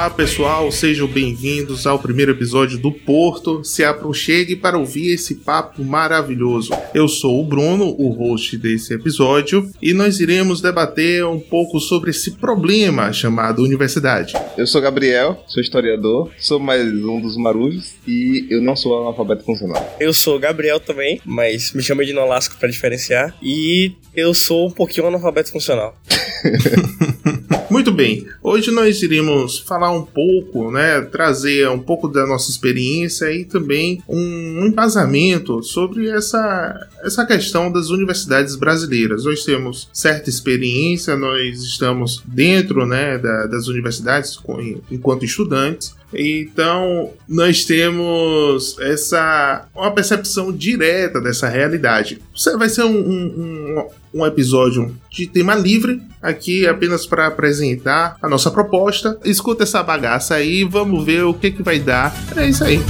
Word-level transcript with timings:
Olá 0.00 0.08
pessoal, 0.08 0.72
sejam 0.72 1.06
bem-vindos 1.06 1.86
ao 1.86 1.98
primeiro 1.98 2.32
episódio 2.32 2.78
do 2.78 2.90
Porto. 2.90 3.62
Se 3.62 3.84
aproxime 3.84 4.56
para 4.56 4.78
ouvir 4.78 5.12
esse 5.12 5.34
papo 5.34 5.84
maravilhoso. 5.84 6.72
Eu 6.94 7.06
sou 7.06 7.38
o 7.38 7.44
Bruno, 7.44 7.94
o 7.98 8.08
host 8.08 8.56
desse 8.56 8.94
episódio, 8.94 9.70
e 9.82 9.92
nós 9.92 10.18
iremos 10.18 10.62
debater 10.62 11.22
um 11.26 11.38
pouco 11.38 11.78
sobre 11.78 12.12
esse 12.12 12.30
problema 12.30 13.12
chamado 13.12 13.62
universidade. 13.62 14.32
Eu 14.56 14.66
sou 14.66 14.80
Gabriel, 14.80 15.44
sou 15.46 15.60
historiador, 15.60 16.30
sou 16.38 16.58
mais 16.58 16.82
um 16.82 17.20
dos 17.20 17.36
marujos 17.36 17.92
e 18.08 18.46
eu 18.48 18.62
não 18.62 18.74
sou 18.74 19.02
analfabeto 19.02 19.44
funcional. 19.44 19.98
Eu 20.00 20.14
sou 20.14 20.38
Gabriel 20.38 20.80
também, 20.80 21.20
mas 21.26 21.74
me 21.74 21.82
chama 21.82 22.06
de 22.06 22.14
Nolasco 22.14 22.56
para 22.58 22.70
diferenciar, 22.70 23.36
e 23.42 23.92
eu 24.14 24.34
sou 24.34 24.68
um 24.68 24.70
pouquinho 24.70 25.06
analfabeto 25.06 25.50
funcional. 25.50 25.96
Muito 27.70 27.92
bem, 27.92 28.26
hoje 28.42 28.72
nós 28.72 29.00
iremos 29.00 29.58
falar 29.58 29.92
um 29.92 30.04
pouco, 30.04 30.72
né, 30.72 31.00
trazer 31.02 31.68
um 31.68 31.78
pouco 31.78 32.08
da 32.08 32.26
nossa 32.26 32.50
experiência 32.50 33.32
e 33.32 33.44
também 33.44 34.02
um 34.08 34.66
embasamento 34.66 35.62
sobre 35.62 36.08
essa, 36.08 36.88
essa 37.04 37.24
questão 37.24 37.70
das 37.70 37.90
universidades 37.90 38.56
brasileiras. 38.56 39.24
Nós 39.24 39.44
temos 39.44 39.88
certa 39.92 40.28
experiência, 40.28 41.16
nós 41.16 41.62
estamos 41.62 42.20
dentro, 42.26 42.84
né, 42.84 43.18
da, 43.18 43.46
das 43.46 43.68
universidades 43.68 44.36
enquanto 44.90 45.24
estudantes, 45.24 45.94
então, 46.12 47.12
nós 47.28 47.64
temos 47.64 48.76
essa 48.80 49.66
uma 49.74 49.90
percepção 49.92 50.52
direta 50.52 51.20
dessa 51.20 51.48
realidade. 51.48 52.20
Vai 52.58 52.68
ser 52.68 52.84
um, 52.84 52.98
um, 52.98 53.88
um 54.14 54.26
episódio 54.26 54.96
de 55.10 55.26
tema 55.26 55.54
livre, 55.54 56.02
aqui 56.20 56.66
apenas 56.66 57.06
para 57.06 57.26
apresentar 57.26 58.16
a 58.20 58.28
nossa 58.28 58.50
proposta. 58.50 59.18
Escuta 59.24 59.62
essa 59.62 59.82
bagaça 59.82 60.34
aí, 60.34 60.64
vamos 60.64 61.04
ver 61.04 61.24
o 61.24 61.34
que, 61.34 61.50
que 61.50 61.62
vai 61.62 61.78
dar. 61.78 62.14
É 62.36 62.48
isso 62.48 62.64
aí. 62.64 62.80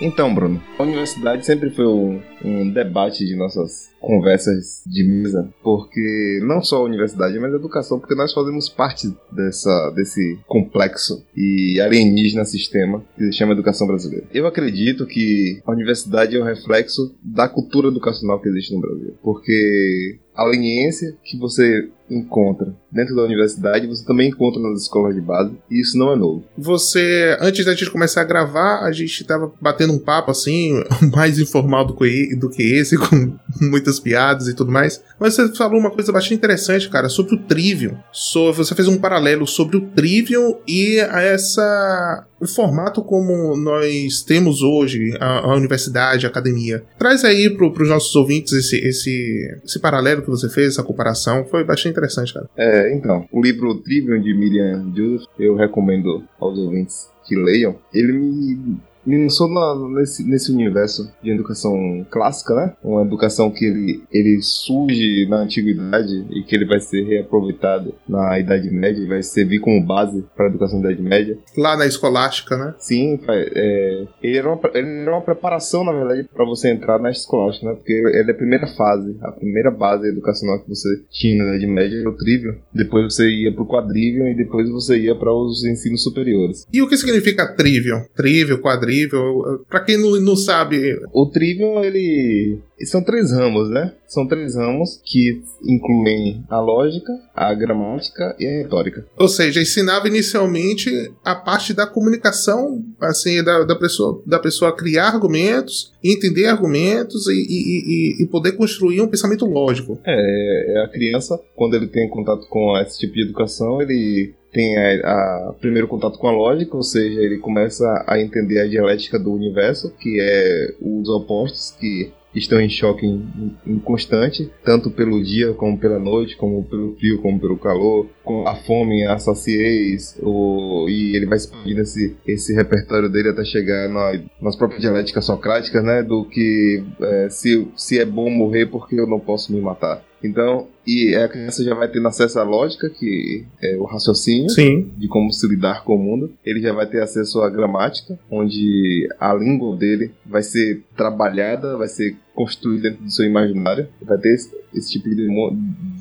Então, 0.00 0.34
Bruno, 0.34 0.62
a 0.78 0.82
universidade 0.82 1.44
sempre 1.44 1.70
foi 1.70 1.84
um, 1.84 2.70
debate 2.72 3.26
de 3.26 3.36
nossas 3.36 3.90
conversas 4.00 4.82
de 4.86 5.04
mesa, 5.04 5.52
porque 5.62 6.40
não 6.42 6.62
só 6.62 6.78
a 6.78 6.84
universidade, 6.84 7.38
mas 7.38 7.52
a 7.52 7.56
educação, 7.56 7.98
porque 7.98 8.14
nós 8.14 8.32
fazemos 8.32 8.68
parte 8.68 9.14
dessa, 9.30 9.90
desse 9.94 10.38
complexo 10.46 11.22
e 11.36 11.78
alienígena 11.80 12.46
sistema 12.46 13.04
que 13.14 13.24
se 13.24 13.32
chama 13.32 13.52
educação 13.52 13.86
brasileira. 13.86 14.26
Eu 14.32 14.46
acredito 14.46 15.06
que 15.06 15.60
a 15.66 15.72
universidade 15.72 16.34
é 16.34 16.40
um 16.40 16.46
reflexo 16.46 17.14
da 17.22 17.46
cultura 17.46 17.88
educacional 17.88 18.40
que 18.40 18.48
existe 18.48 18.74
no 18.74 18.80
Brasil, 18.80 19.14
porque 19.22 20.18
a 20.34 20.44
leniência 20.44 21.14
que 21.22 21.36
você 21.36 21.90
encontra 22.10 22.74
dentro 22.90 23.14
da 23.14 23.22
universidade, 23.22 23.86
você 23.86 24.04
também 24.04 24.28
encontra 24.28 24.60
nas 24.60 24.82
escolas 24.82 25.14
de 25.14 25.20
base, 25.20 25.52
e 25.70 25.80
isso 25.80 25.96
não 25.96 26.12
é 26.12 26.16
novo. 26.16 26.44
Você, 26.58 27.36
antes 27.40 27.64
da 27.64 27.72
gente 27.72 27.90
começar 27.90 28.22
a 28.22 28.24
gravar, 28.24 28.80
a 28.80 28.92
gente 28.92 29.24
tava 29.24 29.52
batendo 29.60 29.92
um 29.92 29.98
papo 29.98 30.30
assim, 30.30 30.82
mais 31.14 31.38
informal 31.38 31.86
do 31.86 31.94
que, 31.94 32.62
esse, 32.62 32.96
com 32.98 33.38
muitas 33.60 34.00
piadas 34.00 34.48
e 34.48 34.54
tudo 34.54 34.72
mais. 34.72 35.02
Mas 35.18 35.34
você 35.34 35.54
falou 35.54 35.78
uma 35.78 35.90
coisa 35.90 36.12
bastante 36.12 36.34
interessante, 36.34 36.88
cara, 36.88 37.08
sobre 37.08 37.34
o 37.34 37.38
Trivium. 37.38 37.96
So, 38.12 38.52
você 38.52 38.74
fez 38.74 38.88
um 38.88 38.98
paralelo 38.98 39.46
sobre 39.46 39.76
o 39.76 39.80
Trivium 39.80 40.58
e 40.66 40.98
essa 40.98 42.26
o 42.40 42.46
formato 42.46 43.04
como 43.04 43.54
nós 43.54 44.22
temos 44.22 44.62
hoje, 44.62 45.14
a, 45.20 45.40
a 45.40 45.56
universidade, 45.56 46.24
a 46.24 46.30
academia. 46.30 46.82
Traz 46.98 47.22
aí 47.22 47.50
para 47.50 47.66
os 47.66 47.88
nossos 47.88 48.16
ouvintes 48.16 48.54
esse, 48.54 48.78
esse, 48.78 49.60
esse 49.62 49.78
paralelo 49.78 50.22
que 50.22 50.30
você 50.30 50.48
fez, 50.48 50.68
essa 50.68 50.82
comparação. 50.82 51.44
Foi 51.44 51.62
bastante 51.62 51.92
interessante, 52.00 52.34
cara. 52.34 52.48
É, 52.56 52.94
então, 52.94 53.26
o 53.30 53.40
livro 53.40 53.74
Trivium 53.76 54.20
de 54.20 54.34
Miriam 54.34 54.92
Judith, 54.94 55.26
eu 55.38 55.54
recomendo 55.54 56.24
aos 56.38 56.58
ouvintes 56.58 57.10
que 57.26 57.36
leiam. 57.36 57.76
Ele 57.92 58.12
me 58.12 58.80
me 59.04 59.22
lançou 59.22 59.48
nesse, 59.90 60.28
nesse 60.28 60.52
universo 60.52 61.10
de 61.22 61.30
educação 61.30 62.06
clássica, 62.10 62.54
né? 62.54 62.72
Uma 62.82 63.02
educação 63.02 63.50
que 63.50 63.64
ele, 63.64 64.02
ele 64.10 64.40
surge 64.42 65.26
na 65.28 65.38
antiguidade 65.38 66.26
e 66.30 66.42
que 66.42 66.54
ele 66.54 66.66
vai 66.66 66.80
ser 66.80 67.02
reaproveitado 67.02 67.94
na 68.08 68.38
Idade 68.38 68.70
Média, 68.70 69.06
vai 69.06 69.22
servir 69.22 69.60
como 69.60 69.84
base 69.84 70.24
para 70.36 70.46
a 70.46 70.48
educação 70.48 70.80
da 70.80 70.90
Idade 70.90 71.08
Média. 71.08 71.38
Lá 71.56 71.76
na 71.76 71.86
escolástica, 71.86 72.56
né? 72.56 72.74
Sim, 72.78 73.18
é, 73.28 74.06
ele, 74.22 74.36
era 74.36 74.48
uma, 74.48 74.60
ele 74.74 75.00
era 75.00 75.12
uma 75.12 75.22
preparação, 75.22 75.84
na 75.84 75.92
verdade, 75.92 76.28
para 76.32 76.44
você 76.44 76.70
entrar 76.70 76.98
na 76.98 77.10
escolástica, 77.10 77.68
né? 77.68 77.74
Porque 77.74 77.92
ele 77.92 78.30
é 78.30 78.32
a 78.32 78.36
primeira 78.36 78.66
fase, 78.66 79.16
a 79.22 79.32
primeira 79.32 79.70
base 79.70 80.08
educacional 80.08 80.60
que 80.60 80.68
você 80.68 80.88
tinha 81.10 81.42
na 81.42 81.50
Idade 81.50 81.66
Média 81.66 82.00
era 82.00 82.10
o 82.10 82.16
trivium, 82.16 82.54
depois 82.72 83.12
você 83.12 83.28
ia 83.28 83.52
para 83.52 83.62
o 83.62 83.66
quadrivium 83.66 84.28
e 84.28 84.36
depois 84.36 84.68
você 84.68 84.98
ia 84.98 85.14
para 85.14 85.32
os 85.32 85.64
ensinos 85.64 86.02
superiores. 86.02 86.66
E 86.72 86.82
o 86.82 86.88
que 86.88 86.96
significa 86.96 87.54
trivium? 87.54 88.04
Trivium, 88.14 88.58
quadrivium? 88.58 88.89
Trivial. 88.90 89.64
Pra 89.68 89.80
quem 89.80 89.96
não, 89.96 90.20
não 90.20 90.36
sabe. 90.36 91.00
O 91.12 91.26
Trivial, 91.26 91.84
ele. 91.84 92.58
São 92.84 93.04
três 93.04 93.30
ramos, 93.30 93.68
né? 93.68 93.92
São 94.06 94.26
três 94.26 94.56
ramos 94.56 95.00
que 95.04 95.42
incluem 95.62 96.42
a 96.48 96.58
lógica, 96.60 97.12
a 97.34 97.52
gramática 97.54 98.34
e 98.38 98.46
a 98.46 98.62
retórica. 98.62 99.06
Ou 99.18 99.28
seja, 99.28 99.60
ensinava 99.60 100.08
inicialmente 100.08 101.12
a 101.22 101.34
parte 101.34 101.74
da 101.74 101.86
comunicação, 101.86 102.82
assim, 103.00 103.44
da, 103.44 103.64
da, 103.64 103.76
pessoa, 103.76 104.22
da 104.26 104.38
pessoa 104.38 104.74
criar 104.74 105.08
argumentos, 105.08 105.92
entender 106.02 106.46
argumentos 106.46 107.26
e, 107.28 107.34
e, 107.34 108.18
e, 108.20 108.24
e 108.24 108.26
poder 108.26 108.52
construir 108.52 109.02
um 109.02 109.08
pensamento 109.08 109.44
lógico. 109.44 109.98
É, 110.06 110.78
é, 110.78 110.84
a 110.84 110.88
criança, 110.88 111.38
quando 111.54 111.74
ele 111.74 111.86
tem 111.86 112.08
contato 112.08 112.48
com 112.48 112.76
esse 112.78 112.98
tipo 112.98 113.12
de 113.12 113.24
educação, 113.24 113.82
ele 113.82 114.34
tem 114.52 114.76
a, 114.76 115.48
a, 115.48 115.54
primeiro 115.60 115.88
contato 115.88 116.18
com 116.18 116.28
a 116.28 116.32
lógica, 116.32 116.76
ou 116.76 116.82
seja, 116.82 117.20
ele 117.20 117.38
começa 117.38 118.04
a 118.06 118.20
entender 118.20 118.60
a 118.60 118.68
dialética 118.68 119.18
do 119.18 119.32
universo, 119.32 119.92
que 119.98 120.18
é 120.20 120.74
os 120.80 121.08
opostos 121.08 121.76
que 121.78 122.12
estão 122.34 122.60
em 122.60 122.68
choque 122.68 123.06
em, 123.06 123.56
em 123.66 123.78
constante, 123.78 124.50
tanto 124.64 124.90
pelo 124.90 125.22
dia 125.22 125.52
como 125.54 125.78
pela 125.78 125.98
noite, 125.98 126.36
como 126.36 126.62
pelo 126.64 126.94
frio, 126.96 127.20
como 127.20 127.40
pelo 127.40 127.58
calor, 127.58 128.06
com 128.22 128.46
a 128.46 128.54
fome, 128.54 129.04
a 129.04 129.18
saciez, 129.18 130.16
o, 130.22 130.86
e 130.88 131.16
ele 131.16 131.26
vai 131.26 131.38
expandindo 131.38 131.80
esse, 131.80 132.16
esse 132.26 132.54
repertório 132.54 133.08
dele 133.08 133.30
até 133.30 133.44
chegar 133.44 133.88
na, 133.88 134.20
nas 134.40 134.56
próprias 134.56 134.80
dialéticas 134.80 135.24
socráticas, 135.24 135.82
né, 135.82 136.02
do 136.02 136.24
que 136.24 136.84
é, 137.00 137.28
se, 137.30 137.66
se 137.76 137.98
é 137.98 138.04
bom 138.04 138.30
morrer 138.30 138.66
porque 138.66 138.98
eu 138.98 139.06
não 139.06 139.18
posso 139.18 139.52
me 139.52 139.60
matar. 139.60 140.02
Então, 140.22 140.68
e 140.86 141.14
a 141.14 141.28
criança 141.28 141.64
já 141.64 141.74
vai 141.74 141.88
tendo 141.88 142.06
acesso 142.06 142.38
à 142.38 142.42
lógica, 142.42 142.90
que 142.90 143.44
é 143.62 143.76
o 143.76 143.84
raciocínio 143.84 144.50
Sim. 144.50 144.90
de 144.96 145.08
como 145.08 145.32
se 145.32 145.46
lidar 145.48 145.84
com 145.84 145.94
o 145.94 145.98
mundo. 145.98 146.32
Ele 146.44 146.60
já 146.60 146.72
vai 146.72 146.86
ter 146.86 147.02
acesso 147.02 147.40
à 147.40 147.48
gramática, 147.48 148.18
onde 148.30 149.08
a 149.18 149.32
língua 149.32 149.76
dele 149.76 150.12
vai 150.26 150.42
ser 150.42 150.82
trabalhada, 150.96 151.76
vai 151.76 151.88
ser 151.88 152.16
construída 152.34 152.90
dentro 152.90 153.04
do 153.04 153.10
seu 153.10 153.24
imaginário. 153.24 153.88
Vai 154.02 154.18
ter 154.18 154.34
esse, 154.34 154.54
esse 154.74 154.92
tipo 154.92 155.08
de, 155.08 155.26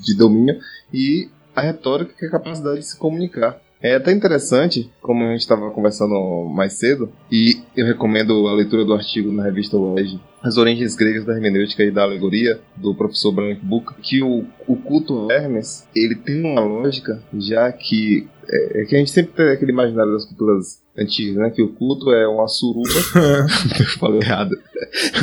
de 0.04 0.18
domínio. 0.18 0.60
E 0.94 1.30
a 1.56 1.62
retórica, 1.62 2.14
que 2.18 2.26
é 2.26 2.28
a 2.28 2.32
capacidade 2.32 2.80
de 2.80 2.86
se 2.86 2.98
comunicar. 2.98 3.60
É 3.82 3.96
até 3.96 4.12
interessante, 4.12 4.92
como 5.02 5.24
a 5.24 5.32
gente 5.32 5.42
estava 5.42 5.72
conversando 5.72 6.46
mais 6.54 6.74
cedo, 6.74 7.10
e 7.32 7.62
eu 7.76 7.86
recomendo 7.86 8.48
a 8.48 8.54
leitura 8.54 8.84
do 8.84 8.94
artigo 8.94 9.32
na 9.32 9.44
revista 9.44 9.78
Loge, 9.78 10.20
As 10.44 10.58
Origens 10.58 10.96
Gregas 10.96 11.26
da 11.26 11.34
Hermenêutica 11.34 11.84
e 11.84 11.92
da 11.92 12.04
Alegoria, 12.04 12.60
do 12.76 12.94
professor 12.94 13.32
Branco 13.32 13.66
Buca, 13.66 13.96
que 14.02 14.22
o, 14.22 14.46
o 14.68 14.76
culto 14.76 15.32
Hermes, 15.32 15.88
ele 15.96 16.16
tem 16.16 16.42
uma 16.44 16.62
lógica, 16.62 17.24
já 17.34 17.72
que 17.72 18.28
é, 18.52 18.82
é 18.82 18.86
que 18.86 18.96
a 18.96 19.00
gente 19.00 19.12
sempre 19.12 19.34
tem 19.34 19.50
aquele 19.50 19.72
imaginário 19.72 20.12
das 20.12 20.26
culturas 20.26 20.82
antigas, 20.98 21.36
né? 21.36 21.50
Que 21.52 21.62
o 21.62 21.70
culto 21.70 22.12
é 22.12 22.28
uma 22.28 22.48
suruba. 22.48 22.90
Falei 24.00 24.22
errado. 24.22 24.58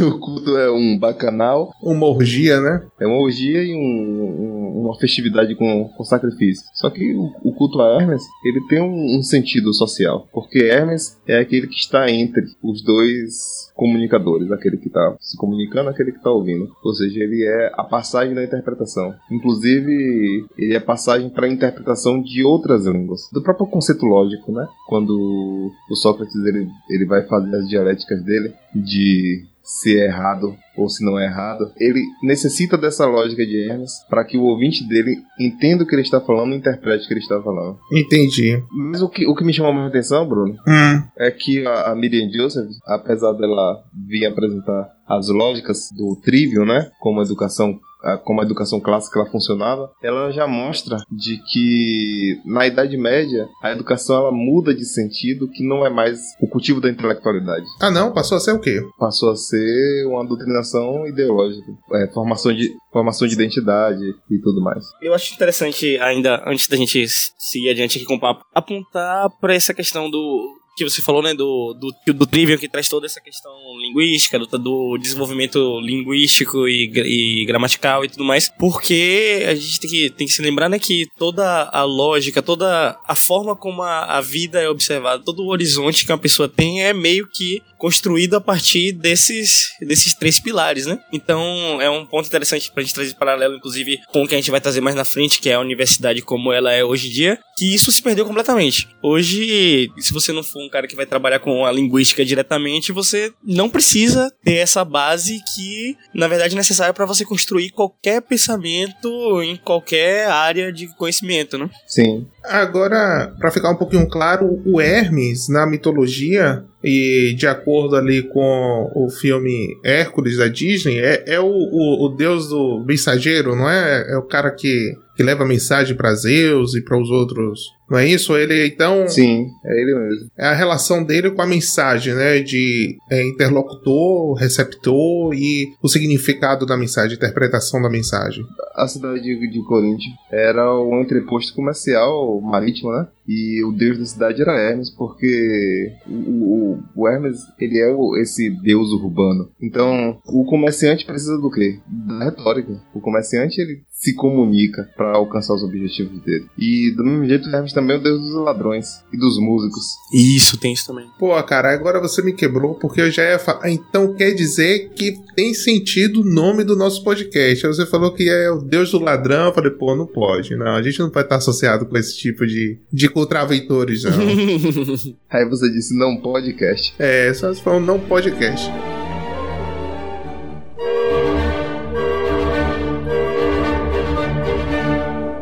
o 0.01 0.19
culto 0.19 0.57
é 0.57 0.71
um 0.71 0.99
bacanal. 0.99 1.73
Uma 1.83 2.07
orgia, 2.07 2.61
né? 2.61 2.87
É 3.01 3.07
uma 3.07 3.21
orgia 3.21 3.63
e 3.63 3.75
um, 3.75 3.79
um, 3.79 4.56
uma 4.87 4.99
festividade 4.99 5.55
com, 5.55 5.89
com 5.89 6.05
sacrifício. 6.05 6.65
Só 6.75 6.91
que 6.91 7.15
o, 7.15 7.33
o 7.43 7.53
culto 7.53 7.81
a 7.81 8.01
Hermes, 8.01 8.23
ele 8.45 8.61
tem 8.69 8.81
um, 8.81 9.19
um, 9.19 9.23
sentido 9.23 9.73
social. 9.73 10.29
Porque 10.33 10.59
Hermes 10.59 11.21
é 11.27 11.39
aquele 11.39 11.67
que 11.67 11.77
está 11.77 12.11
entre 12.11 12.45
os 12.63 12.83
dois 12.83 13.71
comunicadores. 13.75 14.51
Aquele 14.51 14.77
que 14.77 14.89
está 14.89 15.17
se 15.21 15.37
comunicando 15.37 15.91
aquele 15.91 16.13
que 16.13 16.19
está 16.19 16.31
ouvindo. 16.31 16.71
Ou 16.83 16.95
seja, 16.95 17.23
ele 17.23 17.45
é 17.45 17.73
a 17.75 17.85
passagem 17.85 18.35
da 18.35 18.45
interpretação. 18.45 19.15
Inclusive, 19.31 20.47
ele 20.57 20.75
é 20.75 20.81
passagem 20.81 21.29
para 21.29 21.47
a 21.47 21.51
interpretação 21.51 22.21
de 22.23 22.45
outras 22.45 22.87
línguas. 22.87 23.29
Do 23.33 23.43
próprio 23.43 23.67
conceito 23.67 24.07
lógico, 24.07 24.53
né? 24.53 24.67
Quando 24.89 25.73
o 25.91 25.97
Sócrates 25.97 26.37
ele, 26.37 26.69
ele 26.89 27.07
vai 27.07 27.23
fazer 27.27 27.55
as 27.57 27.69
dialéticas 27.69 28.23
dele 28.23 28.53
de 28.75 29.45
se 29.67 29.99
é 29.99 30.05
errado 30.07 30.57
ou 30.77 30.89
se 30.89 31.05
não 31.05 31.19
é 31.19 31.25
errado. 31.27 31.73
Ele 31.77 32.01
necessita 32.23 32.79
dessa 32.79 33.05
lógica 33.05 33.45
de 33.45 33.69
Hermes 33.69 33.93
para 34.09 34.25
que 34.25 34.39
o 34.39 34.43
ouvinte 34.45 34.87
dele 34.89 35.17
entenda 35.41 35.83
o 35.83 35.87
que 35.87 35.95
ele 35.95 36.03
está 36.03 36.21
falando 36.21 36.53
e 36.53 36.57
interprete 36.57 37.05
o 37.05 37.09
que 37.09 37.15
ele 37.15 37.21
está 37.21 37.43
falando. 37.43 37.79
Entendi. 37.93 38.63
Mas 38.71 39.03
o 39.03 39.09
que, 39.09 39.27
o 39.27 39.35
que 39.35 39.45
me 39.45 39.53
chamou 39.53 39.73
mais 39.73 39.89
atenção, 39.89 40.27
Bruno, 40.29 40.55
Hum. 40.69 41.03
é 41.19 41.31
que 41.31 41.67
a, 41.67 41.91
a 41.91 41.95
Miriam 41.97 42.31
Joseph, 42.31 42.69
apesar 42.87 43.33
dela 43.33 43.83
vir 43.93 44.27
apresentar 44.27 44.89
as 45.09 45.29
lógicas 45.29 45.89
do 45.97 46.17
trivium, 46.23 46.65
né, 46.65 46.91
como 47.01 47.23
educação 47.23 47.79
a- 48.03 48.17
como 48.19 48.41
a 48.41 48.45
educação 48.45 48.81
clássica 48.81 49.19
ela 49.21 49.31
funcionava, 49.31 49.91
ela 50.03 50.31
já 50.31 50.47
mostra 50.47 50.97
de 51.11 51.39
que 51.53 52.41
na 52.45 52.67
Idade 52.67 52.97
Média 52.97 53.47
a 53.63 53.73
educação 53.73 54.17
ela 54.17 54.33
muda 54.33 54.75
de 54.75 54.85
sentido, 54.85 55.49
que 55.51 55.67
não 55.67 55.85
é 55.85 55.91
mais 55.91 56.19
o 56.41 56.49
cultivo 56.49 56.81
da 56.81 56.91
intelectualidade, 56.91 57.65
Ah, 57.81 57.91
não? 57.91 58.13
Passou 58.13 58.37
a 58.37 58.41
ser 58.41 58.53
o 58.53 58.61
quê? 58.61 58.81
passou 58.99 59.31
a 59.31 59.37
ser 59.37 60.07
uma 60.07 60.25
doutrinação 60.27 61.07
ideológica, 61.07 61.67
é, 61.95 62.13
formação 62.13 62.53
de 62.55 62.69
formação 62.93 63.27
de 63.29 63.35
identidade 63.35 64.03
e 64.31 64.39
tudo 64.41 64.63
mais. 64.63 64.83
Eu 65.03 65.13
acho 65.15 65.35
interessante, 65.35 65.99
ainda 65.99 66.43
antes 66.47 66.67
da 66.69 66.77
gente 66.77 67.07
seguir 67.39 67.71
adiante 67.71 67.99
aqui 67.99 68.07
com 68.07 68.15
o 68.15 68.21
papo, 68.21 68.43
apontar 68.55 69.29
para 69.41 69.55
essa 69.55 69.75
questão 69.75 70.11
do 70.11 70.55
que 70.77 70.85
você 70.85 71.01
falou, 71.01 71.23
né, 71.23 71.35
do, 71.35 71.75
do, 71.75 72.13
do 72.13 72.27
Trivium, 72.27 72.59
que 72.59 72.69
traz 72.69 72.89
toda 72.89 73.07
essa 73.07 73.21
questão 73.21 73.53
linguística, 73.81 74.39
do, 74.39 74.47
do 74.59 74.99
desenvolvimento 74.99 75.81
linguístico 75.81 76.69
e, 76.69 76.93
e 76.95 77.45
gramatical 77.47 78.05
e 78.05 78.09
tudo 78.09 78.25
mais, 78.25 78.51
porque 78.59 79.45
a 79.49 79.55
gente 79.55 79.81
tem 79.81 79.91
que, 79.91 80.11
tem 80.11 80.27
que 80.27 80.33
se 80.33 80.43
lembrar, 80.43 80.69
né, 80.69 80.79
que 80.79 81.07
toda 81.19 81.69
a 81.73 81.83
lógica, 81.83 82.43
toda 82.43 82.99
a 83.07 83.17
forma 83.17 83.57
como 83.57 83.83
a, 83.83 84.19
a 84.19 84.21
vida 84.21 84.61
é 84.61 84.69
observada, 84.69 85.23
todo 85.25 85.43
o 85.43 85.49
horizonte 85.49 86.05
que 86.05 86.13
uma 86.13 86.19
pessoa 86.19 86.49
tem 86.49 86.85
é 86.85 86.93
meio 86.93 87.27
que 87.27 87.63
construído 87.79 88.35
a 88.35 88.41
partir 88.41 88.93
desses, 88.93 89.71
desses 89.81 90.15
três 90.15 90.41
pilares, 90.41 90.87
né? 90.87 90.99
Então 91.13 91.81
é 91.81 91.89
um 91.89 92.07
ponto 92.07 92.27
interessante 92.27 92.71
pra 92.73 92.83
gente 92.83 92.95
trazer 92.95 93.15
paralelo, 93.15 93.57
inclusive, 93.57 93.99
com 94.13 94.25
o 94.25 94.29
que 94.29 94.35
a 94.35 94.39
gente 94.39 94.51
vai 94.51 94.61
trazer 94.61 94.81
mais 94.81 94.97
na 94.97 95.05
frente, 95.05 95.41
que 95.41 95.49
é 95.49 95.55
a 95.55 95.61
universidade 95.61 96.23
como 96.23 96.53
ela 96.53 96.73
é 96.73 96.85
hoje 96.85 97.09
em 97.09 97.11
dia, 97.11 97.39
que 97.57 97.75
isso 97.75 97.91
se 97.91 98.03
perdeu 98.03 98.25
completamente. 98.27 98.89
Hoje, 99.03 99.91
se 99.99 100.13
você 100.13 100.33
não 100.33 100.43
for 100.43 100.63
um 100.63 100.69
cara 100.69 100.87
que 100.87 100.97
vai 100.97 101.07
trabalhar 101.07 101.39
com 101.39 101.65
a 101.65 101.73
linguística 101.73 102.25
diretamente, 102.25 102.93
você 102.93 103.33
não 103.43 103.69
precisa 103.69 104.31
ter 104.45 104.57
essa 104.57 104.85
base 104.85 105.41
que, 105.55 105.97
na 106.15 106.29
verdade, 106.29 106.55
é 106.55 106.59
necessária 106.59 106.93
para 106.93 107.07
você 107.07 107.25
construir 107.25 107.71
qualquer 107.71 108.21
pensamento 108.21 109.43
em 109.43 109.57
qualquer 109.57 110.29
área 110.29 110.73
de 110.73 110.87
conhecimento, 110.97 111.57
né? 111.57 111.71
Sim. 111.87 112.27
Agora, 112.45 113.35
pra 113.39 113.51
ficar 113.51 113.71
um 113.71 113.77
pouquinho 113.77 114.09
claro, 114.09 114.63
o 114.65 114.81
Hermes 114.81 115.49
na 115.49 115.67
mitologia 115.67 116.65
e 116.83 117.35
de 117.37 117.47
acordo 117.47 117.97
ali 117.97 118.23
com 118.23 118.91
o 118.95 119.09
filme 119.11 119.79
Hércules 119.85 120.37
da 120.37 120.49
Disney, 120.49 120.99
é, 120.99 121.25
é 121.27 121.41
o, 121.41 121.47
o, 121.47 122.07
o 122.07 122.09
deus 122.11 122.49
do 122.49 122.85
mensageiro, 122.87 123.57
não 123.57 123.69
é? 123.69 124.13
É 124.13 124.17
o 124.17 124.23
cara 124.23 124.51
que, 124.51 124.97
que 125.17 125.23
leva 125.23 125.45
mensagem 125.45 125.97
pra 125.97 126.15
Zeus 126.15 126.75
e 126.75 126.83
para 126.83 127.01
os 127.01 127.11
outros. 127.11 127.73
Não 127.89 127.99
é 127.99 128.07
isso? 128.07 128.37
Ele 128.37 128.67
então 128.67 129.07
Sim, 129.09 129.47
é 129.65 129.81
ele 129.81 129.95
mesmo. 129.95 130.31
é 130.37 130.47
a 130.47 130.55
relação 130.55 131.05
dele 131.05 131.31
com 131.31 131.41
a 131.43 131.47
mensagem, 131.47 132.15
né? 132.15 132.41
De 132.41 132.97
é, 133.11 133.23
interlocutor, 133.25 134.35
receptor 134.35 135.33
e 135.35 135.69
o 135.83 135.89
significado 135.89 136.67
da 136.67 136.77
mensagem, 136.77 137.17
interpretação 137.17 137.81
da 137.81 137.89
mensagem. 137.91 138.45
A 138.75 138.87
cidade 138.89 139.23
de, 139.23 139.49
de 139.51 139.63
Corinto 139.65 140.05
era 140.31 140.75
um 140.81 141.01
entreposto 141.01 141.55
comercial 141.55 142.41
marítimo, 142.41 142.91
né? 142.93 143.07
E 143.29 143.65
o 143.65 143.73
deus 143.73 143.99
da 143.99 144.05
cidade 144.05 144.41
era 144.43 144.53
Hermes, 144.59 144.91
porque 144.91 145.93
o, 146.07 146.13
o, 146.13 146.83
o 146.95 147.09
Hermes, 147.09 147.39
ele 147.59 147.79
é 147.81 147.91
o- 147.93 148.17
esse 148.17 148.51
deus 148.63 148.91
urbano. 148.93 149.49
Então, 149.61 150.19
o 150.27 150.45
comerciante 150.45 151.05
precisa 151.05 151.37
do 151.39 151.51
quê? 151.51 151.79
Da 151.89 152.25
retórica. 152.27 152.81
O 152.95 153.01
comerciante, 153.01 153.61
ele 153.61 153.83
se 154.07 154.15
comunica 154.15 154.89
para 154.97 155.17
alcançar 155.17 155.55
os 155.55 155.65
objetivos 155.65 156.23
dele. 156.23 156.47
E 156.57 156.93
do 156.97 157.03
mesmo 157.03 157.27
jeito, 157.27 157.49
Hermes 157.49 157.73
também 157.73 157.97
é 157.97 157.99
o 157.99 158.03
deus 158.03 158.21
dos 158.21 158.35
ladrões 158.35 159.03
e 159.13 159.17
dos 159.17 159.37
músicos. 159.39 159.83
Isso, 160.13 160.57
tem 160.57 160.73
isso 160.73 160.87
também. 160.87 161.07
Pô, 161.19 161.43
cara, 161.43 161.73
agora 161.75 162.01
você 162.01 162.23
me 162.23 162.33
quebrou 162.33 162.75
porque 162.75 163.01
eu 163.01 163.11
já 163.11 163.25
ia 163.25 163.39
falar. 163.39 163.69
Então 163.69 164.15
quer 164.15 164.31
dizer 164.33 164.91
que 164.95 165.17
tem 165.35 165.53
sentido 165.53 166.21
o 166.21 166.25
nome 166.25 166.63
do 166.63 166.77
nosso 166.77 167.03
podcast. 167.03 167.67
Aí 167.67 167.75
você 167.75 167.85
falou 167.85 168.13
que 168.15 168.29
é 168.29 168.49
o 168.49 168.59
Deus 168.59 168.93
do 168.93 169.01
ladrão. 169.01 169.47
Eu 169.47 169.55
falei, 169.55 169.73
pô, 169.73 169.97
não 169.97 170.07
pode. 170.07 170.55
Não, 170.55 170.77
a 170.77 170.83
gente 170.83 171.01
não 171.01 171.11
vai 171.11 171.25
estar 171.25 171.37
associado 171.37 171.87
com 171.87 171.97
esse 171.97 172.17
tipo 172.17 172.47
de, 172.47 172.79
de 172.93 173.09
contraventores, 173.09 174.05
não. 174.05 174.13
Aí 175.29 175.45
você 175.49 175.69
disse, 175.71 175.99
não 175.99 176.17
podcast. 176.17 176.95
é, 176.99 177.35
só 177.35 177.53
se 177.53 177.61
for 177.61 177.75
um 177.75 177.81
não 177.81 177.99
podcast. 177.99 178.71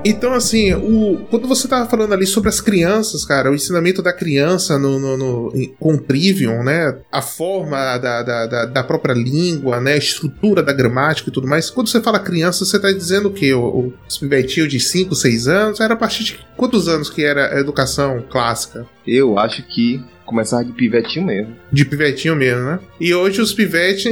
Então, 0.04 0.34
assim, 0.34 0.74
o, 0.74 1.24
quando 1.30 1.48
você 1.48 1.66
tava 1.66 1.88
falando 1.88 2.12
ali 2.12 2.26
sobre 2.26 2.50
as 2.50 2.60
crianças, 2.60 3.24
cara, 3.24 3.50
o 3.50 3.54
ensinamento 3.54 4.02
da 4.02 4.12
criança 4.12 4.78
no, 4.78 4.98
no, 4.98 5.16
no- 5.16 5.52
com 5.80 5.94
o 5.94 5.98
Trivium, 5.98 6.62
né? 6.62 6.98
A 7.10 7.22
forma 7.22 7.96
da, 7.98 8.22
da, 8.22 8.46
da, 8.46 8.64
da 8.66 8.84
própria 8.84 9.14
língua, 9.14 9.80
né? 9.80 9.94
A 9.94 9.98
estrutura 9.98 10.62
da 10.62 10.72
gramática 10.72 11.30
e 11.30 11.32
tudo 11.32 11.48
mais. 11.48 11.70
Quando 11.70 11.88
você 11.88 12.02
fala 12.02 12.18
criança, 12.18 12.64
você 12.64 12.78
tá 12.78 12.92
dizendo 12.92 13.28
o 13.28 13.32
quê? 13.32 13.54
O, 13.54 13.62
o 13.64 13.94
os 14.06 14.18
pivetinhos 14.18 14.68
de 14.68 14.78
5, 14.78 15.14
6 15.14 15.48
anos? 15.48 15.80
Era 15.80 15.94
a 15.94 15.96
partir 15.96 16.24
de 16.24 16.38
quantos 16.56 16.86
anos 16.86 17.08
que 17.08 17.24
era 17.24 17.54
a 17.54 17.60
educação 17.60 18.22
clássica? 18.30 18.86
Eu 19.06 19.38
acho 19.38 19.62
que 19.62 20.02
começar 20.24 20.62
de 20.62 20.72
pivetinho 20.72 21.26
mesmo. 21.26 21.54
De 21.70 21.84
pivetinho 21.84 22.36
mesmo, 22.36 22.64
né? 22.64 22.80
E 23.00 23.14
hoje 23.14 23.40
os 23.40 23.52
pivetes 23.52 24.06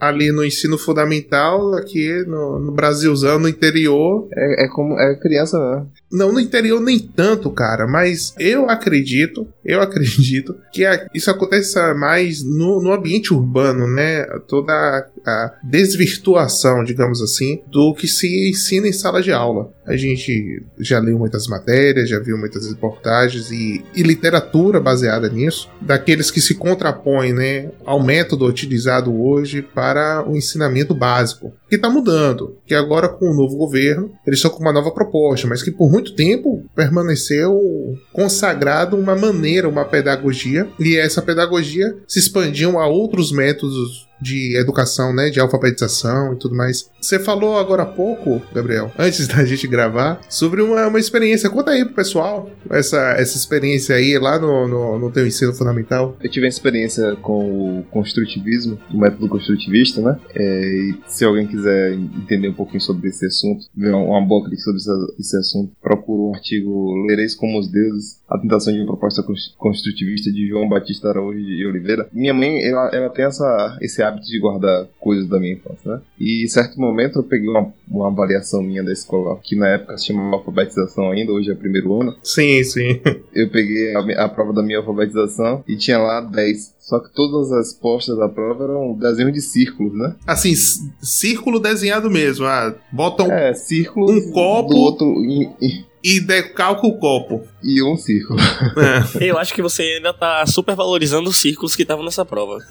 ali 0.00 0.32
no 0.32 0.44
ensino 0.44 0.76
fundamental, 0.76 1.74
aqui 1.74 2.24
no, 2.26 2.58
no 2.58 2.72
Brasilzão, 2.72 3.38
no 3.38 3.48
interior. 3.48 4.28
É, 4.34 4.64
é 4.64 4.68
como 4.68 4.98
é 4.98 5.14
criança 5.16 5.58
mesmo. 5.58 5.90
Não, 6.10 6.32
no 6.32 6.40
interior 6.40 6.80
nem 6.80 6.98
tanto, 6.98 7.50
cara, 7.50 7.86
mas 7.86 8.34
eu 8.38 8.68
acredito, 8.68 9.46
eu 9.64 9.80
acredito 9.82 10.56
que 10.72 10.84
isso 11.14 11.30
acontece 11.30 11.78
mais 11.94 12.42
no, 12.42 12.82
no 12.82 12.92
ambiente 12.92 13.32
urbano, 13.32 13.86
né? 13.86 14.24
Toda 14.48 14.72
a, 14.72 15.06
a 15.24 15.58
desvirtuação, 15.62 16.82
digamos 16.82 17.22
assim, 17.22 17.62
do 17.70 17.94
que 17.94 18.08
se 18.08 18.50
ensina 18.50 18.88
em 18.88 18.92
sala 18.92 19.22
de 19.22 19.32
aula. 19.32 19.72
A 19.86 19.96
gente 19.96 20.62
já 20.78 20.98
leu 20.98 21.18
muitas 21.18 21.46
matérias, 21.46 22.08
já 22.08 22.18
viu 22.20 22.38
muitas 22.38 22.68
reportagens 22.68 23.50
e, 23.50 23.84
e 23.94 24.02
literatura 24.02 24.80
baseada 24.80 25.28
nisso, 25.28 25.68
daqueles 25.80 26.30
que 26.30 26.40
se 26.40 26.54
contrapõem 26.54 27.32
né, 27.32 27.70
ao 27.84 28.02
método 28.02 28.46
utilizado 28.46 29.12
hoje 29.12 29.62
para 29.62 30.24
o 30.28 30.36
ensinamento 30.36 30.94
básico, 30.94 31.52
que 31.70 31.76
está 31.76 31.88
mudando, 31.88 32.56
que 32.66 32.74
agora 32.74 33.08
com 33.08 33.30
o 33.30 33.34
novo 33.34 33.56
governo 33.56 34.10
eles 34.26 34.40
estão 34.40 34.50
com 34.50 34.60
uma 34.60 34.72
nova 34.72 34.90
proposta, 34.90 35.46
mas 35.46 35.62
que 35.62 35.70
por 35.70 35.88
muito 35.88 36.14
tempo 36.14 36.64
permaneceu 36.74 37.96
consagrado 38.12 38.96
uma 38.96 39.14
maneira, 39.14 39.68
uma 39.68 39.84
pedagogia, 39.84 40.68
e 40.80 40.96
essa 40.96 41.22
pedagogia 41.22 41.96
se 42.08 42.18
expandiu 42.18 42.78
a 42.78 42.88
outros 42.88 43.30
métodos 43.30 44.09
de 44.20 44.56
educação, 44.56 45.14
né, 45.14 45.30
de 45.30 45.40
alfabetização 45.40 46.34
e 46.34 46.36
tudo 46.36 46.54
mais. 46.54 46.90
Você 47.00 47.18
falou 47.18 47.56
agora 47.58 47.82
há 47.82 47.86
pouco, 47.86 48.42
Gabriel, 48.52 48.90
antes 48.98 49.26
da 49.26 49.44
gente 49.44 49.66
gravar, 49.66 50.20
sobre 50.28 50.62
uma, 50.62 50.86
uma 50.88 50.98
experiência. 50.98 51.48
Conta 51.50 51.70
aí 51.70 51.84
pro 51.84 51.94
pessoal 51.94 52.50
essa, 52.68 53.12
essa 53.12 53.36
experiência 53.36 53.94
aí 53.96 54.18
lá 54.18 54.38
no, 54.38 54.68
no, 54.68 54.98
no 54.98 55.10
teu 55.10 55.26
ensino 55.26 55.52
fundamental. 55.54 56.16
Eu 56.22 56.30
tive 56.30 56.46
uma 56.46 56.50
experiência 56.50 57.16
com 57.16 57.78
o 57.80 57.82
construtivismo, 57.90 58.78
o 58.92 58.98
método 58.98 59.28
construtivista, 59.28 60.00
né? 60.00 60.18
É, 60.34 60.60
e 60.60 60.94
se 61.06 61.24
alguém 61.24 61.46
quiser 61.46 61.92
entender 61.94 62.48
um 62.48 62.54
pouquinho 62.54 62.80
sobre 62.80 63.08
esse 63.08 63.26
assunto, 63.26 63.66
ver 63.76 63.94
uma 63.94 64.20
boa 64.20 64.44
crítica 64.44 64.64
sobre 64.78 65.14
esse, 65.18 65.36
assunto, 65.36 65.72
procura 65.80 66.22
um 66.22 66.34
artigo 66.34 67.06
Lereis 67.06 67.34
como 67.34 67.58
os 67.58 67.68
Deuses, 67.70 68.20
a 68.28 68.38
tentação 68.38 68.72
de 68.72 68.80
uma 68.80 68.86
proposta 68.86 69.22
cons- 69.22 69.54
construtivista 69.58 70.30
de 70.30 70.48
João 70.48 70.68
Batista 70.68 71.08
Araújo 71.08 71.38
de 71.38 71.66
Oliveira. 71.66 72.08
Minha 72.12 72.34
mãe, 72.34 72.62
ela, 72.64 72.90
ela 72.92 73.08
tem 73.10 73.24
essa, 73.24 73.78
esse 73.80 74.02
hábito 74.02 74.09
de 74.18 74.38
guardar 74.40 74.86
coisas 74.98 75.26
da 75.28 75.38
minha 75.38 75.54
infância, 75.54 75.92
né? 75.92 76.00
E 76.18 76.44
em 76.44 76.48
certo 76.48 76.80
momento 76.80 77.18
eu 77.20 77.22
peguei 77.22 77.48
uma, 77.48 77.72
uma 77.88 78.08
avaliação 78.08 78.62
minha 78.62 78.82
da 78.82 78.92
escola, 78.92 79.38
que 79.42 79.54
na 79.56 79.68
época 79.68 79.96
se 79.98 80.06
chamava 80.06 80.36
alfabetização 80.36 81.10
ainda, 81.10 81.32
hoje 81.32 81.50
é 81.50 81.54
primeiro 81.54 82.00
ano. 82.00 82.16
Sim, 82.22 82.62
sim. 82.64 83.00
Eu 83.34 83.48
peguei 83.48 83.94
a, 83.94 84.24
a 84.24 84.28
prova 84.28 84.52
da 84.52 84.62
minha 84.62 84.78
alfabetização 84.78 85.62
e 85.68 85.76
tinha 85.76 85.98
lá 85.98 86.20
10. 86.20 86.74
Só 86.80 86.98
que 86.98 87.14
todas 87.14 87.52
as 87.52 87.72
postas 87.72 88.16
da 88.18 88.28
prova 88.28 88.64
eram 88.64 88.94
desenhos 88.94 89.32
de 89.32 89.40
círculos, 89.40 89.94
né? 89.96 90.16
Assim, 90.26 90.52
círculo 91.00 91.60
desenhado 91.60 92.10
mesmo. 92.10 92.44
Ah, 92.46 92.74
bota 92.92 93.22
um 93.22 93.30
É, 93.30 93.52
Um 93.96 94.32
copo. 94.32 94.70
do 94.70 94.76
outro. 94.76 95.06
em- 95.24 95.52
em- 95.60 95.84
e 96.02 96.18
decalca 96.18 96.86
o 96.86 96.98
copo. 96.98 97.42
E 97.62 97.82
um 97.82 97.96
círculo. 97.96 98.38
É. 98.40 99.28
Eu 99.30 99.38
acho 99.38 99.54
que 99.54 99.62
você 99.62 99.82
ainda 99.82 100.12
tá 100.12 100.44
super 100.46 100.74
valorizando 100.74 101.28
os 101.28 101.36
círculos 101.36 101.74
que 101.74 101.82
estavam 101.82 102.04
nessa 102.04 102.24
prova. 102.24 102.58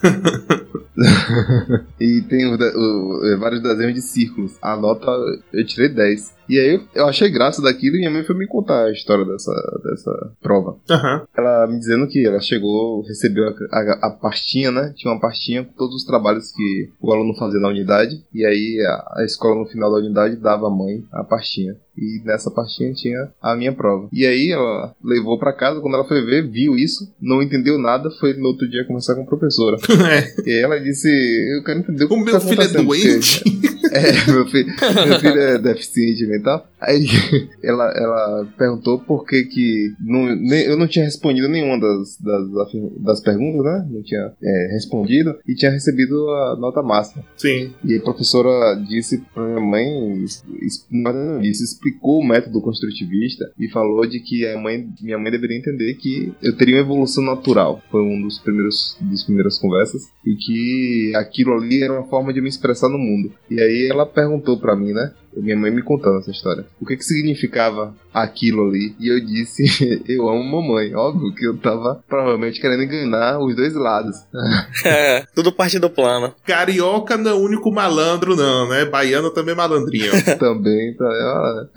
e 2.00 2.22
tem 2.22 2.46
o, 2.46 2.54
o, 2.54 3.38
vários 3.38 3.62
desenhos 3.62 3.94
de 3.94 4.02
círculos. 4.02 4.52
A 4.60 4.76
nota 4.76 5.10
eu 5.52 5.64
tirei 5.64 5.88
10. 5.88 6.40
E 6.50 6.58
aí 6.58 6.80
eu 6.96 7.06
achei 7.06 7.30
graça 7.30 7.62
daquilo 7.62 7.94
e 7.94 7.98
minha 8.00 8.10
mãe 8.10 8.24
foi 8.24 8.36
me 8.36 8.44
contar 8.44 8.86
a 8.86 8.90
história 8.90 9.24
dessa, 9.24 9.52
dessa 9.84 10.32
prova. 10.42 10.72
Uhum. 10.90 11.26
Ela 11.36 11.68
me 11.68 11.78
dizendo 11.78 12.08
que 12.08 12.26
ela 12.26 12.40
chegou, 12.40 13.02
recebeu 13.02 13.44
a, 13.46 13.78
a, 13.78 14.08
a, 14.08 14.10
pastinha, 14.10 14.72
né? 14.72 14.92
Tinha 14.96 15.12
uma 15.12 15.20
pastinha 15.20 15.64
com 15.64 15.72
todos 15.74 15.94
os 15.94 16.04
trabalhos 16.04 16.50
que 16.50 16.90
o 17.00 17.12
aluno 17.12 17.36
fazia 17.36 17.60
na 17.60 17.68
unidade. 17.68 18.20
E 18.34 18.44
aí 18.44 18.80
a, 18.84 19.20
a 19.20 19.24
escola 19.24 19.60
no 19.60 19.66
final 19.66 19.92
da 19.92 19.98
unidade 19.98 20.36
dava 20.36 20.66
à 20.66 20.70
mãe 20.70 21.04
a 21.12 21.22
pastinha. 21.22 21.76
E 21.96 22.20
nessa 22.24 22.50
pastinha 22.50 22.92
tinha 22.94 23.30
a 23.40 23.54
minha 23.54 23.72
prova. 23.72 24.08
E 24.12 24.26
aí 24.26 24.50
ela 24.50 24.79
levou 25.02 25.38
para 25.38 25.52
casa, 25.52 25.80
quando 25.80 25.94
ela 25.94 26.06
foi 26.06 26.24
ver, 26.24 26.48
viu 26.48 26.76
isso, 26.76 27.12
não 27.20 27.42
entendeu 27.42 27.78
nada, 27.78 28.10
foi 28.20 28.34
no 28.34 28.46
outro 28.46 28.68
dia 28.68 28.84
conversar 28.86 29.14
com 29.14 29.22
a 29.22 29.26
professora. 29.26 29.76
É. 30.10 30.34
E 30.46 30.64
ela 30.64 30.80
disse: 30.80 31.08
Eu 31.56 31.62
quero 31.62 31.80
entender 31.80 32.04
o, 32.04 32.14
o 32.14 32.24
meu 32.24 32.32
tá 32.32 32.40
filho 32.40 32.62
é 32.62 32.68
doente. 32.68 33.44
é, 33.92 34.32
meu 34.32 34.46
filho, 34.46 34.74
meu 35.06 35.20
filho 35.20 35.40
é 35.40 35.58
deficiente 35.58 36.26
mental. 36.26 36.66
Aí 36.80 37.04
ela, 37.62 37.92
ela 37.94 38.48
perguntou 38.56 38.98
por 38.98 39.26
que 39.26 39.44
que. 39.44 39.94
Não, 40.00 40.34
nem, 40.34 40.64
eu 40.64 40.76
não 40.76 40.88
tinha 40.88 41.04
respondido 41.04 41.48
nenhuma 41.48 41.78
das, 41.78 42.18
das, 42.18 42.50
das 42.98 43.20
perguntas, 43.20 43.64
né? 43.64 43.88
Não 43.90 44.02
tinha 44.02 44.32
é, 44.42 44.68
respondido 44.72 45.36
e 45.46 45.54
tinha 45.54 45.70
recebido 45.70 46.28
a 46.30 46.56
nota 46.56 46.82
máxima. 46.82 47.24
Sim. 47.36 47.72
E 47.84 47.96
a 47.96 48.00
professora 48.00 48.74
disse 48.76 49.22
pra 49.34 49.44
minha 49.44 49.60
mãe, 49.60 50.24
disse, 50.24 51.64
explicou 51.64 52.20
o 52.20 52.26
método 52.26 52.60
construtivista 52.60 53.50
e 53.58 53.68
falou 53.68 54.06
de 54.06 54.20
que 54.20 54.46
a 54.46 54.58
mãe, 54.58 54.88
minha 55.02 55.18
mãe 55.18 55.30
deveria 55.30 55.58
entender 55.58 55.94
que 55.94 56.32
eu 56.42 56.56
teria 56.56 56.76
uma 56.76 56.82
evolução 56.82 57.22
natural. 57.24 57.82
Foi 57.90 58.02
um 58.02 58.22
dos 58.22 58.38
primeiros 58.38 58.96
dos 59.00 59.24
primeiras 59.24 59.58
conversas 59.58 60.08
e 60.24 60.34
que 60.34 61.12
aquilo 61.16 61.54
ali 61.54 61.82
era 61.82 61.92
uma 61.92 62.08
forma 62.08 62.32
de 62.32 62.40
me 62.40 62.48
expressar 62.48 62.88
no 62.88 62.98
mundo. 62.98 63.32
E 63.50 63.60
aí 63.60 63.88
ela 63.90 64.06
perguntou 64.06 64.58
para 64.58 64.76
mim, 64.76 64.92
né? 64.92 65.12
Minha 65.36 65.56
mãe 65.56 65.70
me 65.70 65.82
contando 65.82 66.18
essa 66.18 66.30
história. 66.30 66.66
O 66.80 66.86
que 66.86 66.96
que 66.96 67.04
significava 67.04 67.94
aquilo 68.12 68.68
ali? 68.68 68.94
E 68.98 69.08
eu 69.08 69.20
disse, 69.20 70.02
eu 70.08 70.28
amo 70.28 70.44
mamãe. 70.44 70.94
Óbvio 70.94 71.34
que 71.34 71.46
eu 71.46 71.56
tava 71.58 72.02
provavelmente 72.08 72.60
querendo 72.60 72.82
enganar 72.82 73.38
os 73.38 73.54
dois 73.54 73.74
lados. 73.74 74.16
é, 74.84 75.24
tudo 75.34 75.52
parte 75.52 75.78
do 75.78 75.90
plano. 75.90 76.34
Carioca 76.46 77.16
não 77.16 77.30
é 77.30 77.34
o 77.34 77.40
único 77.40 77.70
malandro, 77.70 78.36
não, 78.36 78.68
né? 78.68 78.84
Baiano 78.84 79.30
também 79.30 79.52
é 79.52 79.56
malandrinho. 79.56 80.10
também, 80.38 80.94
tá. 80.94 81.68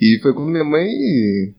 E 0.00 0.18
foi 0.20 0.32
quando 0.32 0.50
minha 0.50 0.64
mãe 0.64 0.86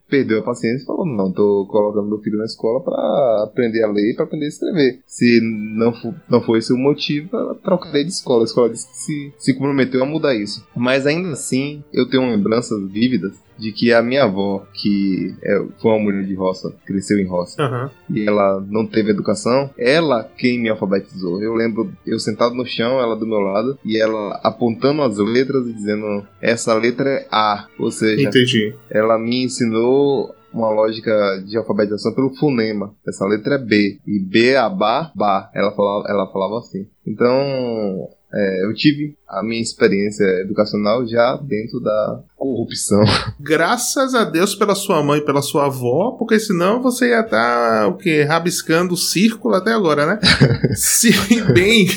perdeu 0.09 0.39
a 0.39 0.43
paciência 0.43 0.83
e 0.83 0.85
falou: 0.85 1.05
Não, 1.05 1.31
tô 1.31 1.65
colocando 1.69 2.07
meu 2.07 2.19
filho 2.19 2.37
na 2.37 2.45
escola 2.45 2.83
para 2.83 3.43
aprender 3.43 3.83
a 3.83 3.91
ler 3.91 4.11
e 4.11 4.15
para 4.15 4.25
aprender 4.25 4.45
a 4.45 4.49
escrever. 4.49 4.99
Se 5.05 5.39
não, 5.41 5.93
for, 5.93 6.13
não 6.29 6.41
for 6.41 6.57
esse 6.57 6.73
o 6.73 6.77
motivo, 6.77 7.35
ela 7.35 7.55
trocaria 7.55 8.03
de 8.03 8.11
escola. 8.11 8.43
A 8.43 8.45
escola 8.45 8.69
disse 8.69 8.87
que 8.87 8.97
se, 8.97 9.33
se 9.37 9.53
comprometeu 9.53 10.03
a 10.03 10.05
mudar 10.05 10.35
isso. 10.35 10.65
Mas 10.75 11.05
ainda 11.05 11.31
assim, 11.31 11.83
eu 11.93 12.09
tenho 12.09 12.29
lembranças 12.29 12.79
vívidas 12.89 13.44
de 13.57 13.71
que 13.71 13.93
a 13.93 14.01
minha 14.01 14.23
avó, 14.23 14.65
que 14.73 15.33
é, 15.43 15.63
foi 15.81 15.91
uma 15.91 15.99
mulher 15.99 16.23
de 16.23 16.33
roça, 16.35 16.73
cresceu 16.85 17.19
em 17.19 17.27
roça, 17.27 17.61
uhum. 17.61 17.89
e 18.15 18.27
ela 18.27 18.63
não 18.67 18.85
teve 18.85 19.11
educação, 19.11 19.69
ela 19.77 20.23
quem 20.37 20.59
me 20.59 20.69
alfabetizou. 20.69 21.41
Eu 21.41 21.53
lembro 21.53 21.91
eu 22.05 22.19
sentado 22.19 22.55
no 22.55 22.65
chão, 22.65 22.99
ela 22.99 23.15
do 23.15 23.27
meu 23.27 23.39
lado, 23.39 23.77
e 23.83 23.97
ela 23.97 24.39
apontando 24.43 25.01
as 25.01 25.17
letras 25.17 25.67
e 25.67 25.73
dizendo: 25.73 26.25
essa 26.41 26.73
letra 26.73 27.09
é 27.09 27.27
A. 27.31 27.67
Ou 27.79 27.91
seja, 27.91 28.27
Entendi. 28.27 28.73
ela 28.89 29.17
me 29.17 29.43
ensinou 29.43 30.35
uma 30.55 30.69
lógica 30.69 31.43
de 31.45 31.57
alfabetização 31.57 32.13
pelo 32.13 32.33
fonema. 32.35 32.95
Essa 33.05 33.25
letra 33.25 33.55
é 33.55 33.57
B. 33.57 33.99
E 34.07 34.19
B 34.19 34.55
a 34.55 34.69
ba, 34.69 35.11
ba. 35.13 35.51
Ela 35.53 35.71
falava, 35.71 36.05
ela 36.07 36.31
falava 36.31 36.59
assim. 36.59 36.87
Então, 37.05 38.09
é, 38.35 38.65
eu 38.65 38.73
tive 38.73 39.15
a 39.27 39.41
minha 39.41 39.61
experiência 39.61 40.25
educacional 40.41 41.07
já 41.07 41.37
dentro 41.37 41.79
da 41.79 42.21
corrupção. 42.35 43.01
Graças 43.39 44.13
a 44.13 44.25
Deus 44.25 44.53
pela 44.53 44.75
sua 44.75 45.01
mãe 45.01 45.19
e 45.19 45.25
pela 45.25 45.41
sua 45.41 45.67
avó, 45.67 46.11
porque 46.19 46.37
senão 46.37 46.81
você 46.81 47.09
ia 47.09 47.21
estar 47.21 47.81
tá, 47.81 47.87
o 47.87 47.95
que 47.95 48.23
rabiscando 48.23 48.93
o 48.93 48.97
círculo 48.97 49.55
até 49.55 49.71
agora, 49.71 50.05
né? 50.05 50.19
Se 50.75 51.11
bem 51.53 51.87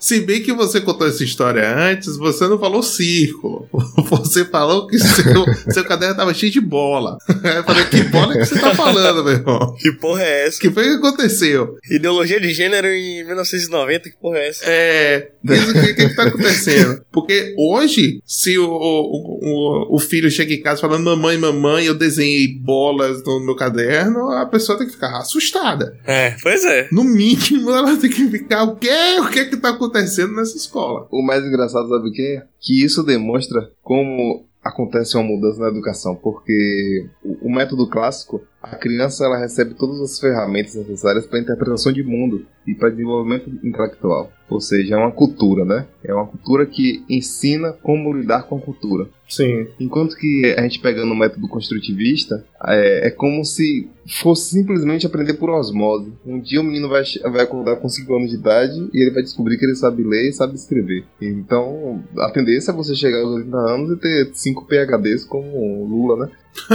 se 0.00 0.20
bem 0.20 0.42
que 0.42 0.52
você 0.52 0.80
contou 0.80 1.06
essa 1.06 1.22
história 1.22 1.76
antes, 1.76 2.16
você 2.16 2.48
não 2.48 2.58
falou 2.58 2.82
círculo. 2.82 3.68
Você 4.10 4.44
falou 4.44 4.86
que 4.88 4.98
seu, 4.98 5.44
seu 5.72 5.84
caderno 5.84 6.16
tava 6.16 6.34
cheio 6.34 6.50
de 6.50 6.60
bola. 6.60 7.16
Eu 7.28 7.62
falei, 7.62 7.84
que 7.84 8.02
bola 8.04 8.32
que 8.32 8.44
você 8.44 8.58
tá 8.58 8.74
falando, 8.74 9.22
meu 9.22 9.34
irmão? 9.34 9.74
Que 9.78 9.92
porra 9.92 10.22
é 10.22 10.46
essa? 10.46 10.58
que 10.58 10.70
foi 10.70 10.84
que 10.84 10.94
aconteceu? 10.94 11.76
Ideologia 11.88 12.40
de 12.40 12.52
gênero 12.52 12.88
em 12.88 13.24
1990, 13.24 14.10
que 14.10 14.16
porra 14.16 14.38
é 14.38 14.48
essa? 14.48 14.64
É, 14.66 15.30
o 15.44 15.72
que, 15.72 15.94
que, 15.94 16.08
que 16.08 16.16
tá 16.16 16.24
acontecendo? 16.24 17.04
Porque 17.12 17.54
hoje, 17.56 18.20
se 18.24 18.58
o, 18.58 18.68
o, 18.68 19.38
o, 19.42 19.96
o, 19.96 19.98
filho 19.98 20.30
chega 20.30 20.54
em 20.54 20.60
casa 20.60 20.80
falando 20.80 21.04
mamãe, 21.04 21.38
mamãe, 21.38 21.84
eu 21.84 21.94
desenhei 21.94 22.48
bolas 22.48 23.22
no 23.24 23.40
meu 23.40 23.54
caderno, 23.54 24.30
a 24.32 24.46
pessoa 24.46 24.78
tem 24.78 24.86
que 24.86 24.94
ficar 24.94 25.18
assustada. 25.18 25.96
É, 26.04 26.36
pois 26.42 26.64
é. 26.64 26.88
No 26.90 27.04
mínimo, 27.04 27.70
ela 27.70 27.96
tem 27.96 28.10
que 28.10 28.28
ficar, 28.28 28.64
o 28.64 28.76
quê? 28.76 29.18
O 29.20 29.28
que 29.28 29.44
que 29.46 29.56
tá 29.56 29.70
acontecendo? 29.70 29.89
Acontecendo 29.90 30.34
nessa 30.34 30.56
escola. 30.56 31.06
O 31.10 31.22
mais 31.22 31.44
engraçado, 31.44 31.88
sabe 31.88 32.08
o 32.08 32.12
é? 32.22 32.46
Que 32.60 32.84
isso 32.84 33.02
demonstra 33.02 33.70
como 33.82 34.46
acontece 34.62 35.16
uma 35.16 35.24
mudança 35.24 35.60
na 35.60 35.68
educação, 35.68 36.14
porque 36.14 37.06
o 37.24 37.50
método 37.50 37.88
clássico, 37.88 38.42
a 38.62 38.76
criança 38.76 39.24
ela 39.24 39.38
recebe 39.38 39.74
todas 39.74 40.00
as 40.00 40.18
ferramentas 40.18 40.74
necessárias 40.74 41.26
para 41.26 41.40
interpretação 41.40 41.92
de 41.92 42.02
mundo 42.02 42.46
e 42.66 42.74
para 42.74 42.90
desenvolvimento 42.90 43.48
intelectual. 43.64 44.30
Ou 44.50 44.60
seja, 44.60 44.96
é 44.96 44.98
uma 44.98 45.12
cultura, 45.12 45.64
né? 45.64 45.86
É 46.04 46.12
uma 46.12 46.26
cultura 46.26 46.66
que 46.66 47.04
ensina 47.08 47.72
como 47.72 48.12
lidar 48.12 48.42
com 48.42 48.58
a 48.58 48.60
cultura. 48.60 49.08
Sim. 49.28 49.68
Enquanto 49.78 50.16
que 50.16 50.54
a 50.58 50.62
gente 50.62 50.80
pegando 50.80 51.12
o 51.12 51.16
método 51.16 51.46
construtivista, 51.48 52.44
é, 52.66 53.06
é, 53.06 53.10
como 53.10 53.44
se 53.44 53.88
fosse 54.20 54.50
simplesmente 54.50 55.06
aprender 55.06 55.34
por 55.34 55.50
osmose. 55.50 56.12
Um 56.26 56.40
dia 56.40 56.60
o 56.60 56.64
menino 56.64 56.88
vai, 56.88 57.04
vai 57.30 57.42
acordar 57.42 57.76
com 57.76 57.88
5 57.88 58.12
anos 58.16 58.30
de 58.30 58.36
idade 58.36 58.90
e 58.92 59.00
ele 59.00 59.12
vai 59.12 59.22
descobrir 59.22 59.56
que 59.56 59.64
ele 59.64 59.76
sabe 59.76 60.02
ler 60.02 60.28
e 60.28 60.32
sabe 60.32 60.54
escrever. 60.54 61.04
Então, 61.22 62.02
a 62.18 62.30
tendência 62.30 62.72
é 62.72 62.74
você 62.74 62.94
chegar 62.96 63.20
aos 63.20 63.36
80 63.36 63.56
anos 63.56 63.90
e 63.92 63.96
ter 63.96 64.30
5 64.34 64.66
PHDs 64.66 65.24
como 65.24 65.86
Lula, 65.86 66.26
né? 66.26 66.32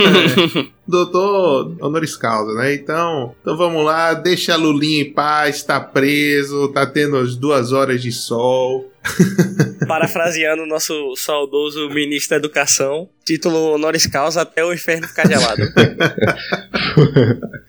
é, 0.00 0.66
doutor 0.90 1.76
honoris 1.80 2.16
causa, 2.16 2.52
né? 2.54 2.74
Então, 2.74 3.34
então 3.40 3.56
vamos 3.56 3.84
lá, 3.84 4.12
deixa 4.12 4.54
a 4.54 4.56
Lulinha 4.56 5.02
em 5.02 5.12
paz, 5.12 5.62
tá 5.62 5.80
preso, 5.80 6.68
tá 6.68 6.84
tendo 6.84 7.16
as 7.16 7.36
duas 7.36 7.72
horas 7.72 8.02
de 8.02 8.12
sol. 8.12 8.90
Parafraseando 9.86 10.62
o 10.62 10.66
nosso 10.66 11.14
saudoso 11.16 11.88
ministro 11.90 12.30
da 12.30 12.36
Educação, 12.36 13.08
título 13.24 13.74
honoris 13.74 14.06
causa 14.06 14.42
até 14.42 14.64
o 14.64 14.72
inferno 14.72 15.06
ficar 15.06 15.26
gelado. 15.28 15.62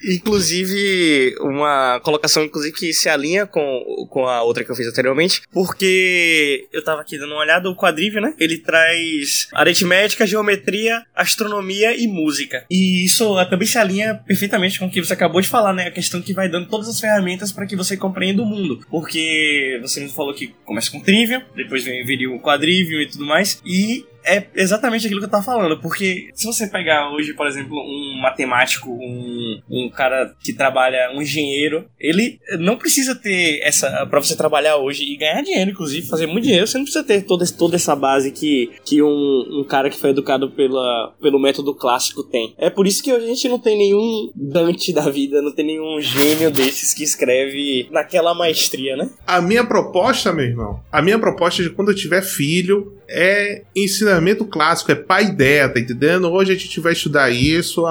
inclusive, 0.04 1.36
uma 1.40 2.00
colocação 2.02 2.44
inclusive 2.44 2.76
que 2.76 2.94
se 2.94 3.10
alinha 3.10 3.46
com, 3.46 4.08
com 4.10 4.26
a 4.28 4.42
outra 4.42 4.64
que 4.64 4.72
eu 4.72 4.76
fiz 4.76 4.88
anteriormente, 4.88 5.42
porque 5.52 6.68
eu 6.72 6.84
tava 6.84 7.02
aqui 7.02 7.18
dando 7.18 7.34
uma 7.34 7.42
olhada, 7.42 7.70
o 7.70 7.76
quadrívio, 7.76 8.22
né? 8.22 8.34
Ele 8.40 8.58
traz 8.58 9.48
aritmética, 9.54 10.26
geometria, 10.26 11.04
astronomia 11.16 11.96
e 11.96 12.08
música. 12.08 12.66
E 12.70 13.06
isso 13.06 13.36
também 13.50 13.68
se 13.68 13.78
alinha 13.78 14.16
perfeitamente 14.26 14.80
com 14.80 14.86
o 14.86 14.92
que 14.92 15.04
você 15.04 15.14
acabou 15.14 15.42
de 15.42 15.48
falar, 15.48 15.74
né? 15.74 15.88
A 15.88 15.92
questão 15.92 16.22
que 16.22 16.34
vai 16.34 16.50
dando 16.50 16.68
todas 16.68 16.88
as 16.88 17.00
ferramentas 17.00 17.52
para 17.52 17.66
que 17.66 17.76
você 17.76 17.96
compreenda 17.96 18.42
o 18.42 18.46
mundo. 18.46 18.80
Porque 18.90 19.80
você 19.82 20.00
me 20.00 20.10
falou 20.10 20.34
que 20.34 20.54
começa 20.66 20.92
com 20.92 21.02
trivial, 21.22 21.44
depois 21.56 21.84
viria 21.84 22.32
o 22.32 22.40
quadrívio 22.40 23.02
e 23.02 23.08
tudo 23.08 23.26
mais, 23.26 23.62
e 23.66 24.06
é 24.24 24.48
exatamente 24.56 25.06
aquilo 25.06 25.20
que 25.20 25.26
eu 25.26 25.32
tava 25.32 25.44
falando, 25.44 25.80
porque 25.80 26.30
se 26.34 26.46
você 26.46 26.68
pegar 26.68 27.12
hoje, 27.12 27.34
por 27.34 27.48
exemplo, 27.48 27.76
um 27.78 28.20
matemático, 28.22 28.90
um, 28.90 29.62
um 29.70 29.90
cara 29.90 30.34
que 30.44 30.54
trabalha, 30.54 31.12
um 31.14 31.22
engenheiro, 31.22 31.86
ele 32.00 32.40
não 32.60 32.78
precisa 32.78 33.16
ter 33.16 33.60
essa. 33.64 34.06
para 34.08 34.20
você 34.20 34.36
trabalhar 34.36 34.78
hoje 34.78 35.04
e 35.04 35.18
ganhar 35.18 35.42
dinheiro, 35.42 35.72
inclusive, 35.72 36.08
fazer 36.08 36.28
muito 36.28 36.44
dinheiro, 36.44 36.68
você 36.68 36.78
não 36.78 36.86
precisa 36.86 37.04
ter 37.04 37.22
toda, 37.24 37.46
toda 37.48 37.76
essa 37.76 37.96
base 37.96 38.32
que, 38.32 38.72
que 38.86 39.02
um, 39.02 39.62
um 39.62 39.64
cara 39.68 39.90
que 39.90 40.00
foi 40.00 40.12
educado 40.12 40.50
pela, 40.52 41.14
pelo 41.22 41.40
método 41.40 41.76
clássico 41.76 42.24
tem. 42.24 42.54
É 42.58 42.70
por 42.70 42.88
isso 42.88 43.04
que 43.04 43.12
a 43.12 43.20
gente 43.20 43.48
não 43.48 43.60
tem 43.60 43.78
nenhum 43.78 44.32
Dante 44.36 44.94
da 44.94 45.10
vida, 45.10 45.42
não 45.42 45.54
tem 45.54 45.66
nenhum 45.66 46.00
gênio 46.02 46.52
desses 46.52 46.94
que 46.94 47.04
escreve 47.04 47.88
naquela 47.92 48.34
maestria, 48.34 48.96
né? 48.96 49.10
A 49.26 49.42
minha 49.42 49.66
proposta, 49.66 50.32
meu 50.32 50.46
irmão, 50.46 50.80
a 50.92 51.02
minha 51.02 51.20
proposta 51.20 51.64
de 51.64 51.70
quando 51.70 51.90
eu 51.90 51.96
tiver 51.96 52.22
filho 52.22 52.98
é 53.08 53.64
ensinamento 54.12 54.46
clássico, 54.46 54.92
é 54.92 54.96
pai 54.96 55.26
ideia, 55.26 55.70
tá 55.70 55.80
entendendo? 55.80 56.30
Hoje 56.30 56.52
a 56.52 56.56
gente 56.56 56.80
vai 56.80 56.94
estudar 56.94 57.30
isso, 57.30 57.84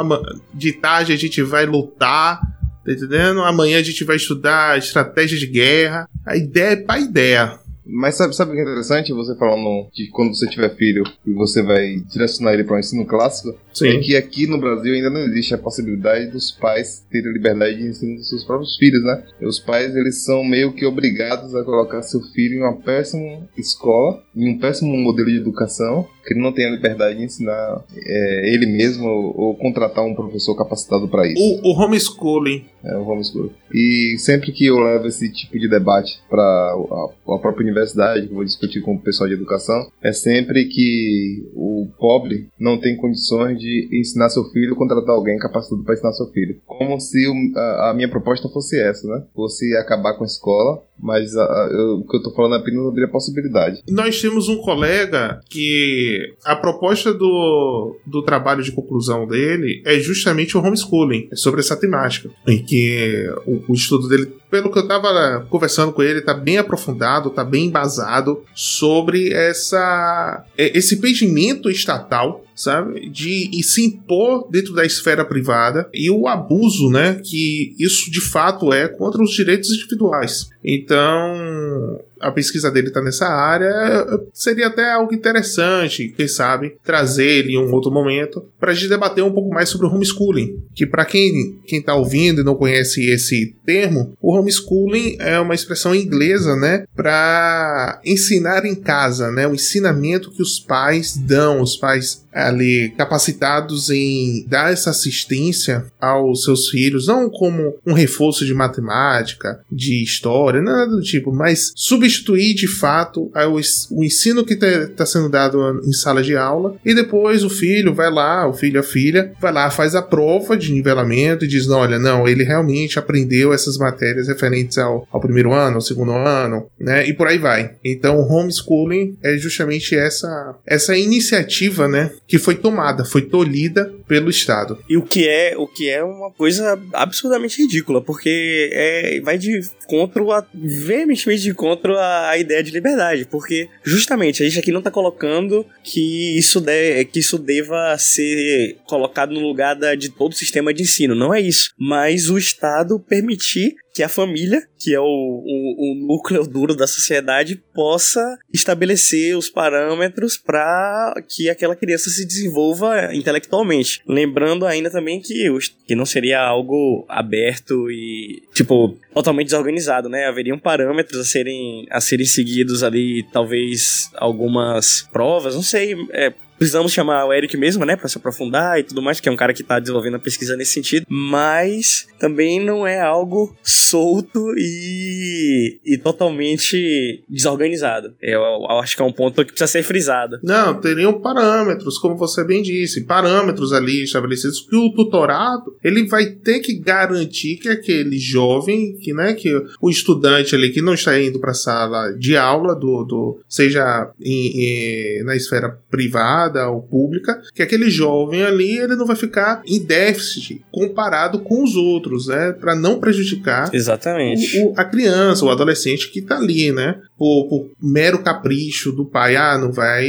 de 0.52 0.72
tarde 0.72 1.12
a 1.12 1.16
gente 1.16 1.42
vai 1.42 1.64
lutar, 1.64 2.40
tá 2.84 2.92
entendendo? 2.92 3.42
Amanhã 3.42 3.78
a 3.78 3.82
gente 3.82 4.04
vai 4.04 4.16
estudar 4.16 4.78
estratégia 4.78 5.38
de 5.38 5.46
guerra. 5.46 6.08
A 6.26 6.36
ideia 6.36 6.72
é 6.72 6.76
pai 6.76 7.02
ideia. 7.02 7.58
Mas 7.92 8.16
sabe, 8.16 8.34
sabe 8.34 8.52
o 8.52 8.54
que 8.54 8.60
é 8.60 8.62
interessante? 8.62 9.12
Você 9.12 9.34
falando 9.36 9.88
que 9.92 10.08
quando 10.08 10.34
você 10.34 10.48
tiver 10.48 10.74
filho 10.76 11.04
e 11.26 11.32
você 11.32 11.62
vai 11.62 11.96
direcionar 12.10 12.54
ele 12.54 12.64
para 12.64 12.76
o 12.76 12.78
ensino 12.78 13.04
clássico, 13.04 13.58
Sim. 13.72 13.88
é 13.88 13.98
que 13.98 14.16
aqui 14.16 14.46
no 14.46 14.58
Brasil 14.58 14.94
ainda 14.94 15.10
não 15.10 15.20
existe 15.20 15.54
a 15.54 15.58
possibilidade 15.58 16.30
dos 16.30 16.50
pais 16.50 17.04
terem 17.10 17.32
liberdade 17.32 17.76
de 17.76 17.88
ensino 17.88 18.16
dos 18.16 18.28
seus 18.28 18.44
próprios 18.44 18.76
filhos, 18.76 19.02
né? 19.02 19.24
E 19.40 19.46
os 19.46 19.58
pais, 19.58 19.94
eles 19.94 20.24
são 20.24 20.44
meio 20.44 20.72
que 20.72 20.86
obrigados 20.86 21.54
a 21.54 21.64
colocar 21.64 22.02
seu 22.02 22.20
filho 22.20 22.56
em 22.56 22.62
uma 22.62 22.76
péssima 22.76 23.48
escola, 23.56 24.22
em 24.34 24.48
um 24.48 24.58
péssimo 24.58 24.96
modelo 24.96 25.28
de 25.28 25.36
educação, 25.36 26.06
que 26.26 26.34
ele 26.34 26.42
não 26.42 26.52
tem 26.52 26.66
a 26.66 26.70
liberdade 26.70 27.18
de 27.18 27.24
ensinar 27.24 27.84
é, 27.96 28.54
ele 28.54 28.66
mesmo 28.66 29.06
ou, 29.06 29.40
ou 29.40 29.56
contratar 29.56 30.04
um 30.04 30.14
professor 30.14 30.54
capacitado 30.54 31.08
para 31.08 31.26
isso. 31.26 31.42
O, 31.42 31.70
o 31.70 31.80
homeschooling. 31.80 32.64
É 32.84 32.96
o 32.96 33.06
homeschooling. 33.06 33.50
E 33.72 34.16
sempre 34.18 34.52
que 34.52 34.66
eu 34.66 34.78
levo 34.78 35.06
esse 35.06 35.30
tipo 35.32 35.58
de 35.58 35.68
debate 35.68 36.20
para 36.28 36.42
a, 36.42 37.34
a 37.34 37.38
própria 37.38 37.62
universidade, 37.64 38.26
que 38.26 38.32
eu 38.32 38.36
vou 38.36 38.44
discutir 38.44 38.80
com 38.80 38.94
o 38.94 39.00
pessoal 39.00 39.28
de 39.28 39.34
educação, 39.34 39.90
é 40.02 40.12
sempre 40.12 40.64
que 40.66 41.44
o 41.54 41.88
pobre 41.98 42.48
não 42.58 42.78
tem 42.80 42.96
condições 42.96 43.58
de 43.58 43.88
ensinar 43.92 44.28
seu 44.30 44.44
filho, 44.50 44.74
contratar 44.76 45.14
alguém 45.14 45.38
capacitado 45.38 45.82
para 45.84 45.94
ensinar 45.94 46.12
seu 46.12 46.26
filho. 46.32 46.56
Como 46.66 46.98
se 47.00 47.26
o- 47.28 47.58
a, 47.58 47.90
a 47.90 47.94
minha 47.94 48.08
proposta 48.08 48.48
fosse 48.48 48.80
essa, 48.80 49.06
né? 49.08 49.22
Fosse 49.34 49.76
acabar 49.76 50.14
com 50.14 50.24
a 50.24 50.26
escola, 50.26 50.82
mas 50.98 51.36
a- 51.36 51.44
a- 51.44 51.68
eu- 51.72 51.98
o 51.98 52.06
que 52.06 52.16
eu 52.16 52.22
tô 52.22 52.34
falando 52.34 52.54
é 52.54 52.58
apenas 52.58 52.86
abrir 52.86 53.04
a 53.04 53.08
possibilidade. 53.08 53.82
Nós 53.88 54.20
temos 54.20 54.48
um 54.48 54.56
colega 54.58 55.40
que 55.48 56.34
a 56.44 56.56
proposta 56.56 57.12
do, 57.14 57.96
do 58.06 58.22
trabalho 58.22 58.62
de 58.62 58.72
conclusão 58.72 59.26
dele 59.26 59.82
é 59.86 59.98
justamente 59.98 60.56
o 60.56 60.60
homeschooling, 60.60 61.28
é 61.32 61.36
sobre 61.36 61.60
essa 61.60 61.76
temática. 61.76 62.30
Que 62.70 63.28
o, 63.44 63.72
o 63.72 63.74
estudo 63.74 64.08
dele, 64.08 64.32
pelo 64.48 64.70
que 64.70 64.78
eu 64.78 64.86
tava 64.86 65.44
conversando 65.50 65.92
com 65.92 66.04
ele, 66.04 66.20
tá 66.20 66.32
bem 66.32 66.56
aprofundado, 66.56 67.28
tá 67.28 67.42
bem 67.42 67.66
embasado 67.66 68.44
sobre 68.54 69.32
essa 69.32 70.44
é, 70.56 70.78
esse 70.78 70.94
impedimento 70.94 71.68
estatal, 71.68 72.44
sabe, 72.62 73.08
de 73.08 73.50
e 73.52 73.62
se 73.62 73.84
impor 73.84 74.48
dentro 74.50 74.74
da 74.74 74.84
esfera 74.84 75.24
privada 75.24 75.88
e 75.94 76.10
o 76.10 76.28
abuso, 76.28 76.90
né, 76.90 77.20
que 77.24 77.74
isso 77.78 78.10
de 78.10 78.20
fato 78.20 78.72
é 78.72 78.88
contra 78.88 79.22
os 79.22 79.30
direitos 79.30 79.70
individuais. 79.70 80.48
Então, 80.62 81.98
a 82.20 82.30
pesquisa 82.30 82.70
dele 82.70 82.88
está 82.88 83.00
nessa 83.00 83.26
área, 83.26 84.06
seria 84.32 84.66
até 84.66 84.92
algo 84.92 85.14
interessante, 85.14 86.12
quem 86.14 86.28
sabe, 86.28 86.76
trazer 86.84 87.26
ele 87.26 87.54
em 87.54 87.58
um 87.58 87.72
outro 87.72 87.90
momento 87.90 88.44
para 88.58 88.72
a 88.72 88.74
gente 88.74 88.88
debater 88.88 89.24
um 89.24 89.32
pouco 89.32 89.48
mais 89.48 89.70
sobre 89.70 89.86
o 89.86 89.90
homeschooling. 89.90 90.62
Que 90.74 90.86
para 90.86 91.06
quem 91.06 91.58
quem 91.66 91.80
está 91.80 91.94
ouvindo 91.94 92.42
e 92.42 92.44
não 92.44 92.54
conhece 92.54 93.08
esse 93.08 93.56
termo, 93.64 94.12
o 94.20 94.36
homeschooling 94.36 95.16
é 95.18 95.40
uma 95.40 95.54
expressão 95.54 95.94
inglesa, 95.94 96.54
né, 96.56 96.84
para 96.94 98.00
ensinar 98.04 98.66
em 98.66 98.74
casa, 98.74 99.30
né, 99.30 99.46
o 99.46 99.54
ensinamento 99.54 100.30
que 100.30 100.42
os 100.42 100.60
pais 100.60 101.16
dão, 101.16 101.62
os 101.62 101.76
pais 101.76 102.26
ali 102.50 102.92
capacitados 102.96 103.90
em 103.90 104.44
dar 104.48 104.72
essa 104.72 104.90
assistência 104.90 105.84
aos 106.00 106.44
seus 106.44 106.68
filhos, 106.68 107.06
não 107.06 107.28
como 107.30 107.74
um 107.86 107.92
reforço 107.92 108.44
de 108.44 108.54
matemática, 108.54 109.60
de 109.70 110.02
história, 110.02 110.60
nada 110.60 110.90
do 110.90 111.02
tipo, 111.02 111.32
mas 111.32 111.72
substituir 111.76 112.54
de 112.54 112.66
fato 112.66 113.30
o 113.34 113.58
ens- 113.58 113.88
o 113.90 114.04
ensino 114.04 114.44
que 114.44 114.54
está 114.54 115.06
sendo 115.06 115.28
dado 115.28 115.80
em 115.84 115.92
sala 115.92 116.22
de 116.22 116.36
aula 116.36 116.76
e 116.84 116.94
depois 116.94 117.44
o 117.44 117.50
filho 117.50 117.94
vai 117.94 118.10
lá, 118.10 118.46
o 118.48 118.52
filho, 118.52 118.80
a 118.80 118.82
filha, 118.82 119.32
vai 119.40 119.52
lá, 119.52 119.70
faz 119.70 119.94
a 119.94 120.02
prova 120.02 120.56
de 120.56 120.72
nivelamento 120.72 121.44
e 121.44 121.48
diz: 121.48 121.66
não, 121.66 121.78
olha, 121.78 121.98
não, 121.98 122.26
ele 122.28 122.44
realmente 122.44 122.98
aprendeu 122.98 123.52
essas 123.52 123.76
matérias 123.78 124.28
referentes 124.28 124.78
ao, 124.78 125.06
ao 125.10 125.20
primeiro 125.20 125.52
ano, 125.52 125.76
ao 125.76 125.80
segundo 125.80 126.12
ano, 126.12 126.66
né? 126.78 127.06
E 127.08 127.12
por 127.12 127.26
aí 127.26 127.38
vai. 127.38 127.72
Então, 127.84 128.18
o 128.18 128.28
homeschooling 128.32 129.16
é 129.22 129.36
justamente 129.36 129.94
essa, 129.94 130.56
essa 130.66 130.96
iniciativa, 130.96 131.86
né? 131.88 132.10
Que 132.26 132.38
foi 132.40 132.56
tomada, 132.56 133.04
foi 133.04 133.22
tolhida 133.22 133.92
pelo 134.10 134.28
Estado. 134.28 134.76
E 134.88 134.96
o 134.96 135.02
que 135.02 135.28
é, 135.28 135.54
o 135.56 135.68
que 135.68 135.88
é 135.88 136.02
uma 136.02 136.32
coisa 136.32 136.76
absurdamente 136.92 137.62
ridícula, 137.62 138.02
porque 138.02 138.68
é, 138.72 139.20
vai 139.20 139.38
de 139.38 139.60
contra 139.86 140.20
a, 140.36 140.44
veementemente 140.52 141.42
de 141.42 141.54
contra 141.54 142.28
a, 142.28 142.36
ideia 142.36 142.60
de 142.60 142.72
liberdade, 142.72 143.24
porque 143.24 143.68
justamente 143.84 144.42
a 144.42 144.46
gente 144.46 144.58
aqui 144.58 144.72
não 144.72 144.82
tá 144.82 144.90
colocando 144.90 145.64
que 145.84 146.36
isso, 146.36 146.60
de, 146.60 147.04
que 147.04 147.20
isso 147.20 147.38
deva 147.38 147.96
ser 147.98 148.78
colocado 148.84 149.32
no 149.32 149.40
lugar 149.40 149.76
da, 149.76 149.94
de 149.94 150.08
todo 150.08 150.32
o 150.32 150.36
sistema 150.36 150.74
de 150.74 150.82
ensino, 150.82 151.14
não 151.14 151.32
é 151.32 151.40
isso, 151.40 151.70
mas 151.78 152.28
o 152.28 152.36
Estado 152.36 152.98
permitir 152.98 153.76
que 153.92 154.02
a 154.02 154.08
família, 154.08 154.62
que 154.78 154.94
é 154.94 155.00
o, 155.00 155.04
o, 155.04 155.92
o 155.92 156.06
núcleo 156.06 156.46
duro 156.46 156.76
da 156.76 156.86
sociedade, 156.86 157.62
possa 157.74 158.38
estabelecer 158.52 159.36
os 159.36 159.50
parâmetros 159.50 160.38
para 160.38 161.14
que 161.28 161.50
aquela 161.50 161.76
criança 161.76 162.08
se 162.08 162.24
desenvolva 162.24 163.14
intelectualmente. 163.14 163.99
Lembrando 164.06 164.66
ainda 164.66 164.90
também 164.90 165.20
que, 165.20 165.48
os- 165.50 165.68
que 165.86 165.94
não 165.94 166.04
seria 166.06 166.40
algo 166.40 167.04
aberto 167.08 167.90
e, 167.90 168.42
tipo, 168.54 168.96
totalmente 169.14 169.46
desorganizado, 169.46 170.08
né? 170.08 170.26
Haveriam 170.26 170.58
parâmetros 170.58 171.20
a 171.20 171.24
serem, 171.24 171.86
a 171.90 172.00
serem 172.00 172.26
seguidos 172.26 172.82
ali, 172.82 173.22
talvez 173.32 174.10
algumas 174.16 175.02
provas, 175.12 175.54
não 175.54 175.62
sei, 175.62 175.94
é, 176.12 176.32
Precisamos 176.60 176.92
chamar 176.92 177.24
o 177.24 177.32
Eric 177.32 177.56
mesmo, 177.56 177.86
né, 177.86 177.96
pra 177.96 178.06
se 178.06 178.18
aprofundar 178.18 178.78
e 178.78 178.82
tudo 178.82 179.00
mais, 179.00 179.18
que 179.18 179.30
é 179.30 179.32
um 179.32 179.36
cara 179.36 179.54
que 179.54 179.62
tá 179.64 179.80
desenvolvendo 179.80 180.16
a 180.16 180.18
pesquisa 180.18 180.54
nesse 180.58 180.72
sentido, 180.72 181.06
mas 181.08 182.06
também 182.18 182.62
não 182.62 182.86
é 182.86 183.00
algo 183.00 183.56
solto 183.62 184.52
e, 184.58 185.80
e 185.86 185.96
totalmente 185.96 187.24
desorganizado. 187.30 188.14
Eu, 188.20 188.40
eu 188.42 188.78
acho 188.78 188.94
que 188.94 189.00
é 189.00 189.04
um 189.06 189.12
ponto 189.12 189.42
que 189.42 189.52
precisa 189.52 189.66
ser 189.66 189.82
frisado. 189.82 190.38
Não, 190.42 190.78
teriam 190.78 191.18
parâmetros, 191.18 191.96
como 191.98 192.14
você 192.14 192.44
bem 192.44 192.62
disse, 192.62 193.04
parâmetros 193.06 193.72
ali 193.72 194.02
estabelecidos 194.04 194.60
que 194.60 194.76
o 194.76 194.92
tutorado 194.92 195.74
ele 195.82 196.06
vai 196.08 196.26
ter 196.26 196.60
que 196.60 196.78
garantir 196.78 197.56
que 197.56 197.70
aquele 197.70 198.18
jovem, 198.18 198.98
que 198.98 199.14
né, 199.14 199.32
que 199.32 199.50
o 199.80 199.88
estudante 199.88 200.54
ali 200.54 200.68
que 200.70 200.82
não 200.82 200.92
está 200.92 201.18
indo 201.18 201.40
para 201.40 201.52
a 201.52 201.54
sala 201.54 202.12
de 202.18 202.36
aula 202.36 202.74
do, 202.74 203.02
do 203.04 203.40
seja 203.48 204.10
em- 204.20 205.20
em- 205.20 205.24
na 205.24 205.34
esfera 205.34 205.70
privada 205.90 206.49
ou 206.68 206.82
pública, 206.82 207.40
que 207.54 207.62
aquele 207.62 207.90
jovem 207.90 208.42
ali 208.42 208.78
ele 208.78 208.96
não 208.96 209.06
vai 209.06 209.16
ficar 209.16 209.62
em 209.66 209.82
déficit 209.84 210.62
comparado 210.70 211.40
com 211.40 211.62
os 211.62 211.76
outros, 211.76 212.26
né, 212.26 212.52
para 212.52 212.74
não 212.74 212.98
prejudicar 213.00 213.70
Exatamente. 213.72 214.58
o- 214.58 214.70
o- 214.70 214.74
a 214.76 214.84
criança, 214.84 215.44
o 215.44 215.50
adolescente 215.50 216.10
que 216.10 216.20
tá 216.22 216.36
ali, 216.36 216.72
né? 216.72 216.96
Por, 217.18 217.48
por 217.48 217.70
mero 217.82 218.18
capricho 218.22 218.92
do 218.92 219.04
pai, 219.04 219.36
ah, 219.36 219.58
não 219.58 219.70
vai 219.70 220.08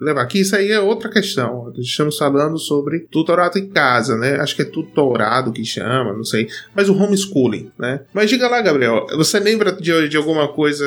levar. 0.00 0.24
Que 0.26 0.40
isso 0.40 0.54
aí 0.54 0.70
é 0.70 0.78
outra 0.80 1.10
questão. 1.10 1.72
Estamos 1.76 2.16
falando 2.16 2.56
sobre 2.58 3.00
tutorado 3.10 3.58
em 3.58 3.68
casa, 3.68 4.16
né? 4.16 4.36
Acho 4.40 4.54
que 4.54 4.62
é 4.62 4.64
tutorado 4.64 5.52
que 5.52 5.64
chama, 5.64 6.12
não 6.12 6.24
sei. 6.24 6.48
Mas 6.74 6.88
o 6.88 6.94
homeschooling, 6.96 7.70
né? 7.78 8.00
Mas 8.14 8.30
diga 8.30 8.48
lá, 8.48 8.60
Gabriel, 8.62 9.06
você 9.16 9.40
lembra 9.40 9.72
de, 9.72 10.08
de 10.08 10.16
alguma 10.16 10.46
coisa? 10.48 10.84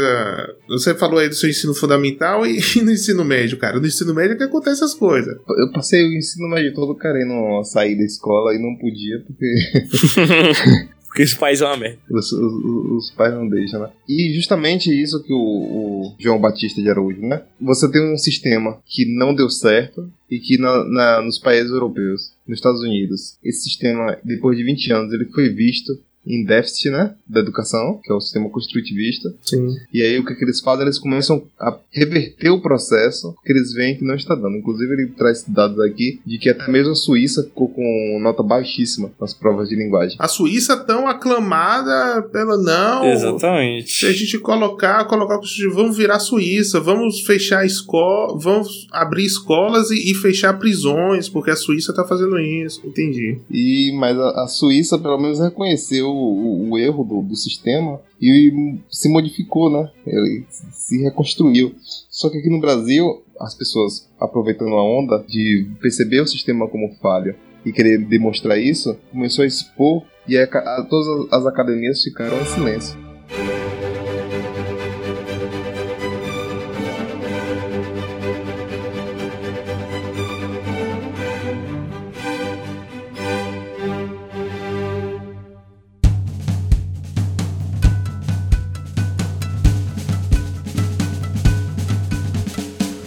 Você 0.69 0.93
falou 0.95 1.19
aí 1.19 1.27
do 1.27 1.35
seu 1.35 1.49
ensino 1.49 1.73
fundamental 1.73 2.45
e, 2.45 2.57
e 2.77 2.81
no 2.81 2.91
ensino 2.91 3.25
médio, 3.25 3.57
cara. 3.57 3.77
No 3.79 3.85
ensino 3.85 4.13
médio 4.13 4.33
é 4.33 4.37
que 4.37 4.43
acontece 4.43 4.81
essas 4.83 4.94
coisas. 4.95 5.35
Eu 5.57 5.71
passei 5.71 6.03
o 6.03 6.13
ensino 6.17 6.47
médio 6.49 6.73
todo 6.73 6.95
querendo 6.97 7.63
sair 7.63 7.95
da 7.97 8.03
escola 8.03 8.53
e 8.55 8.59
não 8.59 8.75
podia 8.77 9.19
porque 9.25 9.45
Porque 11.07 11.23
esse 11.23 11.37
país 11.37 11.61
é 11.61 11.65
uma 11.65 11.77
merda. 11.77 11.97
os, 12.11 12.29
os- 12.33 12.91
os 12.91 13.11
pais 13.11 13.33
não 13.33 13.47
deixam, 13.47 13.79
né? 13.81 13.89
E 14.07 14.33
justamente 14.33 14.89
isso 14.91 15.23
que 15.23 15.31
o, 15.31 15.37
o 15.37 16.15
João 16.19 16.41
Batista 16.41 16.81
de 16.81 16.89
Araújo, 16.89 17.21
né? 17.21 17.41
Você 17.61 17.89
tem 17.89 18.01
um 18.13 18.17
sistema 18.17 18.81
que 18.85 19.05
não 19.17 19.33
deu 19.33 19.49
certo 19.49 20.11
e 20.29 20.39
que 20.39 20.57
na, 20.57 20.83
na- 20.83 21.21
nos 21.21 21.39
países 21.39 21.71
europeus, 21.71 22.33
nos 22.45 22.57
Estados 22.57 22.81
Unidos, 22.81 23.37
esse 23.41 23.61
sistema, 23.63 24.17
depois 24.25 24.57
de 24.57 24.65
20 24.65 24.91
anos, 24.91 25.13
ele 25.13 25.23
foi 25.33 25.47
visto 25.47 25.93
em 26.25 26.43
déficit, 26.43 26.89
né? 26.89 27.13
Da 27.27 27.39
educação, 27.39 27.99
que 28.03 28.11
é 28.11 28.15
o 28.15 28.21
sistema 28.21 28.49
construtivista. 28.49 29.33
Sim. 29.41 29.75
E 29.93 30.01
aí 30.01 30.17
o 30.17 30.25
que, 30.25 30.35
que 30.35 30.43
eles 30.43 30.59
fazem? 30.59 30.83
Eles 30.83 30.99
começam 30.99 31.43
a 31.59 31.77
reverter 31.91 32.49
o 32.49 32.61
processo, 32.61 33.33
porque 33.33 33.51
eles 33.51 33.73
veem 33.73 33.97
que 33.97 34.03
não 34.03 34.15
está 34.15 34.35
dando. 34.35 34.57
Inclusive 34.57 34.93
ele 34.93 35.07
traz 35.07 35.43
dados 35.47 35.79
aqui 35.79 36.19
de 36.25 36.37
que 36.37 36.49
até 36.49 36.69
mesmo 36.69 36.91
a 36.91 36.95
Suíça 36.95 37.43
ficou 37.43 37.69
com 37.69 38.19
nota 38.21 38.43
baixíssima 38.43 39.11
nas 39.19 39.33
provas 39.33 39.69
de 39.69 39.75
linguagem. 39.75 40.17
A 40.19 40.27
Suíça 40.27 40.77
tão 40.77 41.07
aclamada 41.07 42.23
pela 42.23 42.57
não. 42.57 43.03
Se 43.03 43.07
a 43.07 43.13
Exatamente. 43.13 44.13
gente 44.13 44.39
colocar, 44.39 45.05
colocar 45.05 45.39
vamos 45.73 45.97
virar 45.97 46.19
Suíça, 46.19 46.79
vamos 46.79 47.21
fechar 47.21 47.65
escola, 47.65 48.37
vamos 48.37 48.87
abrir 48.91 49.25
escolas 49.25 49.91
e, 49.91 50.11
e 50.11 50.15
fechar 50.15 50.57
prisões, 50.57 51.29
porque 51.29 51.51
a 51.51 51.55
Suíça 51.55 51.93
tá 51.93 52.03
fazendo 52.03 52.39
isso. 52.39 52.81
Entendi. 52.85 53.37
E 53.49 53.91
mas 53.97 54.17
a, 54.17 54.43
a 54.43 54.47
Suíça 54.47 54.97
pelo 54.97 55.17
menos 55.17 55.39
reconheceu 55.39 56.14
o, 56.15 56.69
o- 56.71 56.77
erro 56.77 57.03
do, 57.03 57.21
do 57.21 57.35
sistema 57.35 57.99
e 58.21 58.77
se 58.89 59.09
modificou, 59.09 59.69
né? 59.71 59.89
Ele 60.07 60.45
se 60.49 61.01
reconstruiu. 61.03 61.75
Só 62.09 62.29
que 62.29 62.37
aqui 62.37 62.49
no 62.49 62.59
Brasil 62.61 63.23
as 63.39 63.53
pessoas 63.53 64.09
aproveitando 64.19 64.73
a 64.75 64.83
onda 64.83 65.23
de 65.27 65.69
perceber 65.81 66.21
o 66.21 66.27
sistema 66.27 66.67
como 66.67 66.93
falho 67.01 67.35
e 67.65 67.71
querer 67.71 67.97
demonstrar 68.05 68.57
isso, 68.59 68.97
começou 69.11 69.43
a 69.43 69.47
expor 69.47 70.03
e 70.27 70.37
a, 70.37 70.43
a- 70.43 70.85
todas 70.89 71.31
as 71.33 71.45
academias 71.45 72.01
ficaram 72.01 72.39
em 72.41 72.45
silêncio. 72.45 73.04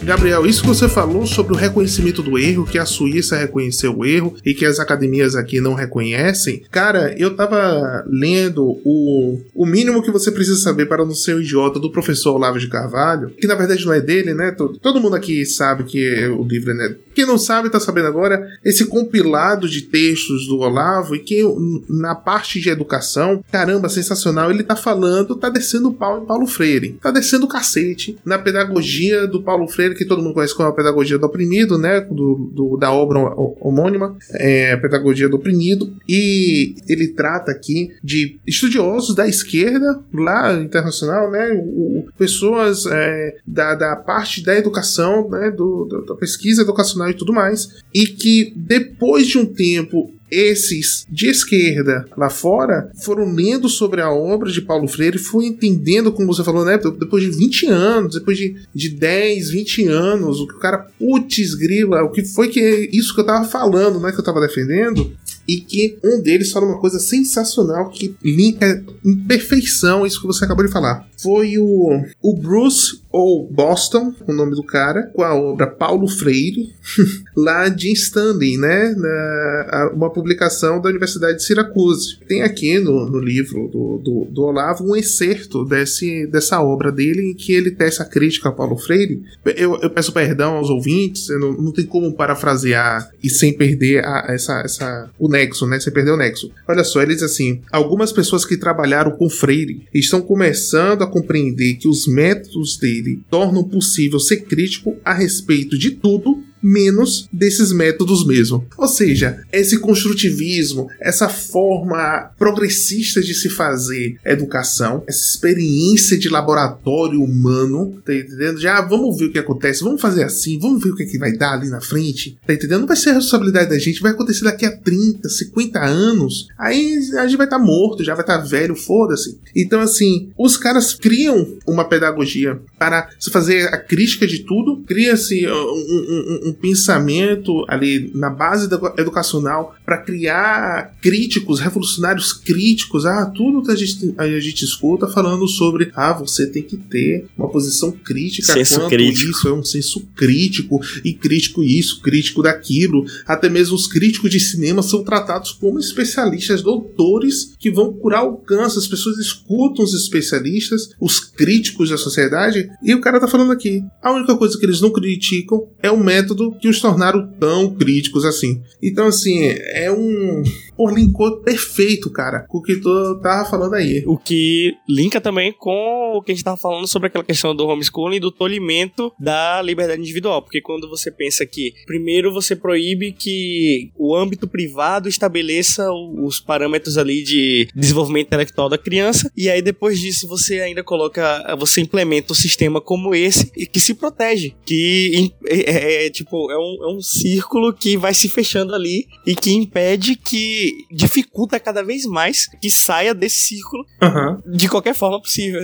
Gabriel, 0.09 0.47
isso 0.47 0.63
que 0.63 0.69
você 0.69 0.89
falou 0.89 1.27
sobre 1.27 1.53
o 1.53 1.57
reconhecimento 1.57 2.23
do 2.23 2.39
erro, 2.39 2.65
que 2.65 2.79
a 2.79 2.87
Suíça 2.87 3.37
reconheceu 3.37 3.95
o 3.95 4.07
erro 4.07 4.35
e 4.43 4.55
que 4.55 4.65
as 4.65 4.81
academias 4.81 5.37
aqui 5.37 5.61
não 5.61 5.75
reconhecem. 5.75 6.63
Cara, 6.71 7.15
eu 7.19 7.37
tava 7.37 8.07
lendo 8.09 8.65
o, 8.87 9.39
o 9.55 9.67
mínimo 9.67 10.03
que 10.03 10.11
você 10.11 10.33
precisa 10.33 10.57
saber 10.57 10.87
para 10.87 11.05
não 11.05 11.15
ser 11.15 11.35
um 11.35 11.41
idiota 11.43 11.79
do 11.79 11.93
professor 11.93 12.35
Olavo 12.35 12.59
de 12.59 12.69
Carvalho, 12.69 13.29
que 13.39 13.47
na 13.47 13.55
verdade 13.55 13.85
não 13.85 13.93
é 13.93 14.01
dele, 14.01 14.33
né? 14.33 14.51
Todo, 14.51 14.79
todo 14.79 14.99
mundo 14.99 15.15
aqui 15.15 15.45
sabe 15.45 15.85
que 15.85 16.27
o 16.29 16.43
livro 16.43 16.71
é 16.71 16.75
né? 16.75 16.97
Quem 17.15 17.27
não 17.27 17.37
sabe 17.37 17.69
tá 17.69 17.79
sabendo 17.79 18.07
agora 18.07 18.49
esse 18.65 18.87
compilado 18.87 19.69
de 19.69 19.83
textos 19.83 20.47
do 20.47 20.61
Olavo 20.61 21.17
e 21.17 21.19
que 21.19 21.43
na 21.87 22.15
parte 22.15 22.61
de 22.61 22.71
educação, 22.71 23.45
caramba, 23.53 23.91
sensacional, 23.91 24.51
ele 24.51 24.63
tá 24.63 24.77
falando, 24.77 25.37
tá 25.37 25.51
descendo 25.51 25.89
o 25.89 25.95
pau 25.95 26.23
em 26.23 26.25
Paulo 26.25 26.47
Freire, 26.47 26.97
tá 27.03 27.11
descendo 27.11 27.45
o 27.45 27.49
cacete 27.49 28.17
na 28.25 28.39
pedagogia 28.39 29.27
do 29.27 29.43
Paulo 29.43 29.69
Freire, 29.69 29.98
que 29.99 30.05
todo 30.05 30.23
mundo 30.23 30.35
conhece 30.35 30.55
como 30.55 30.69
a 30.69 30.75
pedagogia 30.75 31.19
do 31.19 31.27
oprimido, 31.27 31.77
né? 31.77 32.01
Do, 32.01 32.51
do 32.55 32.77
da 32.77 32.93
obra 32.93 33.19
homônima, 33.61 34.17
é, 34.35 34.77
pedagogia 34.77 35.29
do 35.29 35.37
oprimido, 35.37 35.93
e 36.09 36.77
ele 36.89 37.09
trata 37.09 37.51
aqui 37.51 37.91
de 38.03 38.39
estudiosos 38.47 39.15
da 39.15 39.27
esquerda, 39.27 40.01
lá 40.15 40.55
internacional, 40.55 41.31
né? 41.31 41.51
O, 41.53 42.07
pessoas 42.17 42.87
é, 42.87 43.37
da, 43.47 43.75
da 43.75 43.97
parte 43.97 44.43
da 44.43 44.57
educação, 44.57 45.29
né? 45.29 45.51
Do, 45.51 46.05
da 46.07 46.15
pesquisa 46.15 46.63
educacional 46.63 47.11
e 47.11 47.15
tudo 47.15 47.33
mais, 47.33 47.83
e 47.93 48.07
que 48.07 48.53
depois 48.57 49.27
de 49.27 49.39
um 49.39 49.47
tempo 49.47 50.13
esses 50.31 51.07
de 51.09 51.29
esquerda 51.29 52.07
lá 52.17 52.31
fora 52.31 52.91
foram 53.03 53.33
lendo 53.33 53.69
sobre 53.69 54.01
a 54.01 54.11
obra 54.11 54.51
de 54.51 54.63
Paulo 54.63 54.89
Freire, 54.89 55.19
foi 55.19 55.47
entendendo, 55.47 56.13
como 56.13 56.33
você 56.33 56.45
falou, 56.45 56.65
né? 56.65 56.79
Depois 56.99 57.23
de 57.23 57.31
20 57.31 57.67
anos, 57.67 58.15
depois 58.15 58.37
de, 58.37 58.57
de 58.75 58.91
10, 58.91 59.51
20 59.51 59.87
anos, 59.87 60.41
o 60.41 60.47
que 60.47 60.55
o 60.55 60.59
cara, 60.59 60.87
putz, 60.99 61.55
grila, 61.55 62.03
o 62.03 62.11
que 62.11 62.25
foi 62.25 62.49
que 62.49 62.89
isso 62.93 63.15
que 63.15 63.21
eu 63.21 63.27
tava 63.27 63.47
falando, 63.47 64.01
né? 64.01 64.13
Que 64.13 64.21
eu 64.21 64.25
tava 64.25 64.41
defendendo, 64.41 65.13
e 65.49 65.61
que 65.61 65.99
um 66.05 66.21
deles 66.21 66.53
fala 66.53 66.67
uma 66.67 66.79
coisa 66.79 66.99
sensacional 66.99 67.89
que 67.89 68.15
linka 68.23 68.85
em 69.03 69.17
perfeição 69.17 70.07
isso 70.07 70.21
que 70.21 70.27
você 70.27 70.45
acabou 70.45 70.65
de 70.65 70.71
falar. 70.71 71.09
Foi 71.23 71.57
o, 71.57 72.03
o 72.21 72.37
Bruce 72.37 73.01
ou 73.19 73.51
Boston, 73.51 74.15
o 74.29 74.33
nome 74.33 74.55
do 74.55 74.63
cara, 74.63 75.11
com 75.13 75.25
a 75.25 75.35
obra 75.35 75.67
Paulo 75.67 76.07
Freire, 76.07 76.73
lá 77.37 77.69
de 77.69 77.91
Stanley, 77.91 78.57
né? 78.57 78.95
Na, 78.97 79.91
uma 79.93 80.09
publicação 80.09 80.81
da 80.81 80.89
Universidade 80.89 81.39
de 81.39 81.43
Syracuse. 81.43 82.21
Tem 82.29 82.43
aqui 82.43 82.79
no, 82.79 83.11
no 83.11 83.19
livro 83.19 83.67
do, 83.67 83.99
do, 83.99 84.29
do, 84.31 84.43
Olavo 84.43 84.85
um 84.85 84.95
excerto 84.95 85.65
desse, 85.65 86.29
dessa 86.29 86.63
obra 86.63 86.93
dele 86.93 87.33
em 87.33 87.35
que 87.35 87.53
ele 87.53 87.73
tece 87.73 88.01
a 88.01 88.05
crítica 88.05 88.51
a 88.51 88.53
Paulo 88.53 88.77
Freire. 88.77 89.21
Eu, 89.57 89.77
eu 89.83 89.91
peço 89.91 90.13
perdão 90.13 90.55
aos 90.55 90.71
ouvintes, 90.71 91.29
não, 91.31 91.53
não 91.55 91.73
tem 91.73 91.87
como 91.87 92.15
parafrasear 92.15 93.11
e 93.21 93.29
sem 93.29 93.53
perder 93.53 94.05
a, 94.05 94.27
essa, 94.29 94.61
essa, 94.61 95.11
o 95.19 95.29
nexo, 95.29 95.67
né? 95.67 95.81
Sem 95.81 95.93
perder 95.93 96.13
o 96.13 96.17
nexo. 96.17 96.53
Olha 96.69 96.85
só, 96.85 97.03
ele 97.03 97.15
diz 97.15 97.25
assim: 97.25 97.63
algumas 97.73 98.13
pessoas 98.13 98.45
que 98.45 98.57
trabalharam 98.57 99.11
com 99.11 99.29
Freire 99.29 99.89
estão 99.93 100.21
começando 100.21 101.03
a 101.03 101.07
compreender 101.11 101.75
que 101.75 101.89
os 101.89 102.07
métodos 102.07 102.77
dele 102.77 103.08
tornam 103.31 103.65
possível 103.65 104.21
ser 104.21 104.45
crítico 104.45 104.97
a 105.05 105.13
respeito 105.13 105.79
de 105.79 105.91
tudo 105.93 106.43
menos 106.63 107.29
desses 107.33 107.73
métodos 107.73 108.27
mesmo. 108.27 108.67
Ou 108.77 108.89
seja, 108.89 109.45
esse 109.53 109.79
construtivismo, 109.79 110.89
essa 111.01 111.29
forma 111.29 112.31
progressista 112.39 113.21
de 113.21 113.35
se 113.35 113.49
fazer 113.49 114.17
educação, 114.25 115.03
essa 115.07 115.25
experiência 115.25 116.19
de 116.19 116.29
laboratório 116.29 117.23
humano, 117.23 118.01
tá 118.05 118.15
entendendo? 118.15 118.61
Já 118.61 118.79
ah, 118.79 118.83
vamos 118.83 119.19
ver 119.19 119.27
o 119.27 119.33
que 119.33 119.39
acontece, 119.39 119.83
vamos 119.83 120.01
fazer 120.01 120.23
assim, 120.23 120.59
vamos 120.59 120.83
ver 120.83 120.91
o 120.91 120.95
que, 120.95 121.03
é 121.03 121.07
que 121.07 121.19
vai 121.19 121.33
dar 121.33 121.55
ali 121.55 121.69
na 121.69 121.81
frente, 121.81 122.39
tá 122.47 122.55
entendendo? 122.55 122.81
Não 122.81 122.87
vai 122.87 122.97
ser 122.97 123.11
a 123.11 123.15
responsabilidade 123.15 123.71
da 123.71 123.79
gente, 123.79 124.01
vai 124.01 124.13
acontecer 124.13 124.45
daqui 124.45 124.65
a 124.65 124.77
30, 124.77 125.29
50 125.29 125.85
anos, 125.85 126.47
aí 126.57 126.99
a 127.19 127.27
gente 127.27 127.37
vai 127.37 127.47
estar 127.47 127.59
tá 127.59 127.65
morto, 127.65 128.05
já 128.05 128.15
vai 128.15 128.23
estar 128.23 128.39
tá 128.39 128.45
velho, 128.45 128.77
foda-se. 128.77 129.39
Então, 129.55 129.81
assim, 129.81 130.31
os 130.39 130.57
caras 130.57 130.95
criam 130.95 131.57
uma 131.67 131.85
pedagogia 131.85 132.61
para 132.79 133.09
se 133.19 133.31
fazer 133.31 133.67
a 133.75 133.79
crítica 133.79 134.27
de 134.27 134.45
tudo, 134.45 134.83
cria-se 134.87 135.47
um, 135.47 135.51
um, 135.51 136.48
um 136.48 136.48
um 136.49 136.53
pensamento 136.53 137.65
ali 137.69 138.11
na 138.15 138.31
base 138.31 138.69
educacional 138.97 139.75
para 139.85 139.99
criar 139.99 140.97
críticos, 141.01 141.61
revolucionários 141.61 142.33
críticos. 142.33 143.07
Ah, 143.07 143.27
tudo 143.27 143.63
que 143.63 143.71
a 143.71 143.77
gente, 143.77 144.15
a 144.17 144.41
gente 144.41 144.65
escuta 144.65 145.07
falando 145.09 145.47
sobre 145.47 145.91
ah, 145.95 146.13
você 146.13 146.47
tem 146.47 146.63
que 146.63 146.77
ter 146.77 147.27
uma 147.37 147.49
posição 147.49 147.91
crítica 147.93 148.53
senso 148.53 148.81
quanto 148.81 148.91
crítico. 148.91 149.31
isso, 149.31 149.49
é 149.49 149.53
um 149.53 149.65
senso 149.65 150.01
crítico, 150.15 150.81
e 151.05 151.13
crítico 151.13 151.63
isso, 151.63 152.01
crítico 152.01 152.43
daquilo. 152.43 153.05
Até 153.27 153.49
mesmo 153.49 153.75
os 153.75 153.87
críticos 153.87 154.31
de 154.31 154.41
cinema 154.41 154.83
são 154.83 155.03
tratados 155.03 155.53
como 155.53 155.79
especialistas, 155.79 156.63
doutores 156.63 157.55
que 157.59 157.71
vão 157.71 157.93
curar 157.93 158.25
o 158.25 158.37
câncer. 158.37 158.79
As 158.79 158.87
pessoas 158.87 159.19
escutam 159.19 159.85
os 159.85 159.95
especialistas, 159.95 160.91
os 161.01 161.21
críticos 161.21 161.91
da 161.91 161.97
sociedade, 161.97 162.69
e 162.83 162.95
o 162.95 163.01
cara 163.01 163.21
tá 163.21 163.29
falando 163.29 163.53
aqui. 163.53 163.83
A 164.03 164.13
única 164.13 164.37
coisa 164.37 164.59
que 164.59 164.65
eles 164.65 164.81
não 164.81 164.93
criticam 164.93 165.69
é 165.83 165.91
o 165.91 166.03
método 166.03 166.38
que 166.61 166.69
os 166.69 166.81
tornaram 166.81 167.27
tão 167.39 167.75
críticos 167.75 168.25
assim. 168.25 168.63
Então, 168.83 169.07
assim, 169.07 169.45
é 169.45 169.91
um. 169.91 170.43
Pô, 170.79 170.89
linkou 170.89 171.41
perfeito, 171.41 172.09
cara, 172.09 172.47
com 172.49 172.59
o 172.59 172.63
que 172.63 172.77
tu 172.77 173.19
tava 173.21 173.51
falando 173.51 173.75
aí. 173.75 174.05
O 174.07 174.17
que 174.17 174.77
linka 174.89 175.21
também 175.21 175.53
com 175.53 176.13
o 176.15 176.23
que 176.23 176.31
a 176.31 176.35
gente 176.37 176.45
tava 176.45 176.57
falando 176.57 176.87
sobre 176.87 177.09
aquela 177.09 177.25
questão 177.25 177.53
do 177.53 177.67
homeschooling 177.67 178.19
e 178.19 178.21
do 178.21 178.31
tolimento 178.31 179.13
da 179.19 179.61
liberdade 179.61 180.01
individual. 180.01 180.41
Porque 180.41 180.61
quando 180.61 180.89
você 180.89 181.11
pensa 181.11 181.45
que, 181.45 181.73
primeiro, 181.85 182.33
você 182.33 182.55
proíbe 182.55 183.11
que 183.11 183.91
o 183.97 184.15
âmbito 184.15 184.47
privado 184.47 185.09
estabeleça 185.09 185.91
os 185.91 186.39
parâmetros 186.39 186.97
ali 186.97 187.25
de 187.25 187.69
desenvolvimento 187.75 188.29
intelectual 188.29 188.69
da 188.69 188.79
criança, 188.79 189.33
e 189.37 189.51
aí 189.51 189.61
depois 189.61 189.99
disso 189.99 190.29
você 190.29 190.61
ainda 190.61 190.85
coloca, 190.85 191.57
você 191.59 191.81
implementa 191.81 192.33
um 192.33 192.37
sistema 192.37 192.81
como 192.81 193.17
esse 193.17 193.51
e 193.57 193.67
que 193.67 193.81
se 193.81 193.95
protege, 193.95 194.55
que 194.65 195.33
é, 195.45 195.59
é, 195.59 196.07
é 196.07 196.11
tipo, 196.11 196.53
é 196.53 196.57
um, 196.57 196.89
é 196.89 196.97
um 196.97 197.01
círculo 197.01 197.73
que 197.73 197.97
vai 197.97 198.15
se 198.15 198.29
fechando 198.29 198.77
ali 198.77 199.07
e 199.27 199.35
que 199.35 199.53
impede 199.53 200.15
que 200.15 200.68
dificulta 200.91 201.61
cada 201.61 201.83
vez 201.83 202.05
mais 202.05 202.47
que 202.61 202.71
saia 202.71 203.15
desse 203.15 203.39
círculo 203.39 203.85
uhum. 204.03 204.57
de 204.57 204.69
qualquer 204.69 204.95
forma 204.95 205.21
possível. 205.21 205.61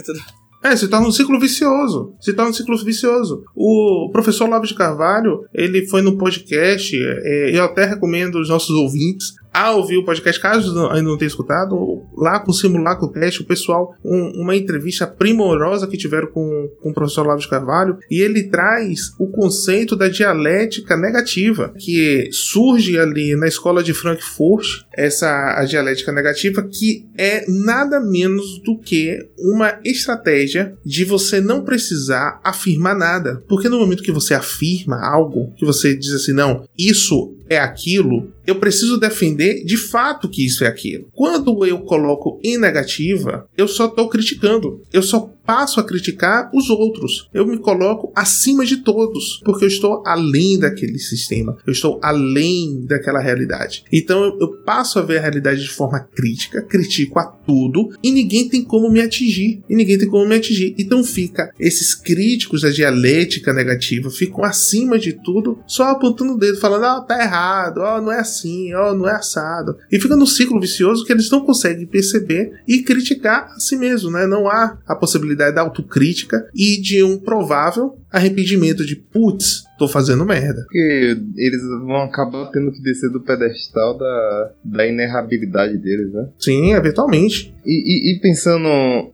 É, 0.64 0.74
se 0.74 0.88
torna 0.88 1.06
um 1.06 1.12
ciclo 1.12 1.38
vicioso. 1.38 2.14
Se 2.18 2.32
torna 2.32 2.50
um 2.50 2.54
ciclo 2.54 2.76
vicioso. 2.82 3.44
O 3.54 4.08
professor 4.10 4.48
Lavo 4.48 4.66
de 4.66 4.74
Carvalho, 4.74 5.40
ele 5.52 5.86
foi 5.88 6.00
no 6.00 6.16
podcast, 6.16 6.96
é, 6.96 7.54
eu 7.54 7.64
até 7.64 7.84
recomendo 7.84 8.40
os 8.40 8.48
nossos 8.48 8.70
ouvintes 8.70 9.34
a 9.54 9.70
ouvir 9.70 9.96
o 9.96 10.04
podcast, 10.04 10.40
caso 10.40 10.88
ainda 10.88 11.08
não 11.08 11.16
tenha 11.16 11.28
escutado, 11.28 12.02
lá 12.16 12.40
com 12.40 12.50
o 12.50 12.54
Simulacro 12.54 13.08
Cast, 13.12 13.40
o 13.40 13.46
pessoal, 13.46 13.94
um, 14.04 14.42
uma 14.42 14.56
entrevista 14.56 15.06
primorosa 15.06 15.86
que 15.86 15.96
tiveram 15.96 16.26
com, 16.26 16.68
com 16.82 16.90
o 16.90 16.92
professor 16.92 17.24
Lavo 17.24 17.40
de 17.40 17.48
Carvalho, 17.48 17.96
e 18.10 18.20
ele 18.20 18.48
traz 18.48 19.14
o 19.16 19.28
conceito 19.28 19.94
da 19.94 20.08
dialética 20.08 20.96
negativa, 20.96 21.72
que 21.78 22.28
surge 22.32 22.98
ali 22.98 23.36
na 23.36 23.46
escola 23.46 23.80
de 23.80 23.94
Frankfurt, 23.94 24.82
essa 24.92 25.54
a 25.56 25.64
dialética 25.64 26.10
negativa, 26.10 26.60
que 26.62 27.06
é 27.16 27.44
nada 27.48 28.00
menos 28.00 28.60
do 28.64 28.76
que 28.76 29.16
uma 29.38 29.78
estratégia 29.84 30.76
de 30.84 31.04
você 31.04 31.40
não 31.40 31.62
precisar 31.62 32.40
afirmar 32.42 32.96
nada. 32.96 33.42
Porque 33.48 33.68
no 33.68 33.78
momento 33.78 34.02
que 34.02 34.10
você 34.10 34.34
afirma 34.34 35.00
algo, 35.00 35.52
que 35.56 35.64
você 35.64 35.94
diz 35.94 36.12
assim, 36.12 36.32
não, 36.32 36.66
isso 36.76 37.36
é 37.48 37.58
aquilo, 37.58 38.32
eu 38.46 38.56
preciso 38.56 38.98
defender 38.98 39.64
de 39.64 39.76
fato 39.76 40.28
que 40.28 40.44
isso 40.44 40.64
é 40.64 40.66
aquilo. 40.66 41.08
Quando 41.12 41.66
eu 41.66 41.80
coloco 41.80 42.40
em 42.42 42.58
negativa, 42.58 43.46
eu 43.56 43.68
só 43.68 43.86
estou 43.86 44.08
criticando. 44.08 44.82
Eu 44.92 45.02
só 45.02 45.33
passo 45.46 45.80
a 45.80 45.84
criticar 45.84 46.50
os 46.52 46.70
outros. 46.70 47.28
Eu 47.32 47.46
me 47.46 47.58
coloco 47.58 48.12
acima 48.14 48.64
de 48.64 48.78
todos, 48.78 49.40
porque 49.44 49.64
eu 49.64 49.68
estou 49.68 50.02
além 50.06 50.58
daquele 50.58 50.98
sistema. 50.98 51.56
Eu 51.66 51.72
estou 51.72 52.00
além 52.02 52.84
daquela 52.86 53.20
realidade. 53.20 53.84
Então 53.92 54.24
eu, 54.24 54.38
eu 54.40 54.48
passo 54.64 54.98
a 54.98 55.02
ver 55.02 55.18
a 55.18 55.22
realidade 55.22 55.62
de 55.62 55.70
forma 55.70 56.00
crítica, 56.00 56.62
critico 56.62 57.18
a 57.18 57.24
tudo 57.24 57.90
e 58.02 58.10
ninguém 58.10 58.48
tem 58.48 58.62
como 58.62 58.90
me 58.90 59.00
atingir. 59.00 59.62
E 59.68 59.74
ninguém 59.74 59.98
tem 59.98 60.08
como 60.08 60.26
me 60.26 60.34
atingir. 60.34 60.74
Então 60.78 61.04
fica 61.04 61.52
esses 61.58 61.94
críticos 61.94 62.62
da 62.62 62.70
dialética 62.70 63.52
negativa 63.52 64.10
ficam 64.10 64.44
acima 64.44 64.98
de 64.98 65.12
tudo, 65.12 65.58
só 65.66 65.84
apontando 65.84 66.34
o 66.34 66.38
dedo, 66.38 66.58
falando: 66.58 66.84
"Ah, 66.84 67.00
tá 67.00 67.20
errado, 67.20 67.78
ó, 67.78 67.98
oh, 67.98 68.02
não 68.02 68.12
é 68.12 68.20
assim, 68.20 68.72
ó, 68.74 68.92
oh, 68.92 68.94
não 68.94 69.08
é 69.08 69.14
assado". 69.14 69.76
E 69.90 70.00
fica 70.00 70.16
no 70.16 70.26
ciclo 70.26 70.60
vicioso 70.60 71.04
que 71.04 71.12
eles 71.12 71.30
não 71.30 71.44
conseguem 71.44 71.86
perceber 71.86 72.60
e 72.66 72.82
criticar 72.82 73.52
a 73.54 73.60
si 73.60 73.76
mesmo, 73.76 74.10
né? 74.10 74.26
Não 74.26 74.48
há 74.48 74.78
a 74.86 74.94
possibilidade 74.94 75.33
da 75.36 75.60
autocrítica 75.60 76.48
e 76.54 76.80
de 76.80 77.02
um 77.02 77.18
provável 77.18 77.98
arrependimento 78.14 78.86
de 78.86 78.94
putz, 78.94 79.64
tô 79.76 79.88
fazendo 79.88 80.24
merda. 80.24 80.62
Porque 80.62 81.16
eles 81.36 81.60
vão 81.84 82.02
acabar 82.02 82.46
tendo 82.52 82.70
que 82.70 82.80
descer 82.80 83.10
do 83.10 83.20
pedestal 83.20 83.98
da, 83.98 84.52
da 84.64 84.86
inerrabilidade 84.86 85.76
deles, 85.78 86.12
né? 86.12 86.28
Sim, 86.38 86.72
eventualmente. 86.72 87.52
E, 87.66 88.12
e, 88.12 88.12
e, 88.12 88.20
pensando 88.20 88.68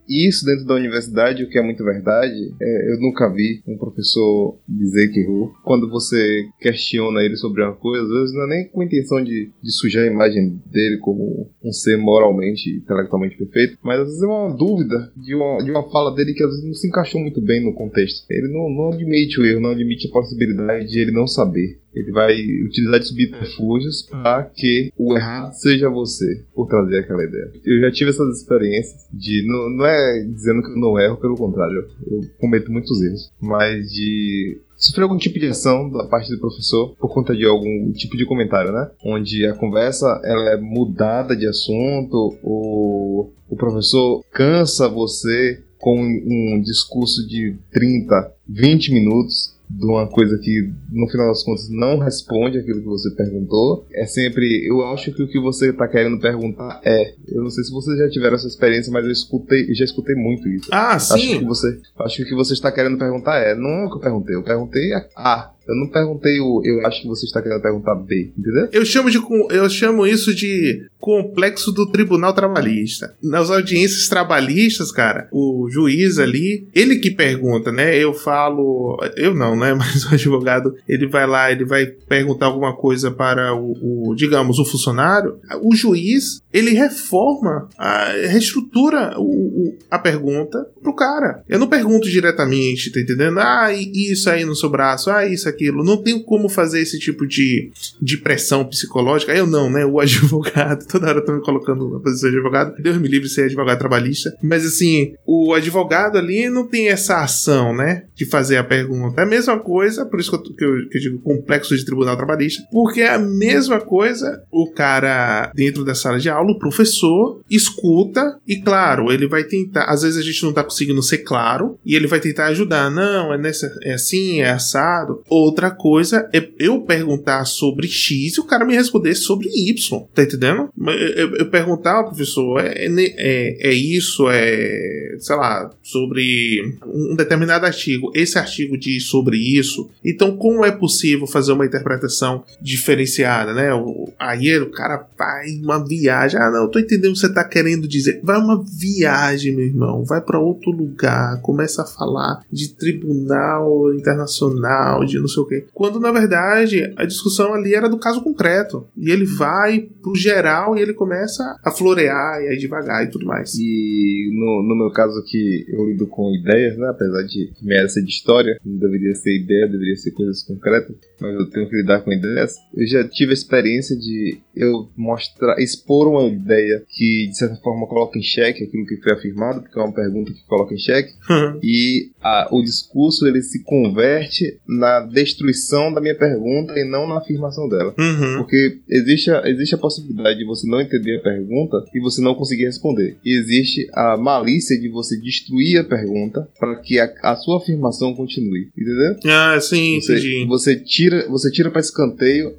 isso 0.09 0.45
dentro 0.45 0.67
da 0.67 0.75
universidade, 0.75 1.45
o 1.45 1.49
que 1.49 1.57
é 1.57 1.63
muito 1.63 1.85
verdade, 1.85 2.53
é, 2.61 2.93
eu 2.93 3.01
nunca 3.01 3.33
vi 3.33 3.63
um 3.67 3.79
professor 3.79 4.59
dizer 4.69 5.09
que 5.09 5.21
errou. 5.21 5.53
Quando 5.65 5.89
você 5.89 6.45
questiona 6.61 7.23
ele 7.23 7.37
sobre 7.37 7.63
uma 7.63 7.75
coisa, 7.75 8.05
às 8.05 8.11
vezes 8.11 8.35
não 8.35 8.43
é 8.43 8.49
nem 8.49 8.69
com 8.69 8.81
a 8.81 8.85
intenção 8.85 9.23
de, 9.23 9.51
de 9.63 9.73
sujar 9.73 10.03
a 10.03 10.13
imagem 10.13 10.61
dele 10.67 10.99
como 10.99 11.49
um 11.63 11.73
ser 11.73 11.97
moralmente, 11.97 12.71
intelectualmente 12.71 13.37
perfeito, 13.37 13.79
mas 13.83 14.01
às 14.01 14.07
vezes 14.07 14.23
é 14.23 14.27
uma 14.27 14.55
dúvida 14.55 15.13
de 15.17 15.35
uma, 15.35 15.59
de 15.63 15.71
uma 15.71 15.89
fala 15.91 16.13
dele 16.15 16.35
que 16.35 16.43
às 16.43 16.51
vezes 16.51 16.65
não 16.65 16.75
se 16.75 16.89
encaixou 16.89 17.21
muito 17.21 17.41
bem 17.41 17.65
no 17.65 17.73
contexto. 17.73 18.27
Ele 18.29 18.49
não, 18.49 18.69
não 18.69 18.90
admite 18.91 19.41
o 19.41 19.45
erro, 19.45 19.61
não 19.61 19.71
admite 19.71 20.09
a 20.09 20.13
possibilidade 20.13 20.89
de 20.89 21.01
ele 21.01 21.13
não 21.13 21.27
saber. 21.27 21.79
Ele 21.95 22.13
vai 22.13 22.35
utilizar 22.65 23.01
de 23.01 23.09
subterfúgios 23.09 24.03
para 24.03 24.45
que 24.45 24.93
o 24.97 25.17
errado 25.17 25.53
seja 25.55 25.91
você, 25.91 26.45
por 26.55 26.69
trazer 26.69 27.01
aquela 27.01 27.25
ideia. 27.25 27.51
Eu 27.65 27.81
já 27.81 27.91
tive 27.91 28.11
essas 28.11 28.39
experiências 28.39 29.09
de. 29.13 29.45
Não, 29.47 29.71
não 29.71 29.87
é 29.87 30.25
dizendo 30.25 30.63
que 30.63 30.71
eu 30.71 30.77
não 30.77 30.99
erro, 30.99 31.17
pelo 31.17 31.37
contrário, 31.37 31.85
eu 32.07 32.21
cometo 32.39 32.71
muitos 32.71 33.03
erros, 33.03 33.33
mas 33.41 33.91
de 33.91 34.61
sofrer 34.77 35.03
algum 35.03 35.19
tipo 35.19 35.39
de 35.39 35.47
ação 35.47 35.91
da 35.91 36.07
parte 36.07 36.33
do 36.33 36.41
professor 36.41 36.97
por 36.97 37.13
conta 37.13 37.37
de 37.37 37.45
algum 37.45 37.93
tipo 37.93 38.17
de 38.17 38.25
comentário, 38.25 38.73
né? 38.73 38.91
Onde 39.05 39.45
a 39.47 39.55
conversa 39.55 40.21
ela 40.25 40.51
é 40.51 40.57
mudada 40.57 41.37
de 41.37 41.47
assunto, 41.47 42.39
o, 42.43 43.31
o 43.49 43.57
professor 43.57 44.25
cansa 44.33 44.89
você 44.89 45.63
com 45.81 45.99
um 45.99 46.61
discurso 46.63 47.27
de 47.27 47.57
30, 47.73 48.33
20 48.49 48.93
minutos 48.93 49.59
de 49.71 49.87
uma 49.87 50.07
coisa 50.09 50.37
que 50.39 50.69
no 50.91 51.09
final 51.09 51.29
das 51.29 51.45
contas 51.45 51.69
não 51.71 51.99
responde 51.99 52.59
aquilo 52.59 52.81
que 52.81 52.87
você 52.87 53.11
perguntou. 53.15 53.87
É 53.93 54.05
sempre, 54.05 54.67
eu 54.69 54.85
acho 54.87 55.13
que 55.13 55.23
o 55.23 55.29
que 55.29 55.41
você 55.41 55.71
está 55.71 55.87
querendo 55.87 56.19
perguntar 56.19 56.81
é. 56.85 57.15
Eu 57.29 57.43
não 57.45 57.51
sei 57.51 57.63
se 57.63 57.71
vocês 57.71 57.97
já 57.97 58.09
tiveram 58.09 58.35
essa 58.35 58.49
experiência, 58.49 58.93
mas 58.93 59.05
eu 59.05 59.13
escutei, 59.13 59.73
já 59.73 59.85
escutei 59.85 60.17
muito 60.17 60.49
isso. 60.49 60.69
Ah, 60.73 60.97
acho 60.97 61.17
sim. 61.17 61.39
Que 61.39 61.45
você, 61.45 61.81
acho 62.01 62.17
que 62.17 62.23
o 62.25 62.27
que 62.27 62.35
você 62.35 62.53
está 62.53 62.73
querendo 62.73 62.99
perguntar 62.99 63.39
é, 63.39 63.55
não 63.55 63.71
é 63.71 63.87
o 63.87 63.91
que 63.91 63.97
eu 63.97 64.01
perguntei, 64.01 64.35
eu 64.35 64.43
perguntei 64.43 64.93
a. 65.17 65.53
Eu 65.71 65.77
não 65.77 65.87
perguntei 65.87 66.41
o. 66.41 66.61
Eu 66.65 66.85
acho 66.85 67.03
que 67.03 67.09
você 67.09 67.27
está 67.27 67.41
querendo 67.41 67.63
perguntar 67.63 67.95
B, 67.95 68.33
entendeu? 68.37 68.69
Eu 68.73 68.85
chamo, 68.85 69.09
de, 69.09 69.19
eu 69.51 69.71
chamo 69.71 70.05
isso 70.05 70.35
de 70.35 70.85
complexo 70.99 71.71
do 71.71 71.89
Tribunal 71.91 72.35
Trabalhista. 72.35 73.15
Nas 73.23 73.51
audiências 73.51 74.09
trabalhistas, 74.09 74.91
cara, 74.91 75.29
o 75.31 75.69
juiz 75.71 76.19
ali, 76.19 76.69
ele 76.75 76.97
que 76.99 77.11
pergunta, 77.13 77.71
né? 77.71 77.97
Eu 77.97 78.13
falo. 78.13 78.99
Eu 79.17 79.33
não, 79.33 79.57
né? 79.57 79.73
Mas 79.79 80.05
o 80.05 80.15
advogado, 80.15 80.75
ele 80.89 81.07
vai 81.07 81.27
lá, 81.27 81.53
ele 81.53 81.65
vai 81.65 81.87
perguntar 81.87 82.47
alguma 82.47 82.77
coisa 82.77 83.11
para 83.13 83.55
o, 83.55 84.11
o 84.11 84.15
digamos, 84.17 84.59
o 84.59 84.65
funcionário. 84.65 85.39
O 85.63 85.75
juiz, 85.75 86.43
ele 86.53 86.73
reforma, 86.73 87.69
a, 87.79 88.07
reestrutura 88.29 89.15
o, 89.19 89.23
o, 89.23 89.79
a 89.89 89.99
pergunta 89.99 90.67
pro 90.83 90.95
cara. 90.95 91.45
Eu 91.49 91.61
não 91.61 91.69
pergunto 91.69 92.11
diretamente, 92.11 92.91
tá 92.91 93.01
entendendo? 93.01 93.39
Ah, 93.39 93.73
isso 93.73 94.29
aí 94.29 94.45
no 94.45 94.57
seu 94.57 94.69
braço, 94.69 95.11
ah, 95.11 95.27
isso 95.27 95.49
aqui 95.49 95.60
Não 95.69 95.97
tenho 95.97 96.23
como 96.23 96.49
fazer 96.49 96.81
esse 96.81 96.99
tipo 96.99 97.27
de, 97.27 97.71
de 98.01 98.17
pressão 98.19 98.65
psicológica. 98.65 99.35
Eu 99.35 99.47
não, 99.47 99.71
né? 99.71 99.85
O 99.85 100.01
advogado, 100.01 100.87
toda 100.89 101.09
hora 101.09 101.25
tô 101.25 101.33
me 101.33 101.43
colocando 101.43 101.89
na 101.91 102.01
posição 102.01 102.31
de 102.31 102.37
advogado. 102.37 102.81
Deus 102.83 102.99
me 102.99 103.09
livre 103.09 103.29
ser 103.29 103.45
advogado 103.45 103.79
trabalhista. 103.79 104.33
Mas 104.43 104.65
assim, 104.65 105.15
o 105.27 105.53
advogado 105.55 106.19
ali 106.19 106.49
não 106.49 106.67
tem 106.67 106.89
essa 106.89 107.23
ação, 107.23 107.75
né? 107.75 108.05
De 108.15 108.25
fazer 108.25 108.57
a 108.57 108.65
pergunta. 108.65 109.21
É 109.21 109.25
a 109.25 109.29
mesma 109.29 109.59
coisa, 109.59 110.07
por 110.07 110.21
isso 110.21 110.31
que 110.31 110.37
eu, 110.37 110.55
que 110.55 110.65
eu, 110.65 110.89
que 110.89 110.99
eu 110.99 111.03
digo 111.03 111.19
complexo 111.21 111.77
de 111.77 111.85
tribunal 111.85 112.17
trabalhista, 112.17 112.63
porque 112.71 113.01
é 113.01 113.15
a 113.15 113.19
mesma 113.19 113.81
coisa 113.81 114.43
o 114.51 114.71
cara 114.73 115.51
dentro 115.55 115.85
da 115.85 115.95
sala 115.95 116.19
de 116.19 116.29
aula, 116.29 116.53
o 116.53 116.59
professor, 116.59 117.41
escuta 117.51 118.39
e, 118.47 118.57
claro, 118.61 119.13
ele 119.13 119.27
vai 119.27 119.45
tentar. 119.45 119.85
Às 119.85 120.03
vezes 120.03 120.19
a 120.19 120.23
gente 120.23 120.43
não 120.43 120.53
tá 120.53 120.63
conseguindo 120.63 121.03
ser 121.03 121.19
claro 121.19 121.79
e 121.85 121.95
ele 121.95 122.07
vai 122.07 122.21
tentar 122.21 122.47
ajudar. 122.47 122.91
Não, 122.91 123.33
é, 123.33 123.39
nessa, 123.39 123.73
é 123.83 123.95
assim, 123.95 124.41
é 124.41 124.51
assado. 124.51 125.23
Outra 125.41 125.71
coisa 125.71 126.29
é 126.35 126.49
eu 126.59 126.83
perguntar 126.83 127.47
sobre 127.47 127.89
X 127.89 128.37
e 128.37 128.41
o 128.41 128.45
cara 128.45 128.65
me 128.65 128.75
responder 128.75 129.15
sobre 129.15 129.49
Y. 129.49 130.05
Tá 130.15 130.23
entendendo? 130.23 130.69
Eu, 130.79 131.35
eu 131.37 131.51
perguntar, 131.51 132.05
professor, 132.05 132.61
é, 132.61 132.75
é, 132.87 133.71
é 133.71 133.73
isso, 133.73 134.29
é, 134.29 135.17
sei 135.19 135.37
lá, 135.37 135.71
sobre 135.83 136.79
um 136.85 137.17
determinado 137.17 137.65
artigo. 137.65 138.13
Esse 138.15 138.39
artigo 138.39 138.77
diz 138.77 139.05
sobre 139.05 139.39
isso. 139.39 139.89
Então, 140.05 140.37
como 140.37 140.65
é 140.65 140.71
possível 140.71 141.27
fazer 141.27 141.53
uma 141.53 141.65
interpretação 141.65 142.45
diferenciada, 142.61 143.55
né? 143.55 143.71
Aí 144.19 144.55
o 144.59 144.71
cara 144.71 145.07
vai 145.19 145.53
uma 145.63 145.83
viagem. 145.83 146.39
Ah, 146.39 146.51
não, 146.51 146.65
eu 146.65 146.69
tô 146.69 146.79
entendendo 146.79 147.13
o 147.13 147.15
que 147.15 147.21
você 147.21 147.33
tá 147.33 147.45
querendo 147.45 147.89
dizer. 147.89 148.21
Vai 148.23 148.39
uma 148.39 148.63
viagem, 148.63 149.57
meu 149.57 149.65
irmão. 149.65 150.05
Vai 150.05 150.21
para 150.21 150.39
outro 150.39 150.71
lugar. 150.71 151.41
Começa 151.41 151.83
a 151.83 151.87
falar 151.87 152.43
de 152.53 152.75
tribunal 152.75 153.95
internacional, 153.95 155.05
de 155.05 155.19
não 155.19 155.29
sei 155.31 155.43
o 155.43 155.47
quê. 155.47 155.65
Quando 155.73 155.99
na 155.99 156.13
verdade 156.13 156.93
a 156.97 157.05
discussão 157.05 157.55
ali 157.55 157.75
era 157.75 157.89
do 157.89 157.99
caso 157.99 158.23
concreto. 158.23 158.87
E 158.97 159.11
ele 159.11 159.25
vai 159.25 159.89
pro 160.03 160.15
geral 160.15 160.77
e 160.77 160.81
ele 160.81 160.93
começa 160.93 161.57
a 161.65 161.71
florear 161.71 162.43
e 162.43 162.49
aí 162.49 162.57
devagar 162.59 163.05
e 163.05 163.11
tudo 163.11 163.27
mais. 163.27 163.55
E 163.55 164.31
no, 164.33 164.63
no 164.69 164.77
meu 164.77 164.91
caso 164.91 165.19
aqui, 165.19 165.65
eu 165.69 165.87
lido 165.87 166.07
com 166.07 166.35
ideias, 166.35 166.77
né? 166.77 166.89
Apesar 166.89 167.23
de 167.23 167.51
minha 167.63 167.81
essa 167.81 168.03
de 168.03 168.11
história, 168.11 168.59
não 168.65 168.79
deveria 168.79 169.15
ser 169.15 169.37
ideia, 169.37 169.69
deveria 169.69 169.97
ser 169.97 170.11
coisas 170.13 170.43
concretas, 170.43 170.95
mas 171.21 171.35
eu 171.35 171.51
tenho 171.51 171.69
que 171.69 171.77
lidar 171.77 172.01
com 172.01 172.13
ideias. 172.13 172.55
Eu 172.75 172.87
já 172.87 173.07
tive 173.09 173.31
a 173.31 173.35
experiência 173.35 173.97
de 173.97 174.39
eu 174.55 174.89
mostrar, 174.97 175.59
expor 175.61 176.09
uma 176.09 176.27
ideia 176.29 176.83
que 176.89 177.29
de 177.29 177.37
certa 177.37 177.57
forma 177.57 177.87
coloca 177.87 178.19
em 178.19 178.23
xeque 178.23 178.65
aquilo 178.65 178.87
que 178.87 178.97
foi 178.99 179.13
afirmado, 179.13 179.63
porque 179.63 179.79
é 179.79 179.83
uma 179.83 179.93
pergunta 179.93 180.33
que 180.33 180.47
coloca 180.47 180.75
em 180.75 180.79
xeque, 180.79 181.13
uhum. 181.29 181.61
e 181.63 182.11
a, 182.21 182.49
o 182.51 182.63
discurso 182.63 183.27
ele 183.27 183.43
se 183.43 183.63
converte 183.65 184.59
na 184.67 185.01
destruição 185.01 185.93
da 185.93 186.01
minha 186.01 186.15
pergunta 186.15 186.79
e 186.79 186.85
não 186.85 187.09
na 187.09 187.19
afirmação 187.19 187.69
dela. 187.69 187.95
Uhum. 187.99 188.39
Porque 188.39 188.79
existe 188.89 189.31
a, 189.31 189.49
existe 189.49 189.75
a 189.75 189.79
possibilidade 189.79 190.39
de 190.39 190.45
você 190.45 190.69
não 190.69 190.81
entender 190.81 191.19
a 191.19 191.23
pergunta 191.23 191.85
e 191.95 192.01
você 192.01 192.21
não 192.21 192.35
conseguir 192.35 192.65
responder. 192.65 193.17
E 193.25 193.39
existe 193.39 193.89
a 193.95 194.17
malícia 194.17 194.79
de 194.79 194.89
você 194.89 195.19
destruir 195.19 195.79
a 195.79 195.85
pergunta 195.85 196.49
para 196.59 196.77
que 196.77 196.99
a, 196.99 197.13
a, 197.23 197.37
sua 197.37 197.59
afirmação 197.59 198.15
continue. 198.15 198.69
Entendeu? 198.77 199.17
Ah, 199.27 199.59
sim, 199.61 200.01
você, 200.01 200.13
entendi. 200.15 200.47
Você 200.47 200.77
tira, 200.77 201.10
você 201.29 201.51
tira 201.51 201.71
para 201.71 201.81
escanteio 201.81 202.55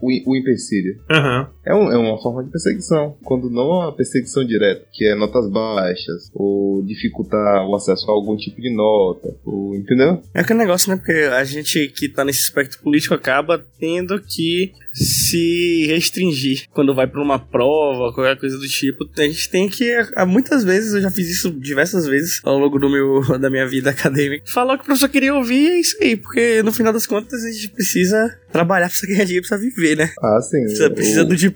o, 0.00 0.30
o 0.30 0.36
empecilho. 0.36 1.00
Uhum. 1.10 1.46
É, 1.66 1.74
um, 1.74 1.90
é 1.90 1.96
uma 1.96 2.20
forma 2.22 2.44
de 2.44 2.50
perseguição. 2.50 3.16
Quando 3.24 3.50
não 3.50 3.66
uma 3.66 3.92
perseguição 3.92 4.44
direta, 4.44 4.86
que 4.92 5.04
é 5.04 5.14
notas 5.14 5.50
baixas, 5.50 6.30
ou 6.32 6.82
dificultar 6.84 7.66
o 7.66 7.74
acesso 7.74 8.08
a 8.08 8.14
algum 8.14 8.36
tipo 8.36 8.60
de 8.60 8.72
nota, 8.74 9.34
ou, 9.44 9.74
entendeu? 9.74 10.22
É 10.32 10.40
aquele 10.40 10.60
negócio, 10.60 10.90
né? 10.90 10.96
Porque 10.96 11.12
a 11.12 11.42
gente 11.44 11.88
que 11.88 12.08
tá 12.08 12.24
nesse 12.24 12.42
aspecto 12.42 12.80
político 12.80 13.14
acaba 13.14 13.64
tendo 13.78 14.20
que 14.20 14.72
se 14.92 15.86
restringir 15.88 16.66
quando 16.72 16.94
vai 16.94 17.06
para 17.06 17.22
uma 17.22 17.38
prova, 17.38 18.12
qualquer 18.14 18.38
coisa 18.38 18.56
do 18.56 18.68
tipo. 18.68 19.04
A 19.18 19.22
gente 19.22 19.50
tem 19.50 19.68
que, 19.68 19.92
muitas 20.26 20.64
vezes, 20.64 20.94
eu 20.94 21.00
já 21.00 21.10
fiz 21.10 21.28
isso 21.28 21.50
diversas 21.50 22.06
vezes 22.06 22.40
ao 22.44 22.58
longo 22.58 22.78
do 22.78 22.88
meu, 22.88 23.20
da 23.38 23.50
minha 23.50 23.66
vida 23.66 23.90
acadêmica, 23.90 24.44
falar 24.46 24.74
o 24.74 24.76
que 24.76 24.84
o 24.84 24.86
professor 24.86 25.08
queria 25.08 25.34
ouvir 25.34 25.68
é 25.68 25.80
isso 25.80 25.96
aí, 26.00 26.16
porque 26.16 26.62
no 26.62 26.72
final 26.72 26.92
das 26.92 27.06
contas 27.06 27.44
a 27.44 27.50
gente 27.50 27.68
precisa 27.70 28.38
trabalhar, 28.52 28.88
precisa 28.88 29.12
ganhar 29.12 29.24
dinheiro, 29.24 29.46
precisa 29.46 29.60
viver, 29.60 29.96
né? 29.96 30.10
Ah, 30.22 30.40
sim. 30.40 30.62
Precisa, 30.62 30.90
precisa 30.90 31.24
do 31.24 31.36
diploma. 31.36 31.55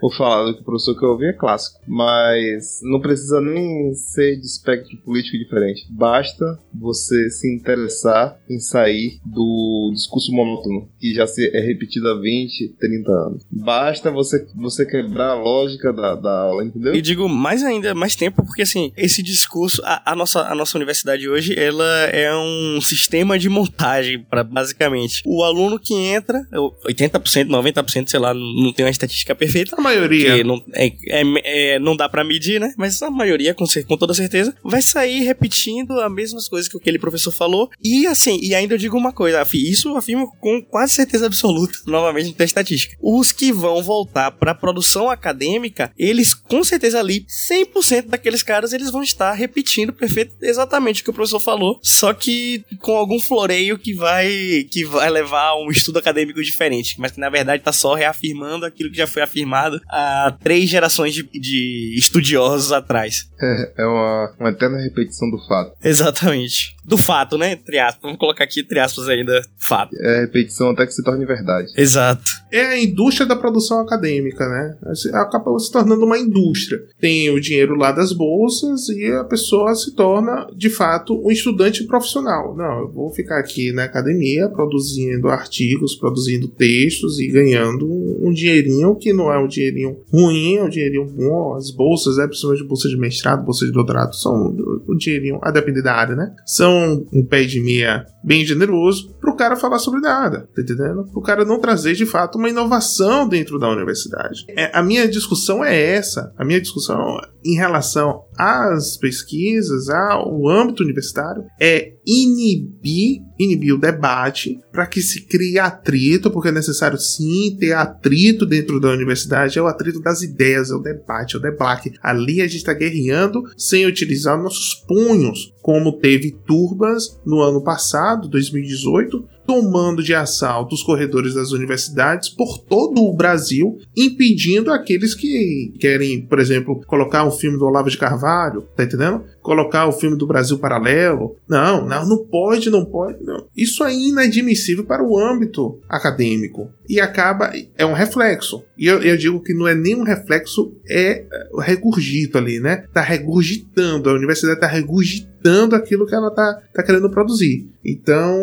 Vou 0.00 0.12
falar 0.12 0.44
do 0.44 0.54
que 0.54 0.62
o 0.62 0.64
professor 0.64 0.98
que 0.98 1.04
eu 1.04 1.10
ouvi 1.10 1.26
é 1.26 1.32
clássico, 1.32 1.80
mas 1.86 2.80
não 2.82 3.00
precisa 3.00 3.40
nem 3.40 3.94
ser 3.94 4.36
de 4.36 4.46
espectro 4.46 4.96
político 4.98 5.38
diferente. 5.38 5.86
Basta 5.90 6.58
você 6.74 7.30
se 7.30 7.52
interessar 7.54 8.38
em 8.48 8.58
sair 8.58 9.20
do 9.24 9.90
discurso 9.94 10.32
monótono, 10.32 10.88
que 10.98 11.14
já 11.14 11.24
é 11.52 11.60
repetido 11.60 12.08
há 12.08 12.20
20, 12.20 12.76
30 12.78 13.10
anos. 13.10 13.46
Basta 13.50 14.10
você, 14.10 14.46
você 14.54 14.84
quebrar 14.86 15.30
a 15.30 15.34
lógica 15.34 15.92
da, 15.92 16.14
da 16.14 16.40
aula, 16.40 16.64
entendeu? 16.64 16.94
E 16.94 17.02
digo 17.02 17.28
mais 17.28 17.62
ainda, 17.62 17.94
mais 17.94 18.14
tempo, 18.14 18.44
porque 18.44 18.62
assim, 18.62 18.92
esse 18.96 19.22
discurso, 19.22 19.82
a, 19.84 20.12
a 20.12 20.16
nossa, 20.16 20.42
a 20.42 20.54
nossa 20.54 20.76
universidade 20.76 21.28
hoje, 21.28 21.58
ela 21.58 22.04
é 22.06 22.34
um 22.34 22.80
sistema 22.80 23.38
de 23.38 23.48
montagem, 23.48 24.20
para 24.22 24.44
basicamente. 24.44 25.22
O 25.26 25.42
aluno 25.42 25.78
que 25.78 25.94
entra, 25.94 26.46
80%, 26.86 27.46
90%, 27.46 28.08
sei 28.08 28.20
lá, 28.20 28.34
não 28.34 28.72
tem 28.72 28.84
uma 28.84 28.90
estatística 28.90 29.29
estatística 29.30 29.34
perfeita. 29.34 29.76
A 29.76 29.80
maioria. 29.80 30.44
Não, 30.44 30.62
é, 30.74 30.86
é, 30.86 31.74
é, 31.74 31.78
não 31.78 31.96
dá 31.96 32.08
para 32.08 32.24
medir, 32.24 32.60
né? 32.60 32.72
Mas 32.76 33.00
a 33.02 33.10
maioria, 33.10 33.54
com, 33.54 33.64
com 33.86 33.96
toda 33.96 34.14
certeza, 34.14 34.54
vai 34.62 34.82
sair 34.82 35.20
repetindo 35.20 35.92
as 36.00 36.12
mesmas 36.12 36.48
coisas 36.48 36.68
que 36.68 36.76
aquele 36.76 36.98
professor 36.98 37.32
falou. 37.32 37.70
E 37.82 38.06
assim, 38.06 38.38
e 38.42 38.54
ainda 38.54 38.74
eu 38.74 38.78
digo 38.78 38.96
uma 38.96 39.12
coisa, 39.12 39.46
isso 39.54 39.88
eu 39.88 39.96
afirmo 39.96 40.30
com 40.40 40.62
quase 40.62 40.94
certeza 40.94 41.26
absoluta, 41.26 41.78
novamente 41.86 42.32
tem 42.32 42.44
estatística. 42.44 42.96
Os 43.00 43.32
que 43.32 43.52
vão 43.52 43.82
voltar 43.82 44.30
para 44.30 44.54
produção 44.54 45.10
acadêmica, 45.10 45.92
eles 45.98 46.34
com 46.34 46.62
certeza 46.64 46.98
ali, 46.98 47.26
100% 47.50 48.06
daqueles 48.06 48.42
caras, 48.42 48.72
eles 48.72 48.90
vão 48.90 49.02
estar 49.02 49.32
repetindo 49.32 49.92
perfeito 49.92 50.34
exatamente 50.40 51.00
o 51.00 51.04
que 51.04 51.10
o 51.10 51.14
professor 51.14 51.40
falou, 51.40 51.78
só 51.82 52.12
que 52.12 52.64
com 52.80 52.96
algum 52.96 53.18
floreio 53.18 53.78
que 53.78 53.94
vai 53.94 54.66
que 54.70 54.84
vai 54.84 55.10
levar 55.10 55.48
a 55.48 55.60
um 55.60 55.70
estudo 55.70 55.98
acadêmico 55.98 56.42
diferente, 56.42 56.96
mas 56.98 57.12
que 57.12 57.20
na 57.20 57.28
verdade 57.28 57.62
tá 57.62 57.72
só 57.72 57.94
reafirmando 57.94 58.66
aquilo 58.66 58.90
que 58.90 58.96
já 58.96 59.06
foi 59.06 59.19
afirmado 59.20 59.80
há 59.88 60.36
três 60.42 60.68
gerações 60.68 61.14
de, 61.14 61.22
de 61.22 61.94
estudiosos 61.96 62.72
atrás. 62.72 63.28
É, 63.40 63.72
é 63.78 63.86
uma, 63.86 64.34
uma 64.38 64.50
eterna 64.50 64.78
repetição 64.78 65.30
do 65.30 65.38
fato. 65.46 65.72
Exatamente. 65.82 66.76
Do 66.84 66.96
fato, 66.96 67.38
né? 67.38 67.52
Entre 67.52 67.78
aspas. 67.78 68.02
Vamos 68.02 68.18
colocar 68.18 68.44
aqui 68.44 68.60
entre 68.60 68.78
aspas 68.78 69.08
ainda 69.08 69.40
fato. 69.56 69.94
É 70.00 70.20
repetição 70.22 70.70
até 70.70 70.86
que 70.86 70.92
se 70.92 71.02
torne 71.02 71.24
verdade. 71.24 71.72
Exato. 71.76 72.22
É 72.50 72.66
a 72.66 72.82
indústria 72.82 73.26
da 73.26 73.36
produção 73.36 73.80
acadêmica, 73.80 74.48
né? 74.48 74.76
Acaba 75.14 75.56
se 75.58 75.70
tornando 75.70 76.04
uma 76.04 76.18
indústria. 76.18 76.80
Tem 76.98 77.30
o 77.30 77.40
dinheiro 77.40 77.74
lá 77.76 77.92
das 77.92 78.12
bolsas 78.12 78.88
e 78.88 79.06
a 79.12 79.24
pessoa 79.24 79.74
se 79.74 79.94
torna, 79.94 80.48
de 80.56 80.68
fato, 80.68 81.20
um 81.24 81.30
estudante 81.30 81.84
profissional. 81.84 82.56
Não, 82.56 82.80
eu 82.80 82.92
vou 82.92 83.10
ficar 83.10 83.38
aqui 83.38 83.72
na 83.72 83.84
academia 83.84 84.48
produzindo 84.48 85.28
artigos, 85.28 85.94
produzindo 85.94 86.48
textos 86.48 87.18
e 87.18 87.28
ganhando 87.28 87.86
um 88.20 88.32
dinheirinho 88.32 88.96
que 88.96 89.09
não 89.12 89.32
é 89.32 89.38
um 89.38 89.46
dinheirinho 89.46 89.98
ruim, 90.12 90.56
é 90.56 90.62
um 90.62 90.68
dinheirinho 90.68 91.06
bom. 91.06 91.54
As 91.54 91.70
bolsas, 91.70 92.16
né, 92.16 92.26
principalmente 92.26 92.64
bolsa 92.64 92.88
de 92.88 92.96
mestrado, 92.96 93.44
bolsa 93.44 93.66
de 93.66 93.72
doutorado, 93.72 94.14
são 94.14 94.54
um 94.88 94.96
dinheirinho, 94.96 95.38
a 95.42 95.50
depender 95.50 95.82
da 95.82 95.94
área, 95.94 96.14
né? 96.14 96.34
São 96.46 97.06
um 97.12 97.24
pé 97.24 97.44
de 97.44 97.60
meia 97.60 98.04
bem 98.22 98.44
generoso 98.44 99.14
pro 99.20 99.36
cara 99.36 99.56
falar 99.56 99.78
sobre 99.78 100.00
nada, 100.00 100.48
tá 100.54 100.62
entendendo? 100.62 101.04
Pro 101.10 101.22
cara 101.22 101.44
não 101.44 101.58
trazer 101.58 101.94
de 101.94 102.04
fato 102.04 102.36
uma 102.36 102.48
inovação 102.48 103.26
dentro 103.26 103.58
da 103.58 103.70
universidade. 103.70 104.44
É, 104.48 104.70
a 104.76 104.82
minha 104.82 105.08
discussão 105.08 105.64
é 105.64 105.78
essa. 105.78 106.32
A 106.36 106.44
minha 106.44 106.60
discussão 106.60 107.18
em 107.44 107.56
relação 107.56 108.24
às 108.38 108.96
pesquisas, 108.96 109.88
ao 109.88 110.48
âmbito 110.48 110.82
universitário, 110.82 111.44
é 111.60 111.94
inibir, 112.06 113.22
inibir 113.38 113.74
o 113.74 113.78
debate 113.78 114.58
para 114.72 114.86
que 114.86 115.02
se 115.02 115.22
crie 115.22 115.58
atrito, 115.58 116.30
porque 116.30 116.48
é 116.48 116.52
necessário 116.52 116.98
sim 116.98 117.56
ter 117.58 117.72
atrito 117.72 118.46
dentro 118.46 118.80
da 118.80 118.90
universidade, 118.90 119.58
é 119.58 119.62
o 119.62 119.66
atrito 119.66 120.00
das 120.00 120.22
ideias, 120.22 120.70
é 120.70 120.74
o 120.74 120.82
debate, 120.82 121.36
é 121.36 121.38
o 121.38 121.42
debate. 121.42 121.92
Ali 122.02 122.40
a 122.40 122.46
gente 122.46 122.56
está 122.56 122.72
guerreando 122.72 123.42
sem 123.56 123.86
utilizar 123.86 124.40
nossos 124.40 124.74
punhos, 124.86 125.52
como 125.62 125.98
teve 125.98 126.32
turbas 126.46 127.20
no 127.24 127.40
ano 127.40 127.62
passado, 127.62 128.28
2018, 128.28 129.28
tomando 129.50 130.00
de 130.00 130.14
assalto 130.14 130.76
os 130.76 130.82
corredores 130.84 131.34
das 131.34 131.50
universidades 131.50 132.28
por 132.28 132.56
todo 132.56 133.02
o 133.02 133.12
Brasil, 133.12 133.78
impedindo 133.96 134.70
aqueles 134.70 135.12
que 135.12 135.74
querem, 135.80 136.22
por 136.22 136.38
exemplo, 136.38 136.80
colocar 136.86 137.26
um 137.26 137.32
filme 137.32 137.58
do 137.58 137.64
Olavo 137.64 137.90
de 137.90 137.98
Carvalho, 137.98 138.62
tá 138.76 138.84
entendendo? 138.84 139.24
Colocar 139.42 139.88
o 139.88 139.92
filme 139.92 140.16
do 140.16 140.24
Brasil 140.24 140.56
Paralelo. 140.56 141.34
Não, 141.48 141.84
não, 141.84 142.08
não 142.08 142.24
pode, 142.26 142.70
não 142.70 142.84
pode. 142.84 143.24
Não. 143.24 143.48
Isso 143.56 143.82
é 143.82 143.92
inadmissível 143.92 144.84
para 144.84 145.02
o 145.02 145.18
âmbito 145.18 145.80
acadêmico. 145.88 146.70
E 146.88 147.00
acaba, 147.00 147.50
é 147.76 147.84
um 147.84 147.92
reflexo. 147.92 148.62
E 148.78 148.86
eu, 148.86 149.02
eu 149.02 149.16
digo 149.16 149.42
que 149.42 149.52
não 149.52 149.66
é 149.66 149.74
nem 149.74 149.96
um 149.96 150.04
reflexo, 150.04 150.72
é 150.88 151.24
o 151.52 151.60
regurgito 151.60 152.38
ali, 152.38 152.60
né? 152.60 152.84
Tá 152.92 153.00
regurgitando, 153.00 154.10
a 154.10 154.14
universidade 154.14 154.60
tá 154.60 154.68
regurgitando 154.68 155.29
aquilo 155.74 156.06
que 156.06 156.14
ela 156.14 156.30
tá, 156.30 156.62
tá 156.74 156.82
querendo 156.82 157.10
produzir. 157.10 157.68
Então, 157.84 158.38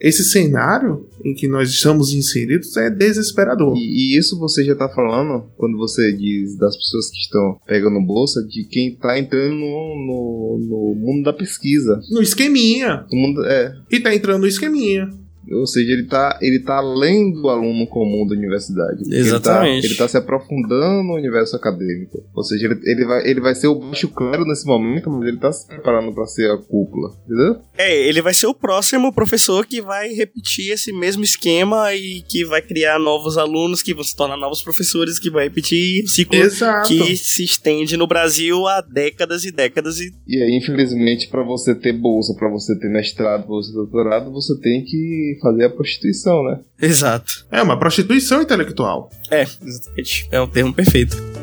esse 0.00 0.24
cenário 0.24 1.06
em 1.24 1.34
que 1.34 1.48
nós 1.48 1.70
estamos 1.70 2.12
inseridos 2.12 2.76
é 2.76 2.90
desesperador. 2.90 3.76
E, 3.76 4.14
e 4.14 4.18
isso 4.18 4.38
você 4.38 4.62
já 4.64 4.74
tá 4.74 4.88
falando 4.88 5.46
quando 5.56 5.78
você 5.78 6.12
diz 6.12 6.56
das 6.56 6.76
pessoas 6.76 7.10
que 7.10 7.18
estão 7.18 7.58
pegando 7.66 8.04
bolsa, 8.04 8.42
de 8.42 8.64
quem 8.64 8.94
tá 8.94 9.18
entrando 9.18 9.54
no, 9.54 9.96
no, 10.06 10.58
no 10.68 10.94
mundo 10.94 11.24
da 11.24 11.32
pesquisa. 11.32 12.00
No 12.10 12.20
esqueminha. 12.20 13.06
No 13.10 13.18
mundo, 13.18 13.44
é. 13.44 13.74
E 13.90 14.00
tá 14.00 14.14
entrando 14.14 14.42
no 14.42 14.46
esqueminha. 14.46 15.08
Ou 15.52 15.66
seja, 15.66 15.92
ele 15.92 16.06
tá, 16.06 16.38
ele 16.40 16.60
tá 16.60 16.76
além 16.76 17.32
do 17.32 17.48
aluno 17.48 17.86
comum 17.86 18.26
da 18.26 18.34
universidade. 18.34 19.02
Exatamente. 19.10 19.78
Ele 19.78 19.82
tá, 19.82 19.88
ele 19.88 19.96
tá 19.96 20.08
se 20.08 20.16
aprofundando 20.16 21.02
no 21.02 21.14
universo 21.14 21.56
acadêmico. 21.56 22.24
Ou 22.34 22.42
seja, 22.42 22.66
ele, 22.66 22.80
ele, 22.84 23.04
vai, 23.04 23.28
ele 23.28 23.40
vai 23.40 23.54
ser 23.54 23.68
o 23.68 23.74
baixo 23.74 24.08
claro 24.08 24.44
nesse 24.44 24.66
momento, 24.66 25.10
mas 25.10 25.28
ele 25.28 25.38
tá 25.38 25.52
se 25.52 25.66
preparando 25.66 26.12
para 26.12 26.26
ser 26.26 26.50
a 26.50 26.56
cúpula. 26.56 27.14
Entendeu? 27.24 27.56
É, 27.76 28.08
ele 28.08 28.22
vai 28.22 28.34
ser 28.34 28.46
o 28.46 28.54
próximo 28.54 29.12
professor 29.12 29.66
que 29.66 29.80
vai 29.80 30.12
repetir 30.12 30.72
esse 30.72 30.92
mesmo 30.92 31.22
esquema 31.22 31.94
e 31.94 32.22
que 32.22 32.44
vai 32.44 32.62
criar 32.62 32.98
novos 32.98 33.36
alunos 33.36 33.82
que 33.82 33.94
vão 33.94 34.04
se 34.04 34.16
tornar 34.16 34.36
novos 34.36 34.62
professores, 34.62 35.18
que 35.18 35.30
vai 35.30 35.44
repetir 35.44 36.06
ciclo 36.08 36.38
Exato. 36.38 36.88
que 36.88 37.16
se 37.16 37.44
estende 37.44 37.96
no 37.96 38.06
Brasil 38.06 38.66
há 38.66 38.80
décadas 38.80 39.44
e 39.44 39.50
décadas. 39.50 39.98
E, 40.00 40.12
e 40.26 40.42
aí, 40.42 40.56
infelizmente, 40.56 41.28
para 41.28 41.42
você 41.42 41.74
ter 41.74 41.92
bolsa, 41.92 42.34
para 42.34 42.50
você 42.50 42.78
ter 42.78 42.88
mestrado, 42.88 43.42
para 43.42 43.54
você 43.54 43.70
ter 43.70 43.76
doutorado, 43.76 44.32
você 44.32 44.58
tem 44.60 44.84
que 44.84 45.33
fazer 45.40 45.64
a 45.66 45.70
prostituição, 45.70 46.42
né? 46.44 46.60
Exato. 46.80 47.46
É 47.50 47.62
uma 47.62 47.78
prostituição 47.78 48.42
intelectual. 48.42 49.10
É, 49.30 49.42
exatamente. 49.42 50.28
É 50.30 50.40
um 50.40 50.46
termo 50.46 50.72
perfeito. 50.72 51.33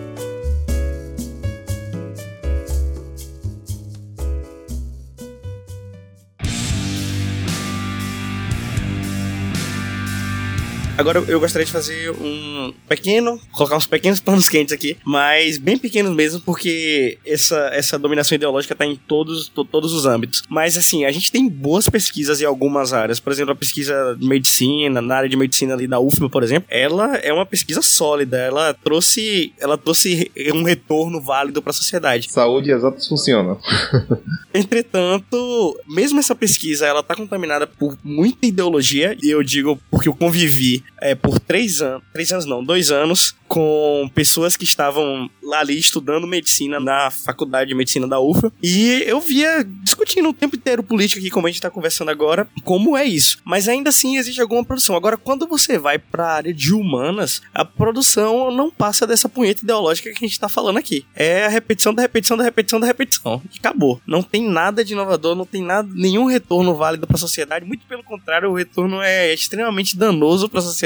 Agora 11.01 11.17
eu 11.27 11.39
gostaria 11.39 11.65
de 11.65 11.71
fazer 11.71 12.11
um 12.11 12.71
pequeno, 12.87 13.39
colocar 13.51 13.75
uns 13.75 13.87
pequenos 13.87 14.19
panos 14.21 14.47
quentes 14.47 14.71
aqui, 14.71 14.95
mas 15.03 15.57
bem 15.57 15.75
pequenos 15.75 16.15
mesmo, 16.15 16.39
porque 16.41 17.17
essa, 17.25 17.71
essa 17.73 17.97
dominação 17.97 18.35
ideológica 18.35 18.75
está 18.75 18.85
em 18.85 18.95
todos, 18.95 19.47
to, 19.47 19.65
todos 19.65 19.93
os 19.93 20.05
âmbitos. 20.05 20.43
Mas 20.47 20.77
assim, 20.77 21.03
a 21.03 21.11
gente 21.11 21.31
tem 21.31 21.49
boas 21.49 21.89
pesquisas 21.89 22.39
em 22.39 22.45
algumas 22.45 22.93
áreas. 22.93 23.19
Por 23.19 23.33
exemplo, 23.33 23.51
a 23.51 23.55
pesquisa 23.55 24.15
de 24.15 24.27
medicina, 24.27 25.01
na 25.01 25.15
área 25.15 25.29
de 25.29 25.35
medicina 25.35 25.73
ali 25.73 25.87
da 25.87 25.99
UFBA, 25.99 26.29
por 26.29 26.43
exemplo, 26.43 26.67
ela 26.69 27.15
é 27.17 27.33
uma 27.33 27.47
pesquisa 27.47 27.81
sólida. 27.81 28.37
Ela 28.37 28.71
trouxe, 28.71 29.53
ela 29.59 29.79
trouxe 29.79 30.31
um 30.53 30.61
retorno 30.61 31.19
válido 31.19 31.63
para 31.63 31.71
a 31.71 31.73
sociedade. 31.73 32.31
Saúde 32.31 32.69
e 32.69 32.73
exatos 32.73 33.07
funcionam. 33.07 33.59
Entretanto, 34.53 35.79
mesmo 35.87 36.19
essa 36.19 36.35
pesquisa, 36.35 36.85
ela 36.85 37.01
tá 37.01 37.15
contaminada 37.15 37.65
por 37.65 37.97
muita 38.03 38.45
ideologia, 38.45 39.17
e 39.23 39.29
eu 39.29 39.41
digo 39.41 39.79
porque 39.89 40.09
eu 40.09 40.13
convivi 40.13 40.83
é, 40.99 41.15
por 41.15 41.39
três 41.39 41.81
anos, 41.81 42.03
três 42.13 42.31
anos 42.31 42.45
não, 42.45 42.63
dois 42.63 42.91
anos, 42.91 43.35
com 43.47 44.09
pessoas 44.15 44.55
que 44.55 44.63
estavam 44.63 45.29
lá 45.43 45.59
ali 45.59 45.77
estudando 45.77 46.25
medicina 46.25 46.79
na 46.79 47.11
faculdade 47.11 47.69
de 47.69 47.75
medicina 47.75 48.07
da 48.07 48.19
UFA, 48.19 48.51
e 48.61 49.03
eu 49.05 49.19
via 49.19 49.63
discutindo 49.83 50.29
o 50.29 50.33
tempo 50.33 50.55
inteiro 50.55 50.83
política 50.83 51.19
aqui, 51.19 51.29
como 51.29 51.47
a 51.47 51.49
gente 51.49 51.61
tá 51.61 51.69
conversando 51.69 52.11
agora, 52.11 52.47
como 52.63 52.95
é 52.95 53.03
isso. 53.03 53.39
Mas 53.43 53.67
ainda 53.67 53.89
assim 53.89 54.17
existe 54.17 54.39
alguma 54.41 54.63
produção. 54.63 54.95
Agora, 54.95 55.17
quando 55.17 55.47
você 55.47 55.77
vai 55.77 55.97
pra 55.97 56.33
área 56.33 56.53
de 56.53 56.73
humanas, 56.73 57.41
a 57.53 57.65
produção 57.65 58.51
não 58.51 58.69
passa 58.71 59.05
dessa 59.05 59.27
punheta 59.27 59.63
ideológica 59.63 60.11
que 60.11 60.25
a 60.25 60.27
gente 60.27 60.39
tá 60.39 60.47
falando 60.47 60.77
aqui. 60.77 61.05
É 61.15 61.45
a 61.45 61.49
repetição 61.49 61.93
da 61.93 62.01
repetição 62.01 62.37
da 62.37 62.43
repetição 62.43 62.79
da 62.79 62.87
repetição. 62.87 63.41
E 63.53 63.57
acabou. 63.57 64.01
Não 64.05 64.23
tem 64.23 64.47
nada 64.47 64.83
de 64.83 64.93
inovador, 64.93 65.35
não 65.35 65.45
tem 65.45 65.63
nada, 65.63 65.89
nenhum 65.93 66.25
retorno 66.25 66.75
válido 66.75 67.07
para 67.07 67.15
a 67.15 67.19
sociedade. 67.19 67.65
Muito 67.65 67.85
pelo 67.85 68.03
contrário, 68.03 68.49
o 68.49 68.55
retorno 68.55 69.01
é 69.01 69.33
extremamente 69.33 69.97
danoso 69.97 70.47
para 70.47 70.59
a 70.59 70.63
sociedade, 70.63 70.80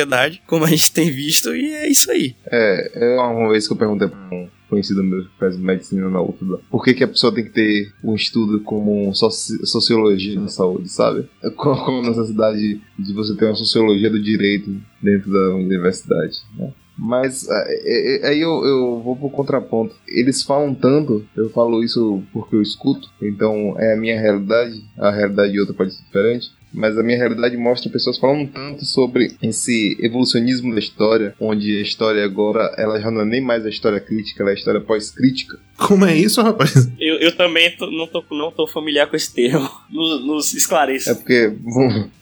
como 0.47 0.65
a 0.65 0.69
gente 0.69 0.91
tem 0.91 1.09
visto, 1.11 1.55
e 1.55 1.73
é 1.73 1.87
isso 1.87 2.09
aí. 2.11 2.35
É, 2.45 2.91
é 2.95 3.19
uma 3.19 3.49
vez 3.49 3.67
que 3.67 3.73
eu 3.73 3.77
perguntei 3.77 4.07
pra 4.07 4.19
um 4.31 4.47
conhecido 4.69 5.03
meu 5.03 5.23
que 5.23 5.39
faz 5.39 5.57
medicina 5.57 6.09
na 6.09 6.21
UFBA, 6.21 6.59
por 6.69 6.83
que, 6.83 6.93
que 6.93 7.03
a 7.03 7.07
pessoa 7.07 7.33
tem 7.33 7.43
que 7.43 7.51
ter 7.51 7.93
um 8.03 8.15
estudo 8.15 8.59
como 8.61 9.13
soci 9.13 9.65
sociologia 9.65 10.39
da 10.39 10.47
saúde, 10.47 10.89
sabe? 10.89 11.29
Qual 11.55 11.99
a 11.99 12.01
necessidade 12.01 12.81
de 12.97 13.13
você 13.13 13.35
ter 13.35 13.45
uma 13.45 13.55
sociologia 13.55 14.09
do 14.09 14.21
direito 14.21 14.75
dentro 15.01 15.31
da 15.31 15.55
universidade, 15.55 16.41
né? 16.57 16.73
Mas 16.97 17.45
é, 17.49 18.25
é, 18.25 18.27
aí 18.29 18.39
eu, 18.39 18.65
eu 18.65 19.01
vou 19.03 19.17
pro 19.17 19.29
contraponto. 19.29 19.93
Eles 20.07 20.43
falam 20.43 20.73
tanto, 20.73 21.25
eu 21.35 21.49
falo 21.49 21.83
isso 21.83 22.23
porque 22.31 22.55
eu 22.55 22.61
escuto, 22.61 23.09
então 23.21 23.75
é 23.77 23.93
a 23.93 23.97
minha 23.97 24.19
realidade, 24.19 24.81
a 24.97 25.11
realidade 25.11 25.51
de 25.51 25.59
outra 25.59 25.75
pode 25.75 25.93
ser 25.93 26.03
diferente 26.03 26.51
mas 26.75 26.97
a 26.97 27.03
minha 27.03 27.17
realidade 27.17 27.55
mostra 27.57 27.89
pessoas 27.89 28.17
falando 28.17 28.49
tanto 28.51 28.85
sobre 28.85 29.31
esse 29.41 29.97
evolucionismo 29.99 30.73
da 30.73 30.79
história, 30.79 31.33
onde 31.39 31.77
a 31.77 31.81
história 31.81 32.23
agora 32.23 32.73
ela 32.77 32.99
já 32.99 33.09
não 33.09 33.21
é 33.21 33.25
nem 33.25 33.41
mais 33.41 33.65
a 33.65 33.69
história 33.69 33.99
crítica, 33.99 34.43
ela 34.43 34.51
é 34.51 34.53
a 34.53 34.57
história 34.57 34.81
pós-crítica. 34.81 35.57
Como 35.77 36.05
é 36.05 36.15
isso, 36.15 36.41
rapaz? 36.41 36.89
Eu, 36.99 37.15
eu 37.15 37.35
também 37.35 37.75
tô, 37.75 37.91
não, 37.91 38.07
tô, 38.07 38.23
não 38.31 38.51
tô 38.51 38.65
familiar 38.65 39.07
com 39.07 39.15
esse 39.15 39.33
termo. 39.33 39.69
Nos, 39.91 40.25
nos 40.25 40.53
esclareça. 40.53 41.11
É 41.11 41.15
porque 41.15 41.53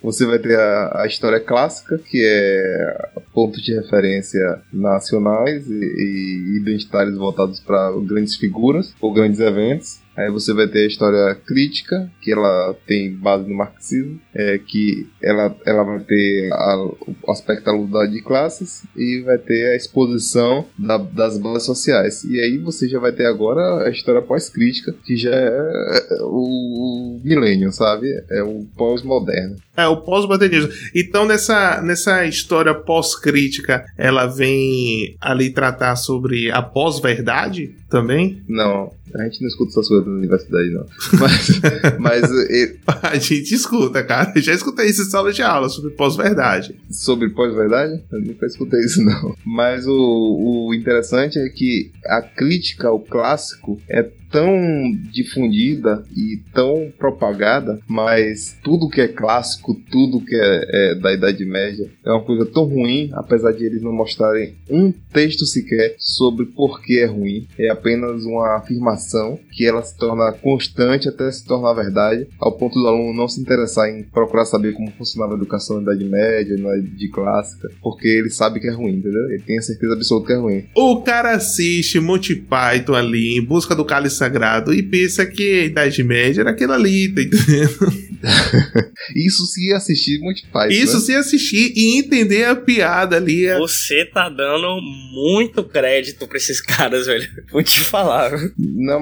você 0.02 0.26
vai 0.26 0.38
ter 0.38 0.58
a, 0.58 1.02
a 1.04 1.08
história 1.08 1.40
clássica, 1.40 1.98
que 1.98 2.24
é 2.24 3.10
pontos 3.34 3.62
de 3.64 3.74
referência 3.74 4.62
nacionais 4.72 5.68
e, 5.68 5.74
e 5.74 6.58
identitários 6.62 7.18
voltados 7.18 7.60
para 7.60 7.92
grandes 8.02 8.36
figuras 8.36 8.94
ou 9.02 9.12
grandes 9.14 9.40
eventos. 9.40 10.03
Aí 10.16 10.30
você 10.30 10.54
vai 10.54 10.68
ter 10.68 10.84
a 10.84 10.88
história 10.88 11.36
crítica, 11.36 12.10
que 12.22 12.32
ela 12.32 12.76
tem 12.86 13.14
base 13.14 13.50
no 13.50 13.56
marxismo, 13.56 14.20
é, 14.34 14.58
que 14.60 15.08
ela, 15.22 15.56
ela 15.66 15.84
vai 15.84 16.00
ter 16.02 16.52
a, 16.52 16.86
o 16.86 17.32
aspecto 17.32 17.66
da 17.66 17.72
luta 17.72 18.08
de 18.08 18.22
classes 18.22 18.84
e 18.96 19.22
vai 19.26 19.38
ter 19.38 19.72
a 19.72 19.76
exposição 19.76 20.66
da, 20.78 20.98
das 20.98 21.38
bases 21.38 21.64
sociais. 21.64 22.24
E 22.24 22.40
aí 22.40 22.58
você 22.58 22.88
já 22.88 23.00
vai 23.00 23.12
ter 23.12 23.26
agora 23.26 23.88
a 23.88 23.90
história 23.90 24.22
pós-crítica, 24.22 24.94
que 25.04 25.16
já 25.16 25.34
é 25.34 26.08
o, 26.22 27.18
o 27.18 27.22
milênio, 27.24 27.72
sabe? 27.72 28.08
É 28.30 28.44
o 28.44 28.66
pós-moderno. 28.78 29.56
É, 29.76 29.88
o 29.88 29.98
pós-modernismo. 29.98 30.72
Então, 30.94 31.26
nessa, 31.26 31.82
nessa 31.82 32.26
história 32.26 32.76
pós-crítica, 32.76 33.84
ela 33.98 34.28
vem 34.28 35.18
ali 35.20 35.50
tratar 35.50 35.96
sobre 35.96 36.52
a 36.52 36.62
pós-verdade 36.62 37.76
também? 37.90 38.44
Não, 38.48 38.92
a 39.16 39.24
gente 39.24 39.42
não 39.42 39.48
escuta 39.48 39.72
essas 39.72 39.88
coisas 39.88 40.08
na 40.08 40.14
universidade, 40.14 40.70
não. 40.70 40.86
Mas. 41.20 41.62
mas 42.00 42.32
e... 42.50 42.80
a 43.02 43.16
gente 43.18 43.54
escuta, 43.54 44.04
cara. 44.04 44.32
Eu 44.36 44.42
já 44.42 44.54
escutei 44.54 44.88
isso 44.88 45.04
em 45.04 45.06
sala 45.06 45.32
de 45.32 45.42
aula 45.42 45.70
sobre 45.70 45.92
pós-verdade. 45.92 46.76
Sobre 46.90 47.30
pós-verdade? 47.30 48.02
Eu 48.12 48.22
nunca 48.22 48.46
escutei 48.46 48.80
isso, 48.82 49.04
não. 49.04 49.36
Mas 49.46 49.86
o, 49.88 50.68
o 50.68 50.74
interessante 50.74 51.38
é 51.38 51.48
que 51.50 51.92
a 52.06 52.22
crítica 52.22 52.88
ao 52.88 53.00
clássico 53.00 53.80
é 53.88 54.04
tão 54.34 54.92
difundida 55.12 56.04
e 56.12 56.42
tão 56.52 56.92
propagada, 56.98 57.80
mas 57.88 58.58
tudo 58.64 58.90
que 58.90 59.00
é 59.00 59.08
clássico, 59.08 59.80
tudo 59.92 60.26
que 60.26 60.36
é, 60.36 60.66
é, 60.70 60.96
da 60.96 61.14
Idade 61.14 61.46
Média 61.46 61.88
é 62.04 62.10
uma 62.10 62.24
coisa 62.24 62.44
tão 62.48 62.64
ruim, 62.64 63.12
apesar 63.14 63.52
de 63.52 63.64
eles 63.64 63.84
não 63.84 63.94
mostrarem 63.94 64.56
um 64.68 64.92
texto 64.92 65.46
sequer 65.46 65.96
sobre 66.00 66.48
por 66.48 66.82
que 66.82 67.00
é 67.00 67.06
ruim. 67.06 67.48
É 67.60 67.70
apenas 67.70 68.26
uma 68.26 68.58
afirmação 68.58 69.38
que 69.52 69.68
ela 69.68 69.84
se 69.84 69.96
torna 69.96 70.32
constante 70.32 71.08
até 71.08 71.32
se 71.32 71.46
tornar 71.46 71.74
verdade, 71.74 72.28
ao 72.40 72.54
ponto 72.54 72.80
do 72.80 72.88
aluno 72.88 73.14
não 73.14 73.28
se 73.28 73.40
interessar 73.40 73.88
em 73.90 74.02
procurar 74.02 74.46
saber 74.46 74.74
como 74.74 74.92
funcionava 74.94 75.34
a 75.34 75.38
educação 75.38 75.80
na 75.80 75.94
Idade 75.94 76.10
Média, 76.10 76.58
na 76.58 76.76
Idade 76.76 77.08
Clássica, 77.10 77.70
porque 77.84 78.08
ele 78.08 78.32
sabe 78.32 78.60
que 78.60 78.68
é 78.68 78.72
ruim, 78.72 78.96
entendeu? 78.96 79.30
Ele 79.30 79.44
tem 79.44 79.60
a 79.60 79.62
certeza 79.62 79.94
absoluta 79.94 80.26
que 80.26 80.34
é 80.34 80.38
ruim. 80.38 80.66
O 80.76 81.02
cara 81.04 81.36
assiste 81.36 82.00
Monty 82.00 82.36
Python 82.36 82.96
ali 82.96 83.38
em 83.38 83.46
busca 83.46 83.76
do 83.76 83.86
cálice 83.86 84.23
sagrado 84.24 84.74
e 84.74 84.82
pensa 84.82 85.26
que 85.26 85.60
a 85.60 85.66
Idade 85.66 86.04
Média 86.04 86.42
era 86.42 86.52
aquilo 86.52 86.74
ali, 86.74 87.10
tá 87.10 87.22
entendendo? 87.22 88.13
Isso 89.16 89.46
se 89.46 89.74
assistir 89.74 90.20
Monty 90.20 90.48
Python. 90.52 90.70
Isso 90.70 90.96
né? 90.96 91.00
se 91.00 91.16
assistir 91.16 91.74
e 91.76 92.00
entender 92.00 92.46
a 92.46 92.56
piada 92.56 93.18
ali. 93.18 93.54
Você 93.58 94.06
tá 94.06 94.30
dando 94.30 94.80
muito 95.14 95.64
crédito 95.64 96.28
pra 96.28 96.38
esses 96.38 96.62
caras, 96.62 97.08
velho. 97.08 97.28
Vou 97.52 97.64
te 97.64 97.82
falar. 97.82 98.32
Não, 98.58 99.00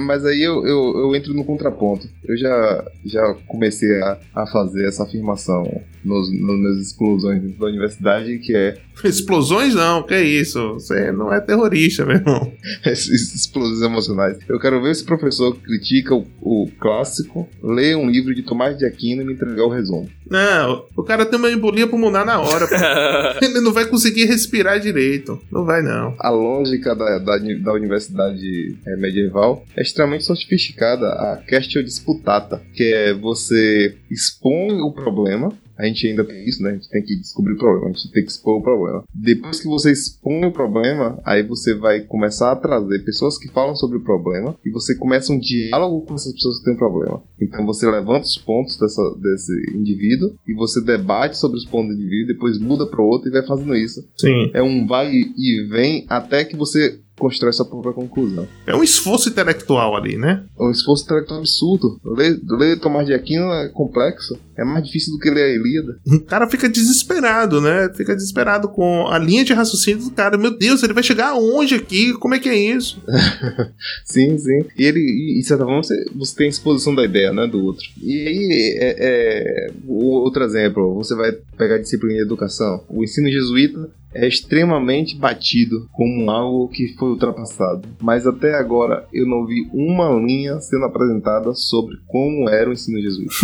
mas 0.00 0.24
aí 0.24 0.42
eu, 0.42 0.66
eu, 0.66 0.94
eu 0.96 1.16
entro 1.16 1.34
no 1.34 1.44
contraponto. 1.44 2.08
Eu 2.24 2.36
já, 2.36 2.84
já 3.04 3.34
comecei 3.46 3.90
a, 4.00 4.18
a 4.34 4.46
fazer 4.46 4.86
essa 4.86 5.04
afirmação 5.04 5.64
nos, 6.04 6.30
nas 6.32 6.76
explosões 6.78 7.56
da 7.56 7.66
universidade, 7.66 8.38
que 8.38 8.54
é. 8.54 8.78
Explosões 9.04 9.74
não, 9.74 10.02
que 10.02 10.14
é 10.14 10.22
isso? 10.22 10.74
Você 10.74 11.10
não 11.12 11.32
é 11.32 11.40
terrorista, 11.40 12.04
meu 12.04 12.16
irmão. 12.16 12.52
Explosões 12.84 13.80
emocionais. 13.82 14.38
Eu 14.48 14.58
quero 14.58 14.82
ver 14.82 14.94
se 14.94 15.02
o 15.02 15.06
professor 15.06 15.56
critica 15.56 16.14
o, 16.14 16.26
o 16.40 16.70
clássico, 16.78 17.48
lê 17.62 17.94
um 17.94 18.08
livro 18.08 18.34
de 18.34 18.42
Tomás 18.42 18.61
de 18.70 18.84
Aquino 18.84 19.22
e 19.22 19.24
me 19.24 19.34
entregar 19.34 19.64
o 19.64 19.68
resumo. 19.68 20.08
Não, 20.28 20.86
o 20.96 21.02
cara 21.02 21.26
tem 21.26 21.38
uma 21.38 21.50
embolia 21.50 21.86
pulmonar 21.86 22.24
na 22.24 22.40
hora. 22.40 22.66
Ele 23.42 23.60
não 23.60 23.72
vai 23.72 23.84
conseguir 23.84 24.24
respirar 24.24 24.80
direito. 24.80 25.40
Não 25.50 25.64
vai, 25.64 25.82
não. 25.82 26.14
A 26.18 26.30
lógica 26.30 26.94
da, 26.94 27.18
da, 27.18 27.38
da 27.38 27.72
universidade 27.72 28.76
é, 28.86 28.96
medieval 28.96 29.64
é 29.76 29.82
extremamente 29.82 30.24
sofisticada. 30.24 31.06
A 31.08 31.36
questão 31.36 31.82
disputata, 31.82 32.62
que 32.74 32.92
é 32.92 33.12
você 33.12 33.94
expõe 34.10 34.80
o 34.80 34.92
problema 34.92 35.52
a 35.76 35.84
gente 35.86 36.06
ainda 36.06 36.24
tem 36.24 36.44
isso, 36.44 36.62
né? 36.62 36.70
A 36.70 36.74
gente 36.74 36.88
tem 36.88 37.02
que 37.02 37.16
descobrir 37.16 37.54
o 37.54 37.58
problema, 37.58 37.88
a 37.88 37.92
gente 37.92 38.12
tem 38.12 38.24
que 38.24 38.30
expor 38.30 38.58
o 38.58 38.62
problema. 38.62 39.04
Depois 39.14 39.60
que 39.60 39.66
você 39.66 39.92
expõe 39.92 40.44
o 40.44 40.52
problema, 40.52 41.20
aí 41.24 41.42
você 41.42 41.74
vai 41.74 42.00
começar 42.00 42.52
a 42.52 42.56
trazer 42.56 43.04
pessoas 43.04 43.38
que 43.38 43.48
falam 43.48 43.74
sobre 43.74 43.98
o 43.98 44.02
problema 44.02 44.56
e 44.64 44.70
você 44.70 44.94
começa 44.96 45.32
um 45.32 45.38
diálogo 45.38 46.06
com 46.06 46.14
essas 46.14 46.32
pessoas 46.32 46.58
que 46.58 46.64
têm 46.64 46.74
um 46.74 46.78
problema. 46.78 47.22
Então 47.40 47.66
você 47.66 47.90
levanta 47.90 48.26
os 48.26 48.38
pontos 48.38 48.78
dessa, 48.78 49.02
desse 49.20 49.52
indivíduo 49.74 50.34
e 50.46 50.54
você 50.54 50.80
debate 50.80 51.36
sobre 51.36 51.56
os 51.56 51.64
pontos 51.64 51.88
do 51.88 52.00
indivíduo, 52.00 52.34
depois 52.34 52.58
muda 52.58 52.86
para 52.86 53.02
outro 53.02 53.28
e 53.28 53.32
vai 53.32 53.46
fazendo 53.46 53.74
isso. 53.74 54.06
Sim. 54.16 54.50
É 54.54 54.62
um 54.62 54.86
vai 54.86 55.10
e 55.12 55.68
vem 55.68 56.06
até 56.08 56.44
que 56.44 56.56
você 56.56 57.00
constrói 57.18 57.52
sua 57.52 57.66
própria 57.66 57.92
conclusão. 57.92 58.48
É 58.66 58.74
um 58.74 58.82
esforço 58.82 59.28
intelectual 59.28 59.96
ali, 59.96 60.16
né? 60.16 60.44
É 60.58 60.62
um 60.62 60.70
esforço 60.70 61.04
intelectual 61.04 61.40
absurdo. 61.40 62.00
Ler, 62.04 62.40
ler 62.48 62.80
Tomás 62.80 63.06
de 63.06 63.14
Aquino 63.14 63.44
é 63.52 63.68
complexo. 63.68 64.38
É 64.56 64.64
mais 64.64 64.84
difícil 64.84 65.12
do 65.12 65.18
que 65.18 65.30
ler 65.30 65.44
a 65.44 65.54
Ilíada. 65.54 65.98
O 66.06 66.20
cara 66.20 66.48
fica 66.48 66.68
desesperado, 66.68 67.60
né? 67.60 67.90
Fica 67.94 68.14
desesperado 68.14 68.68
com 68.68 69.06
a 69.08 69.18
linha 69.18 69.44
de 69.44 69.52
raciocínio 69.52 70.04
do 70.04 70.10
cara. 70.10 70.36
Meu 70.36 70.56
Deus, 70.56 70.82
ele 70.82 70.92
vai 70.92 71.02
chegar 71.02 71.28
aonde 71.28 71.74
aqui? 71.74 72.12
Como 72.14 72.34
é 72.34 72.38
que 72.38 72.48
é 72.48 72.56
isso? 72.56 73.00
sim, 74.04 74.36
sim. 74.38 74.64
E 74.76 74.84
ele, 74.84 75.00
e, 75.00 75.40
de 75.40 75.46
certa 75.46 75.64
forma, 75.64 75.82
você, 75.82 76.04
você 76.14 76.36
tem 76.36 76.46
a 76.46 76.50
exposição 76.50 76.94
da 76.94 77.04
ideia, 77.04 77.32
né? 77.32 77.46
Do 77.46 77.64
outro. 77.64 77.84
E 78.02 78.28
aí, 78.28 78.76
é, 78.78 78.96
é, 78.98 79.70
outro 79.86 80.44
exemplo, 80.44 80.94
você 80.94 81.14
vai 81.14 81.32
pegar 81.56 81.76
a 81.76 81.80
disciplina 81.80 82.16
de 82.16 82.22
educação. 82.22 82.84
O 82.88 83.02
ensino 83.02 83.30
jesuíta 83.30 83.90
é 84.14 84.26
extremamente 84.26 85.16
batido 85.16 85.88
como 85.92 86.30
algo 86.30 86.68
que 86.68 86.94
foi 86.98 87.10
ultrapassado. 87.10 87.88
Mas 88.00 88.26
até 88.26 88.54
agora 88.54 89.06
eu 89.12 89.26
não 89.26 89.46
vi 89.46 89.68
uma 89.72 90.10
linha 90.10 90.60
sendo 90.60 90.84
apresentada 90.84 91.54
sobre 91.54 91.96
como 92.06 92.48
era 92.48 92.68
o 92.68 92.72
ensino 92.72 93.00
jesuíta. 93.00 93.34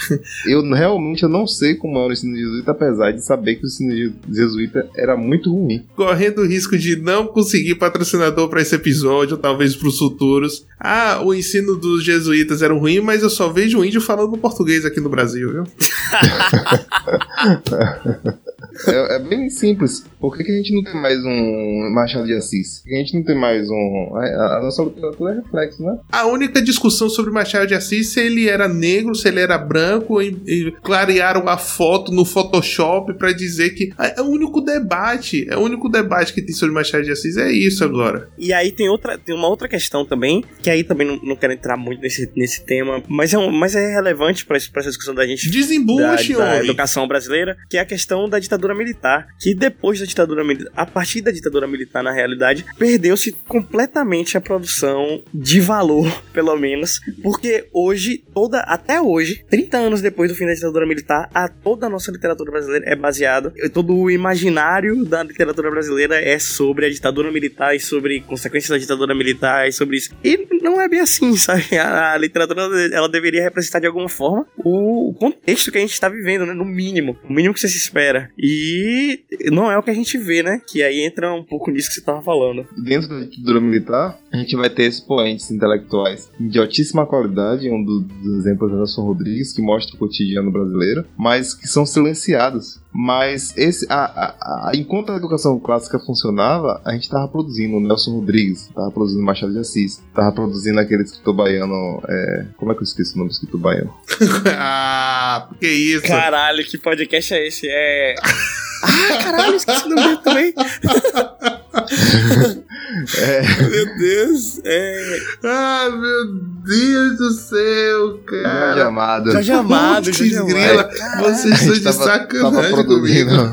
eu 0.46 0.62
realmente 0.70 1.22
eu 1.22 1.28
não 1.28 1.46
sei 1.46 1.74
como 1.74 1.98
era 1.98 2.08
o 2.08 2.12
ensino 2.12 2.36
jesuíta, 2.36 2.72
apesar 2.72 3.12
de 3.12 3.24
saber 3.24 3.56
que 3.56 3.64
o 3.64 3.66
ensino 3.66 4.12
jesuíta 4.28 4.88
era 4.96 5.16
muito 5.16 5.52
ruim. 5.52 5.84
Correndo 5.94 6.42
o 6.42 6.46
risco 6.46 6.76
de 6.76 6.96
não 6.96 7.26
conseguir 7.26 7.76
patrocinador 7.76 8.48
para 8.48 8.62
esse 8.62 8.74
episódio, 8.74 9.36
talvez 9.36 9.76
para 9.76 9.88
os 9.88 9.98
futuros. 9.98 10.66
Ah, 10.78 11.20
o 11.24 11.34
ensino 11.34 11.76
dos 11.76 12.04
jesuítas 12.04 12.62
era 12.62 12.74
ruim, 12.74 13.00
mas 13.00 13.22
eu 13.22 13.30
só 13.30 13.50
vejo 13.50 13.78
o 13.78 13.84
índio 13.84 14.00
falando 14.00 14.36
português 14.38 14.84
aqui 14.84 15.00
no 15.00 15.08
Brasil, 15.08 15.52
viu? 15.52 15.64
é, 18.88 19.16
é, 19.16 19.18
bem 19.18 19.50
simples. 19.50 19.99
Por 20.20 20.36
que, 20.36 20.44
que, 20.44 20.52
a 20.52 20.56
gente 20.56 20.74
não 20.74 20.82
tem 20.82 21.00
mais 21.00 21.18
um 21.24 21.90
Machado 21.94 22.26
de 22.26 22.34
Assis? 22.34 22.80
Por 22.80 22.88
que 22.88 22.94
a 22.94 22.98
gente 22.98 23.14
não 23.14 23.24
tem 23.24 23.36
mais 23.36 23.68
um. 23.70 24.16
A, 24.16 24.58
a 24.58 24.60
nossa 24.62 24.82
literatura 24.82 25.32
é 25.32 25.36
reflexo, 25.36 25.82
né? 25.82 25.98
A 26.12 26.26
única 26.26 26.60
discussão 26.60 27.08
sobre 27.08 27.30
Machado 27.30 27.66
de 27.66 27.74
Assis 27.74 28.12
se 28.12 28.20
ele 28.20 28.48
era 28.48 28.68
negro, 28.68 29.14
se 29.14 29.28
ele 29.28 29.40
era 29.40 29.56
branco, 29.56 30.20
e, 30.20 30.36
e 30.46 30.72
clarearam 30.82 31.48
a 31.48 31.56
foto 31.56 32.12
no 32.12 32.24
Photoshop 32.24 33.14
para 33.14 33.32
dizer 33.32 33.70
que. 33.70 33.92
É, 33.98 34.20
é 34.20 34.22
o 34.22 34.26
único 34.26 34.60
debate. 34.60 35.46
É 35.48 35.56
o 35.56 35.60
único 35.60 35.88
debate 35.88 36.32
que 36.32 36.42
tem 36.42 36.54
sobre 36.54 36.74
Machado 36.74 37.04
de 37.04 37.12
Assis. 37.12 37.36
É 37.36 37.50
isso 37.50 37.82
agora. 37.84 38.28
E 38.38 38.52
aí 38.52 38.72
tem, 38.72 38.88
outra, 38.88 39.16
tem 39.16 39.34
uma 39.34 39.48
outra 39.48 39.68
questão 39.68 40.04
também, 40.04 40.44
que 40.62 40.70
aí 40.70 40.84
também 40.84 41.06
não, 41.06 41.16
não 41.22 41.36
quero 41.36 41.52
entrar 41.52 41.76
muito 41.76 42.00
nesse, 42.00 42.30
nesse 42.36 42.64
tema, 42.64 43.02
mas 43.08 43.32
é, 43.32 43.38
um, 43.38 43.50
mas 43.50 43.74
é 43.74 43.94
relevante 43.94 44.44
para 44.44 44.56
essa 44.56 44.88
discussão 44.88 45.14
da 45.14 45.26
gente. 45.26 45.50
Desembuche, 45.50 46.34
da, 46.34 46.56
da 46.56 46.64
educação 46.64 47.06
brasileira, 47.08 47.56
que 47.68 47.76
é 47.76 47.80
a 47.80 47.86
questão 47.86 48.28
da 48.28 48.38
ditadura 48.38 48.74
militar. 48.74 49.28
Que 49.40 49.54
depois 49.54 49.89
da 49.98 50.06
ditadura 50.06 50.44
militar, 50.44 50.72
a 50.76 50.86
partir 50.86 51.20
da 51.20 51.30
ditadura 51.30 51.66
militar, 51.66 52.02
na 52.02 52.12
realidade, 52.12 52.64
perdeu-se 52.78 53.32
completamente 53.48 54.36
a 54.36 54.40
produção 54.40 55.22
de 55.32 55.60
valor, 55.60 56.06
pelo 56.32 56.56
menos, 56.56 57.00
porque 57.22 57.68
hoje, 57.72 58.22
toda, 58.32 58.60
até 58.60 59.00
hoje, 59.00 59.44
30 59.50 59.76
anos 59.78 60.00
depois 60.00 60.30
do 60.30 60.36
fim 60.36 60.46
da 60.46 60.54
ditadura 60.54 60.86
militar, 60.86 61.28
a 61.34 61.48
toda 61.48 61.86
a 61.86 61.90
nossa 61.90 62.10
literatura 62.12 62.50
brasileira 62.50 62.86
é 62.88 62.94
baseada, 62.94 63.52
todo 63.72 63.96
o 63.96 64.10
imaginário 64.10 65.04
da 65.04 65.22
literatura 65.22 65.70
brasileira 65.70 66.20
é 66.20 66.38
sobre 66.38 66.86
a 66.86 66.90
ditadura 66.90 67.30
militar 67.32 67.74
e 67.74 67.80
sobre 67.80 68.20
consequências 68.20 68.70
da 68.70 68.78
ditadura 68.78 69.14
militar 69.14 69.68
e 69.68 69.72
sobre 69.72 69.96
isso. 69.96 70.10
E 70.22 70.46
não 70.62 70.80
é 70.80 70.88
bem 70.88 71.00
assim, 71.00 71.36
sabe? 71.38 71.76
A, 71.76 72.12
a 72.12 72.16
literatura, 72.16 72.62
ela 72.92 73.08
deveria 73.08 73.42
representar 73.42 73.80
de 73.80 73.86
alguma 73.86 74.08
forma 74.08 74.46
o 74.58 75.14
contexto 75.18 75.70
que 75.70 75.78
a 75.78 75.80
gente 75.80 75.92
está 75.92 76.08
vivendo, 76.08 76.46
né? 76.46 76.52
No 76.52 76.64
mínimo. 76.64 77.18
O 77.28 77.32
mínimo 77.32 77.54
que 77.54 77.60
você 77.60 77.68
se 77.68 77.78
espera. 77.78 78.30
E 78.38 79.20
não 79.50 79.70
é 79.70 79.76
o 79.80 79.82
que 79.82 79.90
a 79.90 79.94
gente 79.94 80.16
vê, 80.18 80.42
né? 80.42 80.60
Que 80.66 80.82
aí 80.82 81.00
entra 81.00 81.32
um 81.34 81.44
pouco 81.44 81.70
nisso 81.70 81.88
que 81.88 81.94
você 81.94 82.00
tava 82.00 82.22
falando. 82.22 82.66
Dentro 82.76 83.08
da 83.08 83.20
ditadura 83.20 83.60
militar, 83.60 84.18
a 84.32 84.36
gente 84.36 84.56
vai 84.56 84.70
ter 84.70 84.84
expoentes 84.84 85.50
intelectuais 85.50 86.30
de 86.38 86.58
altíssima 86.58 87.06
qualidade, 87.06 87.70
um 87.70 87.82
dos 87.82 88.38
exemplos 88.38 88.72
é 88.72 88.76
Nelson 88.76 89.02
Rodrigues, 89.02 89.52
que 89.52 89.62
mostra 89.62 89.96
o 89.96 89.98
cotidiano 89.98 90.50
brasileiro, 90.50 91.04
mas 91.16 91.54
que 91.54 91.66
são 91.66 91.84
silenciados. 91.84 92.80
Mas 92.92 93.56
esse, 93.56 93.86
a, 93.88 94.04
a, 94.04 94.70
a, 94.70 94.72
enquanto 94.74 95.12
a 95.12 95.16
educação 95.16 95.58
clássica 95.60 95.98
funcionava, 95.98 96.80
a 96.84 96.92
gente 96.92 97.04
estava 97.04 97.28
produzindo 97.28 97.76
o 97.76 97.80
Nelson 97.80 98.16
Rodrigues, 98.16 98.68
estava 98.68 98.90
produzindo 98.90 99.22
Machado 99.22 99.52
de 99.52 99.58
Assis, 99.58 100.02
estava 100.08 100.32
produzindo 100.32 100.80
aquele 100.80 101.02
escritor 101.02 101.34
baiano. 101.34 102.02
É, 102.08 102.46
como 102.56 102.72
é 102.72 102.74
que 102.74 102.80
eu 102.80 102.84
esqueci 102.84 103.14
o 103.14 103.18
nome 103.18 103.30
do 103.30 103.32
escritor 103.32 103.60
baiano? 103.60 103.94
ah, 104.56 105.48
que 105.60 105.68
isso? 105.68 106.06
Caralho, 106.06 106.64
que 106.64 106.78
podcast 106.78 107.34
é 107.34 107.46
esse? 107.46 107.66
É. 107.68 108.14
ah, 108.82 109.22
caralho, 109.22 109.56
esqueci 109.56 109.86
o 109.86 109.88
nome 109.88 110.02
dele 110.02 110.20
também. 110.22 110.54
É. 113.18 113.42
Meu 113.68 113.98
Deus. 113.98 114.60
É... 114.64 115.18
Ah, 115.44 115.90
meu 115.90 116.34
Deus 116.64 117.18
do 117.18 117.30
céu, 117.32 118.18
cara. 118.26 118.66
Jorge 118.66 118.82
Amado. 118.82 119.32
Jorge 119.32 119.52
Amado, 119.52 120.12
Jorge 120.12 120.36
Amado. 120.36 120.88
Vocês 121.20 121.60
estão 121.60 121.74
de 121.74 121.80
tava, 121.82 122.04
sacanagem 122.04 122.70
tava 122.70 122.84
produzindo, 122.84 123.52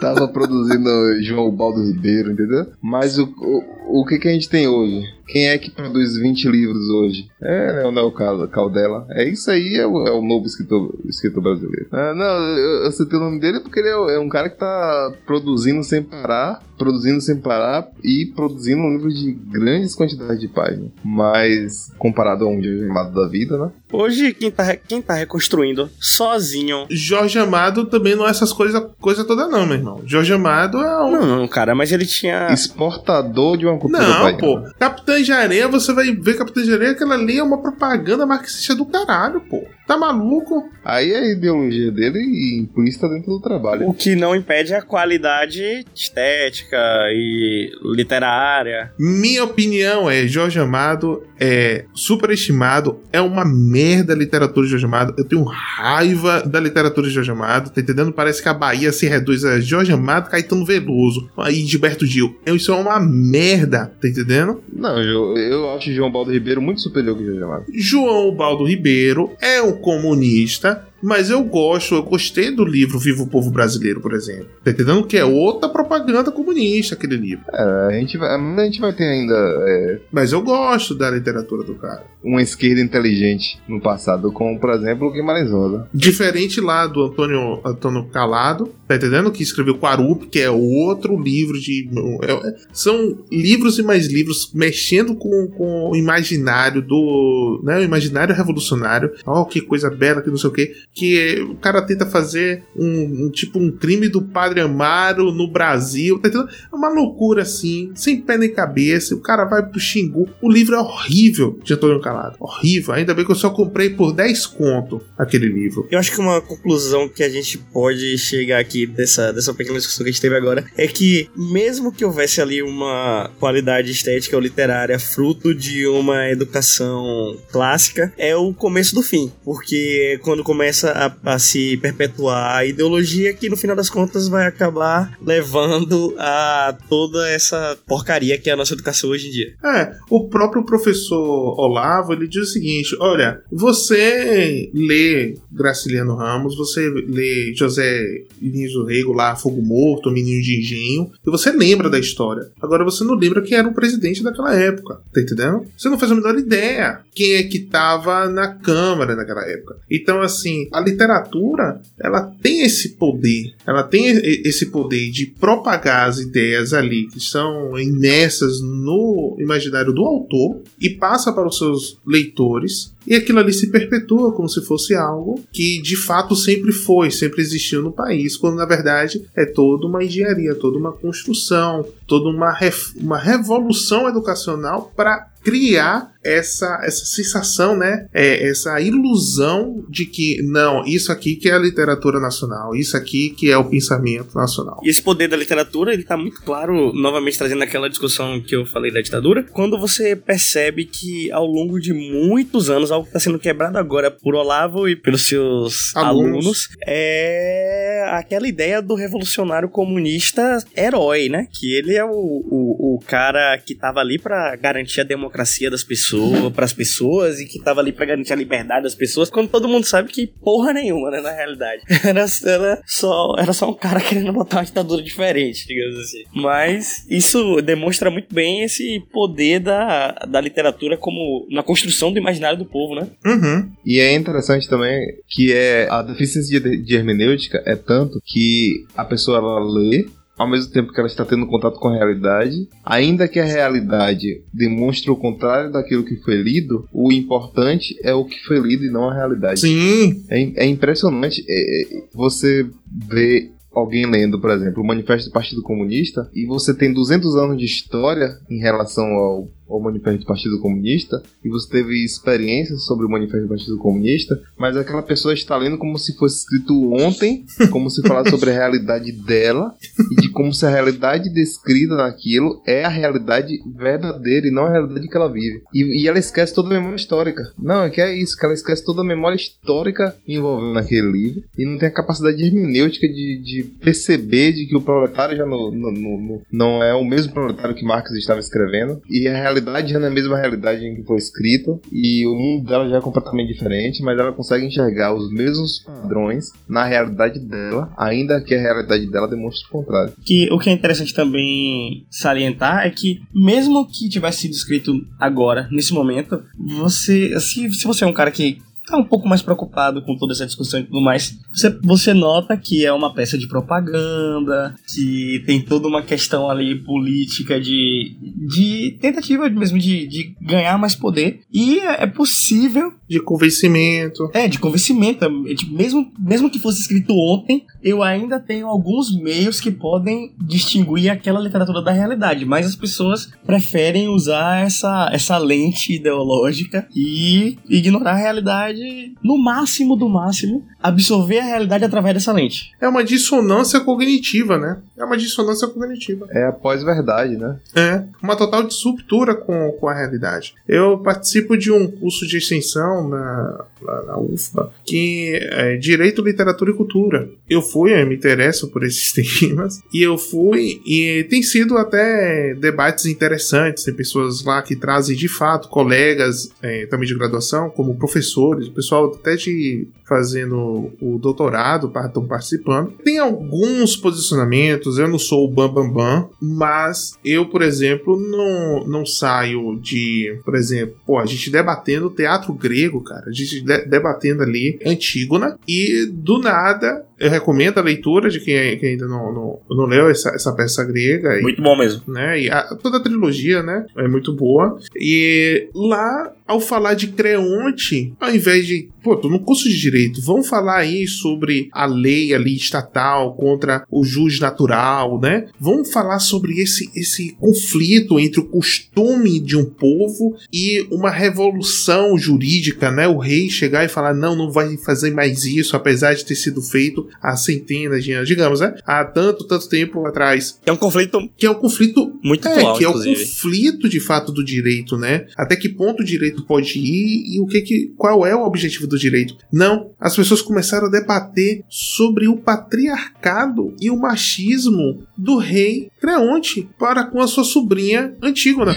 tava 0.00 0.28
produzindo 0.28 1.22
João 1.22 1.50
Baldo 1.50 1.84
Ribeiro, 1.84 2.32
entendeu? 2.32 2.66
Mas 2.80 3.18
o, 3.18 3.24
o, 3.24 4.00
o 4.00 4.06
que, 4.06 4.18
que 4.18 4.28
a 4.28 4.32
gente 4.32 4.48
tem 4.48 4.68
hoje? 4.68 5.02
Quem 5.30 5.48
é 5.48 5.56
que 5.58 5.70
produz 5.70 6.16
20 6.16 6.48
livros 6.48 6.88
hoje? 6.88 7.30
É 7.40 7.72
Leonel 7.72 8.10
Caldela. 8.50 9.06
É 9.10 9.28
isso 9.28 9.48
aí, 9.48 9.76
é 9.76 9.86
o, 9.86 10.04
é 10.06 10.10
o 10.10 10.20
novo 10.20 10.44
escritor, 10.44 10.92
escritor 11.06 11.40
brasileiro. 11.40 11.86
Ah, 11.92 12.12
não, 12.12 12.24
eu, 12.24 12.84
eu 12.84 12.92
citei 12.92 13.16
o 13.16 13.22
nome 13.22 13.38
dele 13.38 13.60
porque 13.60 13.78
ele 13.78 13.88
é, 13.88 14.16
é, 14.16 14.18
um 14.18 14.28
cara 14.28 14.50
que 14.50 14.58
tá 14.58 15.12
produzindo 15.24 15.84
sem 15.84 16.02
parar, 16.02 16.60
produzindo 16.76 17.20
sem 17.20 17.36
parar 17.36 17.88
e 18.02 18.26
produzindo 18.34 18.82
um 18.82 18.90
livro 18.90 19.08
de 19.08 19.32
grandes 19.32 19.94
quantidades 19.94 20.40
de 20.40 20.48
páginas. 20.48 20.90
Mas, 21.04 21.92
comparado 21.96 22.44
a 22.44 22.48
um 22.48 22.60
Jorge 22.60 22.90
Amado 22.90 23.14
da 23.14 23.28
vida, 23.28 23.56
né? 23.56 23.70
Hoje, 23.92 24.34
quem 24.34 24.50
tá, 24.50 24.74
quem 24.76 25.00
tá 25.00 25.14
reconstruindo 25.14 25.88
sozinho. 26.00 26.86
Jorge 26.90 27.38
Amado 27.38 27.84
também 27.86 28.16
não 28.16 28.26
é 28.26 28.30
essas 28.30 28.52
coisas 28.52 28.82
coisa 29.00 29.24
toda, 29.24 29.46
não, 29.46 29.64
meu 29.64 29.76
irmão. 29.76 30.02
Jorge 30.04 30.32
Amado 30.32 30.78
é 30.78 31.04
um. 31.04 31.10
Não, 31.12 31.26
não, 31.26 31.48
cara, 31.48 31.74
mas 31.74 31.92
ele 31.92 32.06
tinha. 32.06 32.52
Exportador 32.52 33.56
de 33.56 33.66
uma 33.66 33.78
cultura 33.78 34.02
Não, 34.02 34.36
pô. 34.36 34.60
Capitão 34.78 35.19
Capitães 35.20 35.26
de 35.26 35.32
Areia, 35.32 35.68
você 35.68 35.92
vai 35.92 36.12
ver 36.12 36.38
Capitães 36.38 36.66
de 36.66 36.72
Areia, 36.72 36.92
aquela 36.92 37.14
ali 37.14 37.38
é 37.38 37.42
uma 37.42 37.60
propaganda 37.60 38.26
marxista 38.26 38.74
do 38.74 38.86
caralho, 38.86 39.40
pô. 39.42 39.66
Tá 39.90 39.96
maluco? 39.96 40.70
Aí 40.84 41.12
a 41.12 41.32
ideologia 41.32 41.90
dele 41.90 42.60
implícita 42.60 43.08
dentro 43.08 43.32
do 43.32 43.40
trabalho. 43.40 43.88
O 43.88 43.92
que 43.92 44.14
não 44.14 44.36
impede 44.36 44.72
a 44.72 44.80
qualidade 44.80 45.84
estética 45.92 46.78
e 47.10 47.72
literária. 47.82 48.92
Minha 48.96 49.42
opinião 49.42 50.08
é, 50.08 50.28
Jorge 50.28 50.60
Amado 50.60 51.24
é 51.40 51.86
superestimado, 51.92 53.00
é 53.12 53.20
uma 53.20 53.44
merda 53.44 54.12
a 54.12 54.16
literatura 54.16 54.64
de 54.64 54.70
Jorge 54.70 54.86
Amado. 54.86 55.14
Eu 55.18 55.24
tenho 55.24 55.42
raiva 55.42 56.42
da 56.42 56.60
literatura 56.60 57.08
de 57.08 57.14
Jorge 57.14 57.32
Amado, 57.32 57.70
tá 57.70 57.80
entendendo? 57.80 58.12
Parece 58.12 58.40
que 58.40 58.48
a 58.48 58.54
Bahia 58.54 58.92
se 58.92 59.08
reduz 59.08 59.44
a 59.44 59.58
Jorge 59.58 59.90
Amado, 59.90 60.30
Caetano 60.30 60.64
Veloso 60.64 61.28
e 61.48 61.66
Gilberto 61.66 62.06
Gil. 62.06 62.38
Isso 62.46 62.70
é 62.70 62.76
uma 62.76 63.00
merda, 63.00 63.90
tá 64.00 64.06
entendendo? 64.06 64.62
Não, 64.72 65.02
eu, 65.02 65.36
eu 65.36 65.70
acho 65.74 65.92
João 65.92 66.12
Baldo 66.12 66.30
Ribeiro 66.30 66.62
muito 66.62 66.80
superior 66.80 67.16
que 67.16 67.24
Jorge 67.24 67.42
Amado. 67.42 67.64
João 67.74 68.32
Baldo 68.36 68.64
Ribeiro 68.64 69.32
é 69.40 69.60
um 69.60 69.79
comunista 69.80 70.89
mas 71.02 71.30
eu 71.30 71.42
gosto, 71.42 71.94
eu 71.94 72.02
gostei 72.02 72.50
do 72.50 72.64
livro 72.64 72.98
Viva 72.98 73.22
o 73.22 73.26
Povo 73.26 73.50
Brasileiro, 73.50 74.00
por 74.00 74.12
exemplo. 74.12 74.48
Tá 74.62 74.70
entendendo? 74.70 75.06
Que 75.06 75.16
é 75.16 75.24
outra 75.24 75.68
propaganda 75.68 76.30
comunista, 76.30 76.94
aquele 76.94 77.16
livro. 77.16 77.44
É, 77.52 77.86
a 77.88 78.00
gente 78.00 78.18
vai, 78.18 78.30
a 78.30 78.64
gente 78.64 78.80
vai 78.80 78.92
ter 78.92 79.04
ainda. 79.04 79.34
É... 79.34 80.00
Mas 80.12 80.32
eu 80.32 80.42
gosto 80.42 80.94
da 80.94 81.10
literatura 81.10 81.64
do 81.64 81.74
cara. 81.74 82.04
Uma 82.22 82.42
esquerda 82.42 82.80
inteligente 82.80 83.60
no 83.66 83.80
passado, 83.80 84.30
como, 84.30 84.58
por 84.58 84.70
exemplo, 84.70 85.08
o 85.08 85.12
Guimarães 85.12 85.50
Rosa. 85.50 85.88
Diferente 85.92 86.60
lá 86.60 86.86
do 86.86 87.04
Antônio, 87.04 87.60
Antônio 87.64 88.04
Calado, 88.08 88.70
tá 88.86 88.96
entendendo? 88.96 89.30
Que 89.30 89.42
escreveu 89.42 89.78
Quarup, 89.78 90.26
que 90.26 90.38
é 90.38 90.50
outro 90.50 91.18
livro 91.18 91.58
de. 91.58 91.88
É, 92.22 92.54
são 92.72 93.18
livros 93.32 93.78
e 93.78 93.82
mais 93.82 94.06
livros 94.06 94.52
mexendo 94.54 95.14
com, 95.14 95.48
com 95.48 95.90
o 95.90 95.96
imaginário 95.96 96.82
do. 96.82 97.62
Né, 97.64 97.78
o 97.78 97.82
imaginário 97.82 98.34
revolucionário. 98.34 99.12
Oh, 99.26 99.46
que 99.46 99.62
coisa 99.62 99.90
bela, 99.90 100.20
que 100.20 100.28
não 100.28 100.36
sei 100.36 100.50
o 100.50 100.52
quê 100.52 100.74
que 100.94 101.40
o 101.42 101.56
cara 101.56 101.82
tenta 101.82 102.04
fazer 102.04 102.64
um, 102.76 103.26
um, 103.26 103.30
tipo 103.30 103.58
um 103.58 103.70
crime 103.70 104.08
do 104.08 104.22
Padre 104.22 104.60
Amaro 104.60 105.32
no 105.32 105.48
Brasil. 105.50 106.18
Tá 106.18 106.28
é 106.28 106.74
uma 106.74 106.88
loucura 106.88 107.42
assim, 107.42 107.90
sem 107.94 108.20
pé 108.20 108.36
nem 108.36 108.52
cabeça. 108.52 109.14
O 109.14 109.20
cara 109.20 109.44
vai 109.44 109.64
pro 109.64 109.80
Xingu. 109.80 110.28
O 110.42 110.50
livro 110.50 110.74
é 110.74 110.80
horrível 110.80 111.58
de 111.62 111.74
Antônio 111.74 112.00
Calado. 112.00 112.36
Horrível. 112.38 112.94
Ainda 112.94 113.14
bem 113.14 113.24
que 113.24 113.30
eu 113.30 113.36
só 113.36 113.50
comprei 113.50 113.90
por 113.90 114.12
10 114.12 114.46
conto 114.46 115.00
aquele 115.16 115.48
livro. 115.48 115.86
Eu 115.90 115.98
acho 115.98 116.12
que 116.12 116.20
uma 116.20 116.40
conclusão 116.40 117.08
que 117.08 117.22
a 117.22 117.28
gente 117.28 117.58
pode 117.58 118.18
chegar 118.18 118.58
aqui 118.58 118.86
dessa, 118.86 119.32
dessa 119.32 119.54
pequena 119.54 119.78
discussão 119.78 120.04
que 120.04 120.10
a 120.10 120.12
gente 120.12 120.22
teve 120.22 120.36
agora 120.36 120.64
é 120.76 120.86
que, 120.86 121.28
mesmo 121.36 121.92
que 121.92 122.04
houvesse 122.04 122.40
ali 122.40 122.62
uma 122.62 123.30
qualidade 123.38 123.90
estética 123.90 124.36
ou 124.36 124.42
literária 124.42 124.98
fruto 124.98 125.54
de 125.54 125.86
uma 125.86 126.30
educação 126.30 127.36
clássica, 127.50 128.12
é 128.18 128.34
o 128.34 128.52
começo 128.52 128.94
do 128.94 129.02
fim. 129.02 129.32
Porque 129.44 130.18
quando 130.22 130.42
começa 130.42 130.79
começa 130.80 130.92
a, 130.92 131.34
a, 131.34 131.38
se 131.38 131.76
perpetuar 131.76 132.56
a 132.56 132.64
ideologia 132.64 133.32
que 133.34 133.48
no 133.48 133.56
final 133.56 133.76
das 133.76 133.90
contas 133.90 134.28
vai 134.28 134.46
acabar 134.46 135.18
levando 135.24 136.14
a 136.18 136.76
toda 136.88 137.28
essa 137.28 137.76
porcaria 137.86 138.38
que 138.38 138.48
é 138.48 138.52
a 138.52 138.56
nossa 138.56 138.74
educação 138.74 139.10
hoje 139.10 139.28
em 139.28 139.30
dia. 139.30 139.54
É, 139.64 139.94
o 140.08 140.28
próprio 140.28 140.64
professor 140.64 141.58
Olavo, 141.58 142.12
ele 142.12 142.26
diz 142.26 142.48
o 142.48 142.52
seguinte, 142.52 142.96
olha, 143.00 143.42
você 143.50 144.70
lê 144.74 145.36
Graciliano 145.50 146.14
Ramos, 146.14 146.56
você 146.56 146.88
lê 146.88 147.52
José 147.54 148.02
Lins 148.40 148.72
do 148.72 148.84
Rego 148.84 149.12
lá, 149.12 149.36
Fogo 149.36 149.62
Morto, 149.62 150.10
Menino 150.10 150.42
de 150.42 150.60
Engenho, 150.60 151.10
e 151.26 151.30
você 151.30 151.50
lembra 151.52 151.90
da 151.90 151.98
história. 151.98 152.50
Agora 152.60 152.84
você 152.84 153.04
não 153.04 153.14
lembra 153.14 153.42
quem 153.42 153.58
era 153.58 153.68
o 153.68 153.74
presidente 153.74 154.22
daquela 154.22 154.54
época, 154.54 155.00
tá 155.12 155.20
entendendo? 155.20 155.66
Você 155.76 155.88
não 155.88 155.98
faz 155.98 156.12
a 156.12 156.14
menor 156.14 156.38
ideia 156.38 157.00
quem 157.14 157.34
é 157.34 157.42
que 157.42 157.58
tava 157.58 158.28
na 158.28 158.54
Câmara 158.54 159.16
naquela 159.16 159.44
época. 159.46 159.76
Então, 159.90 160.20
assim, 160.20 160.68
a 160.72 160.80
literatura 160.80 161.80
ela 161.98 162.22
tem 162.42 162.62
esse 162.62 162.90
poder, 162.90 163.54
ela 163.66 163.82
tem 163.82 164.06
esse 164.44 164.66
poder 164.66 165.10
de 165.10 165.26
propagar 165.26 166.08
as 166.08 166.18
ideias 166.18 166.72
ali 166.72 167.06
que 167.08 167.18
estão 167.18 167.78
imensas 167.78 168.60
no 168.60 169.36
imaginário 169.38 169.92
do 169.92 170.04
autor 170.04 170.62
e 170.80 170.90
passa 170.90 171.32
para 171.32 171.46
os 171.48 171.58
seus 171.58 171.98
leitores 172.06 172.92
e 173.10 173.16
aquilo 173.16 173.40
ali 173.40 173.52
se 173.52 173.66
perpetua 173.72 174.32
como 174.32 174.48
se 174.48 174.64
fosse 174.64 174.94
algo 174.94 175.42
que 175.52 175.82
de 175.82 175.96
fato 175.96 176.36
sempre 176.36 176.70
foi, 176.70 177.10
sempre 177.10 177.42
existiu 177.42 177.82
no 177.82 177.90
país, 177.90 178.36
quando 178.36 178.54
na 178.54 178.64
verdade 178.64 179.26
é 179.36 179.44
toda 179.44 179.88
uma 179.88 180.04
engenharia, 180.04 180.54
toda 180.54 180.78
uma 180.78 180.92
construção, 180.92 181.84
toda 182.06 182.28
uma, 182.28 182.56
uma 182.96 183.18
revolução 183.18 184.08
educacional 184.08 184.92
para 184.94 185.28
criar 185.42 186.12
essa, 186.22 186.80
essa 186.84 187.04
sensação, 187.06 187.76
né? 187.76 188.06
É, 188.12 188.48
essa 188.48 188.78
ilusão 188.80 189.84
de 189.88 190.04
que, 190.04 190.42
não, 190.42 190.84
isso 190.84 191.10
aqui 191.10 191.34
que 191.34 191.48
é 191.48 191.54
a 191.54 191.58
literatura 191.58 192.20
nacional, 192.20 192.74
isso 192.76 192.96
aqui 192.96 193.30
que 193.30 193.50
é 193.50 193.56
o 193.56 193.64
pensamento 193.64 194.34
nacional. 194.34 194.80
E 194.84 194.90
esse 194.90 195.02
poder 195.02 195.28
da 195.28 195.36
literatura, 195.36 195.94
ele 195.94 196.02
tá 196.02 196.16
muito 196.16 196.42
claro, 196.42 196.92
novamente 196.92 197.38
trazendo 197.38 197.62
aquela 197.62 197.88
discussão 197.88 198.40
que 198.40 198.54
eu 198.54 198.66
falei 198.66 198.92
da 198.92 199.00
ditadura, 199.00 199.42
quando 199.42 199.78
você 199.78 200.14
percebe 200.14 200.84
que 200.84 201.32
ao 201.32 201.46
longo 201.46 201.80
de 201.80 201.92
muitos 201.92 202.68
anos, 202.68 202.90
algo 203.00 203.04
que 203.04 203.08
está 203.08 203.20
sendo 203.20 203.38
quebrado 203.38 203.78
agora 203.78 204.10
por 204.10 204.34
Olavo 204.34 204.88
e 204.88 204.94
pelos 204.94 205.22
seus 205.22 205.94
alunos. 205.96 206.30
alunos, 206.30 206.68
é 206.86 208.04
aquela 208.10 208.46
ideia 208.46 208.80
do 208.82 208.94
revolucionário 208.94 209.68
comunista 209.68 210.58
herói, 210.76 211.28
né? 211.28 211.46
Que 211.50 211.74
ele 211.76 211.94
é 211.94 212.04
o, 212.04 212.10
o, 212.10 212.96
o 212.96 213.00
cara 213.06 213.58
que 213.58 213.74
tava 213.74 214.00
ali 214.00 214.18
para 214.18 214.56
garantir 214.56 215.00
a 215.00 215.04
democracia 215.04 215.70
das 215.70 215.84
pessoas, 215.84 216.52
para 216.52 216.64
as 216.64 216.72
pessoas 216.72 217.40
e 217.40 217.46
que 217.46 217.62
tava 217.62 217.80
ali 217.80 217.92
para 217.92 218.06
garantir 218.06 218.32
a 218.32 218.36
liberdade 218.36 218.84
das 218.84 218.94
pessoas, 218.94 219.30
quando 219.30 219.48
todo 219.48 219.68
mundo 219.68 219.84
sabe 219.84 220.10
que 220.10 220.26
porra 220.26 220.72
nenhuma, 220.72 221.10
né, 221.10 221.20
na 221.20 221.32
realidade. 221.32 221.82
Era, 222.10 222.26
era, 222.46 222.82
só, 222.86 223.36
era 223.38 223.52
só 223.52 223.70
um 223.70 223.74
cara 223.74 224.00
querendo 224.00 224.32
botar 224.32 224.58
uma 224.58 224.64
ditadura 224.64 225.02
diferente, 225.02 225.66
digamos 225.66 225.96
assim. 225.98 226.24
Mas 226.34 227.06
isso 227.08 227.60
demonstra 227.62 228.10
muito 228.10 228.34
bem 228.34 228.62
esse 228.62 229.00
poder 229.12 229.60
da, 229.60 230.12
da 230.26 230.40
literatura 230.40 230.96
como 230.96 231.46
na 231.50 231.62
construção 231.62 232.12
do 232.12 232.18
imaginário 232.18 232.58
do 232.58 232.64
povo, 232.64 232.79
né? 232.94 233.08
Uhum. 233.24 233.70
E 233.84 233.98
é 233.98 234.14
interessante 234.14 234.68
também 234.68 234.98
que 235.28 235.52
é 235.52 235.88
a 235.90 236.02
deficiência 236.02 236.60
de, 236.60 236.76
de 236.78 236.94
hermenêutica 236.94 237.62
é 237.66 237.76
tanto 237.76 238.20
que 238.24 238.84
a 238.96 239.04
pessoa 239.04 239.38
ela 239.38 239.60
lê 239.60 240.06
ao 240.40 240.48
mesmo 240.48 240.72
tempo 240.72 240.90
que 240.90 240.98
ela 240.98 241.06
está 241.06 241.22
tendo 241.22 241.46
contato 241.46 241.78
com 241.78 241.88
a 241.88 241.96
realidade, 241.96 242.66
ainda 242.82 243.28
que 243.28 243.38
a 243.38 243.44
realidade 243.44 244.42
demonstre 244.54 245.10
o 245.10 245.16
contrário 245.16 245.70
daquilo 245.70 246.02
que 246.02 246.16
foi 246.16 246.36
lido, 246.36 246.88
o 246.94 247.12
importante 247.12 247.94
é 248.02 248.14
o 248.14 248.24
que 248.24 248.42
foi 248.46 248.58
lido 248.58 248.82
e 248.82 248.90
não 248.90 249.10
a 249.10 249.14
realidade. 249.14 249.60
Sim. 249.60 250.24
É, 250.30 250.64
é 250.64 250.66
impressionante 250.66 251.44
é, 251.46 251.82
é 251.82 252.02
você 252.14 252.66
ver 253.06 253.52
alguém 253.70 254.06
lendo, 254.06 254.40
por 254.40 254.50
exemplo, 254.50 254.82
o 254.82 254.86
Manifesto 254.86 255.28
do 255.28 255.32
Partido 255.32 255.62
Comunista 255.62 256.28
e 256.34 256.46
você 256.46 256.74
tem 256.74 256.90
200 256.90 257.36
anos 257.36 257.58
de 257.58 257.66
história 257.66 258.38
em 258.50 258.58
relação 258.58 259.04
ao 259.04 259.48
o 259.70 259.80
Manifesto 259.80 260.20
do 260.20 260.26
Partido 260.26 260.60
Comunista 260.60 261.22
e 261.44 261.48
você 261.48 261.70
teve 261.70 262.04
experiências 262.04 262.84
sobre 262.84 263.06
o 263.06 263.08
Manifesto 263.08 263.46
do 263.46 263.48
Partido 263.48 263.78
Comunista, 263.78 264.40
mas 264.58 264.76
aquela 264.76 265.02
pessoa 265.02 265.32
está 265.32 265.56
lendo 265.56 265.78
como 265.78 265.98
se 265.98 266.16
fosse 266.16 266.40
escrito 266.40 266.92
ontem, 266.92 267.44
como 267.70 267.88
se 267.88 268.02
falasse 268.02 268.30
sobre 268.30 268.50
a 268.50 268.54
realidade 268.54 269.12
dela 269.12 269.74
e 270.12 270.20
de 270.20 270.30
como 270.30 270.52
se 270.52 270.66
a 270.66 270.70
realidade 270.70 271.32
descrita 271.32 271.94
naquilo 271.94 272.60
é 272.66 272.84
a 272.84 272.88
realidade 272.88 273.58
verdadeira 273.76 274.48
e 274.48 274.50
não 274.50 274.64
a 274.64 274.70
realidade 274.70 275.08
que 275.08 275.16
ela 275.16 275.32
vive. 275.32 275.62
E, 275.72 276.02
e 276.02 276.08
ela 276.08 276.18
esquece 276.18 276.54
toda 276.54 276.68
a 276.68 276.72
memória 276.72 276.96
histórica. 276.96 277.42
Não, 277.58 277.84
é 277.84 277.90
que 277.90 278.00
é 278.00 278.14
isso, 278.14 278.36
que 278.36 278.44
ela 278.44 278.54
esquece 278.54 278.84
toda 278.84 279.02
a 279.02 279.04
memória 279.04 279.36
histórica 279.36 280.16
envolvendo 280.26 280.74
naquele 280.74 281.10
livro 281.10 281.42
e 281.56 281.64
não 281.64 281.78
tem 281.78 281.88
a 281.88 281.92
capacidade 281.92 282.42
hermenêutica 282.42 283.06
de, 283.06 283.40
de 283.42 283.62
perceber 283.80 284.52
de 284.52 284.66
que 284.66 284.76
o 284.76 284.80
proletário 284.80 285.36
já 285.36 285.46
no, 285.46 285.70
no, 285.70 285.92
no, 285.92 286.42
não 286.52 286.82
é 286.82 286.94
o 286.94 287.04
mesmo 287.04 287.32
proletário 287.32 287.74
que 287.74 287.84
Marx 287.84 288.10
estava 288.12 288.40
escrevendo 288.40 289.00
e 289.08 289.28
a 289.28 289.36
realidade 289.36 289.59
realidade 289.60 289.94
é 289.94 289.96
a 289.96 290.10
mesma 290.10 290.38
realidade 290.38 290.84
em 290.84 290.96
que 290.96 291.02
foi 291.02 291.16
escrito 291.16 291.80
e 291.92 292.26
o 292.26 292.34
mundo 292.34 292.66
dela 292.66 292.88
já 292.88 292.96
é 292.96 293.00
completamente 293.00 293.52
diferente, 293.52 294.02
mas 294.02 294.18
ela 294.18 294.32
consegue 294.32 294.66
enxergar 294.66 295.14
os 295.14 295.30
mesmos 295.32 295.84
padrões 295.84 296.52
na 296.68 296.84
realidade 296.84 297.38
dela, 297.38 297.92
ainda 297.96 298.40
que 298.40 298.54
a 298.54 298.60
realidade 298.60 299.06
dela 299.06 299.28
demonstre 299.28 299.66
o 299.68 299.70
contrário. 299.70 300.12
Que 300.24 300.48
o 300.50 300.58
que 300.58 300.70
é 300.70 300.72
interessante 300.72 301.14
também 301.14 302.06
salientar 302.10 302.86
é 302.86 302.90
que 302.90 303.20
mesmo 303.34 303.86
que 303.86 304.08
tivesse 304.08 304.42
sido 304.42 304.52
escrito 304.52 304.92
agora, 305.18 305.68
nesse 305.70 305.92
momento, 305.92 306.42
você, 306.58 307.38
se, 307.40 307.70
se 307.70 307.86
você 307.86 308.04
é 308.04 308.06
um 308.06 308.12
cara 308.12 308.30
que 308.30 308.58
tá 308.90 308.96
um 308.96 309.04
pouco 309.04 309.28
mais 309.28 309.42
preocupado 309.42 310.02
com 310.02 310.16
toda 310.16 310.32
essa 310.32 310.46
discussão 310.46 310.80
e 310.80 310.84
tudo 310.84 311.00
mais, 311.00 311.38
você, 311.52 311.70
você 311.82 312.14
nota 312.14 312.56
que 312.56 312.84
é 312.84 312.92
uma 312.92 313.14
peça 313.14 313.38
de 313.38 313.48
propaganda, 313.48 314.74
que 314.92 315.42
tem 315.46 315.60
toda 315.60 315.88
uma 315.88 316.02
questão 316.02 316.50
ali 316.50 316.82
política 316.82 317.60
de, 317.60 318.16
de 318.48 318.98
tentativa 319.00 319.48
mesmo 319.48 319.78
de, 319.78 320.06
de 320.06 320.34
ganhar 320.40 320.78
mais 320.78 320.94
poder. 320.94 321.40
E 321.52 321.78
é, 321.78 322.04
é 322.04 322.06
possível. 322.06 322.92
De 323.08 323.20
convencimento. 323.20 324.30
É, 324.32 324.46
de 324.46 324.58
convencimento. 324.58 325.24
É, 325.24 325.54
tipo, 325.54 325.74
mesmo, 325.74 326.12
mesmo 326.18 326.50
que 326.50 326.58
fosse 326.58 326.80
escrito 326.80 327.12
ontem, 327.12 327.64
eu 327.82 328.02
ainda 328.02 328.38
tenho 328.38 328.66
alguns 328.66 329.14
meios 329.14 329.60
que 329.60 329.70
podem 329.70 330.32
distinguir 330.38 331.10
aquela 331.10 331.40
literatura 331.40 331.82
da 331.82 331.92
realidade. 331.92 332.44
Mas 332.44 332.66
as 332.66 332.76
pessoas 332.76 333.30
preferem 333.44 334.08
usar 334.08 334.64
essa, 334.64 335.10
essa 335.12 335.38
lente 335.38 335.94
ideológica 335.94 336.86
e 336.94 337.58
ignorar 337.68 338.12
a 338.12 338.16
realidade 338.16 338.79
no 339.22 339.38
máximo 339.38 339.96
do 339.96 340.08
máximo, 340.08 340.66
absorver 340.82 341.38
a 341.38 341.44
realidade 341.44 341.84
através 341.84 342.14
dessa 342.14 342.32
lente. 342.32 342.72
É 342.80 342.88
uma 342.88 343.04
dissonância 343.04 343.80
cognitiva, 343.80 344.58
né? 344.58 344.78
É 344.96 345.04
uma 345.04 345.16
dissonância 345.16 345.66
cognitiva. 345.68 346.26
É 346.30 346.46
a 346.46 346.52
pós-verdade, 346.52 347.36
né? 347.36 347.58
É, 347.74 348.02
uma 348.22 348.36
total 348.36 348.62
disruptura 348.62 349.34
com, 349.34 349.72
com 349.72 349.88
a 349.88 349.94
realidade. 349.94 350.54
Eu 350.68 350.98
participo 350.98 351.56
de 351.56 351.70
um 351.70 351.90
curso 351.90 352.26
de 352.26 352.36
extensão 352.36 353.08
na, 353.08 353.64
na, 353.82 354.02
na 354.02 354.18
UFBA 354.18 354.72
que 354.84 355.38
é 355.52 355.76
Direito, 355.76 356.22
Literatura 356.22 356.70
e 356.70 356.74
Cultura. 356.74 357.28
Eu 357.48 357.62
fui, 357.62 357.92
eu 357.92 358.06
me 358.06 358.16
interesso 358.16 358.68
por 358.68 358.84
esses 358.84 359.12
temas, 359.38 359.80
e 359.92 360.02
eu 360.02 360.18
fui, 360.18 360.80
e 360.84 361.24
tem 361.30 361.42
sido 361.42 361.76
até 361.76 362.54
debates 362.54 363.06
interessantes. 363.06 363.84
Tem 363.84 363.94
pessoas 363.94 364.44
lá 364.44 364.62
que 364.62 364.76
trazem 364.76 365.16
de 365.16 365.28
fato 365.28 365.68
colegas 365.68 366.50
é, 366.62 366.86
também 366.86 367.06
de 367.06 367.14
graduação, 367.14 367.70
como 367.70 367.96
professores, 367.96 368.68
o 368.70 368.74
pessoal 368.74 369.12
até 369.12 369.36
de 369.36 369.88
fazendo 370.06 370.90
o 371.00 371.18
doutorado 371.18 371.92
estão 372.04 372.26
participando. 372.26 372.92
Tem 373.04 373.18
alguns 373.18 373.96
posicionamentos, 373.96 374.98
eu 374.98 375.06
não 375.06 375.18
sou 375.18 375.44
o 375.44 375.50
bambambam, 375.50 375.92
bam, 375.92 376.20
bam, 376.20 376.30
mas 376.40 377.12
eu, 377.24 377.46
por 377.46 377.62
exemplo, 377.62 378.18
não, 378.18 378.86
não 378.86 379.06
saio 379.06 379.78
de, 379.80 380.40
por 380.44 380.56
exemplo, 380.56 380.96
pô, 381.06 381.18
a 381.18 381.26
gente 381.26 381.48
debatendo 381.50 382.10
teatro 382.10 382.52
grego, 382.52 383.02
cara, 383.02 383.26
a 383.28 383.32
gente 383.32 383.60
de, 383.60 383.86
debatendo 383.86 384.42
ali 384.42 384.80
Antígona 384.84 385.58
e 385.66 386.06
do 386.06 386.38
nada 386.38 387.06
eu 387.20 387.30
recomendo 387.30 387.78
a 387.78 387.82
leitura 387.82 388.30
de 388.30 388.40
quem, 388.40 388.78
quem 388.78 388.90
ainda 388.90 389.06
não, 389.06 389.32
não, 389.32 389.60
não 389.68 389.84
leu 389.84 390.08
essa, 390.08 390.30
essa 390.30 390.54
peça 390.54 390.82
grega. 390.84 391.38
Muito 391.42 391.62
bom 391.62 391.76
mesmo. 391.76 392.02
Né, 392.08 392.42
e 392.42 392.50
a, 392.50 392.62
toda 392.74 392.96
a 392.96 393.00
trilogia, 393.00 393.62
né, 393.62 393.84
é 393.96 394.08
muito 394.08 394.34
boa. 394.34 394.78
E 394.96 395.68
lá 395.74 396.32
ao 396.50 396.60
falar 396.60 396.94
de 396.94 397.06
Creonte, 397.06 398.12
ao 398.18 398.34
invés 398.34 398.66
de, 398.66 398.88
pô, 399.04 399.14
tô 399.14 399.28
no 399.28 399.38
curso 399.38 399.68
de 399.68 399.78
direito, 399.78 400.20
vamos 400.20 400.48
falar 400.48 400.78
aí 400.78 401.06
sobre 401.06 401.68
a 401.70 401.86
lei 401.86 402.34
ali 402.34 402.56
estatal 402.56 403.36
contra 403.36 403.86
o 403.88 404.02
jus 404.02 404.40
natural, 404.40 405.20
né? 405.20 405.46
Vamos 405.60 405.92
falar 405.92 406.18
sobre 406.18 406.60
esse, 406.60 406.90
esse 406.96 407.36
conflito 407.38 408.18
entre 408.18 408.40
o 408.40 408.46
costume 408.48 409.38
de 409.38 409.56
um 409.56 409.64
povo 409.64 410.36
e 410.52 410.84
uma 410.90 411.10
revolução 411.10 412.18
jurídica, 412.18 412.90
né? 412.90 413.06
O 413.06 413.18
rei 413.18 413.48
chegar 413.48 413.84
e 413.84 413.88
falar, 413.88 414.12
não, 414.12 414.34
não 414.34 414.50
vai 414.50 414.76
fazer 414.78 415.12
mais 415.12 415.44
isso, 415.44 415.76
apesar 415.76 416.14
de 416.14 416.24
ter 416.24 416.34
sido 416.34 416.60
feito 416.60 417.08
há 417.22 417.36
centenas 417.36 418.04
de 418.04 418.12
anos, 418.12 418.28
digamos, 418.28 418.60
né? 418.60 418.74
Há 418.84 419.04
tanto, 419.04 419.44
tanto 419.46 419.68
tempo 419.68 420.06
atrás. 420.06 420.58
É 420.64 420.72
um 420.72 420.76
conflito 420.76 421.18
que 421.36 421.46
é 421.46 421.50
um 421.50 421.54
conflito 421.54 422.18
muito 422.22 422.46
é, 422.46 422.52
atual, 422.52 422.76
que 422.76 422.84
é 422.84 422.88
o 422.88 422.90
inclusive. 422.90 423.24
conflito 423.24 423.88
de 423.88 424.00
fato 424.00 424.32
do 424.32 424.44
direito, 424.44 424.96
né? 424.96 425.26
Até 425.36 425.56
que 425.56 425.68
ponto 425.68 426.02
o 426.02 426.06
direito 426.06 426.44
pode 426.44 426.78
ir 426.78 427.36
e 427.36 427.40
o 427.40 427.46
que 427.46 427.60
que 427.62 427.92
qual 427.96 428.26
é 428.26 428.34
o 428.34 428.44
objetivo 428.44 428.86
do 428.86 428.98
direito? 428.98 429.36
Não, 429.52 429.90
as 429.98 430.16
pessoas 430.16 430.42
começaram 430.42 430.86
a 430.86 430.90
debater 430.90 431.62
sobre 431.68 432.28
o 432.28 432.36
patriarcado 432.36 433.74
e 433.80 433.90
o 433.90 433.96
machismo 433.96 435.02
do 435.16 435.36
rei 435.36 435.90
Creonte 436.00 436.68
para 436.78 437.04
com 437.04 437.20
a 437.20 437.26
sua 437.26 437.44
sobrinha 437.44 438.14
Antígona. 438.22 438.76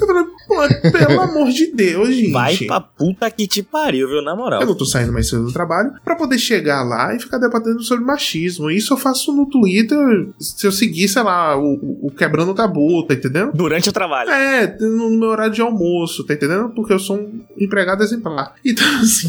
Eu 0.00 0.06
falei, 0.06 0.24
pô, 0.52 0.90
pelo 0.90 1.20
amor 1.20 1.50
de 1.50 1.72
Deus, 1.72 2.14
gente. 2.14 2.32
Vai 2.32 2.56
pra 2.56 2.80
puta 2.80 3.30
que 3.30 3.46
te 3.46 3.62
pariu, 3.62 4.08
viu? 4.08 4.22
Na 4.22 4.36
moral. 4.36 4.60
Eu 4.60 4.66
não 4.66 4.74
tô 4.74 4.84
saindo 4.84 5.12
mais 5.12 5.28
cedo 5.28 5.44
do 5.44 5.52
trabalho 5.52 5.92
para 6.04 6.16
poder 6.16 6.38
chegar 6.38 6.82
lá 6.82 7.14
e 7.14 7.20
ficar 7.20 7.38
debatendo 7.38 7.82
sobre 7.82 8.04
machismo. 8.04 8.70
Isso 8.70 8.92
eu 8.92 8.96
faço 8.96 9.32
no 9.32 9.46
Twitter 9.46 10.28
se 10.38 10.66
eu 10.66 10.72
seguir, 10.72 11.08
sei 11.08 11.22
lá, 11.22 11.58
o, 11.58 12.06
o 12.06 12.10
Quebrando 12.10 12.54
Tabu, 12.54 13.04
tá 13.06 13.14
entendendo? 13.14 13.52
Durante 13.52 13.88
o 13.88 13.92
trabalho. 13.92 14.30
É, 14.30 14.76
no 14.78 15.10
meu 15.10 15.30
horário 15.30 15.52
de 15.52 15.62
almoço, 15.62 16.24
tá 16.24 16.34
entendendo? 16.34 16.70
Porque 16.70 16.92
eu 16.92 16.98
sou 16.98 17.16
um 17.16 17.40
empregado 17.58 18.02
exemplar. 18.02 18.54
Então, 18.64 18.86
assim. 19.00 19.28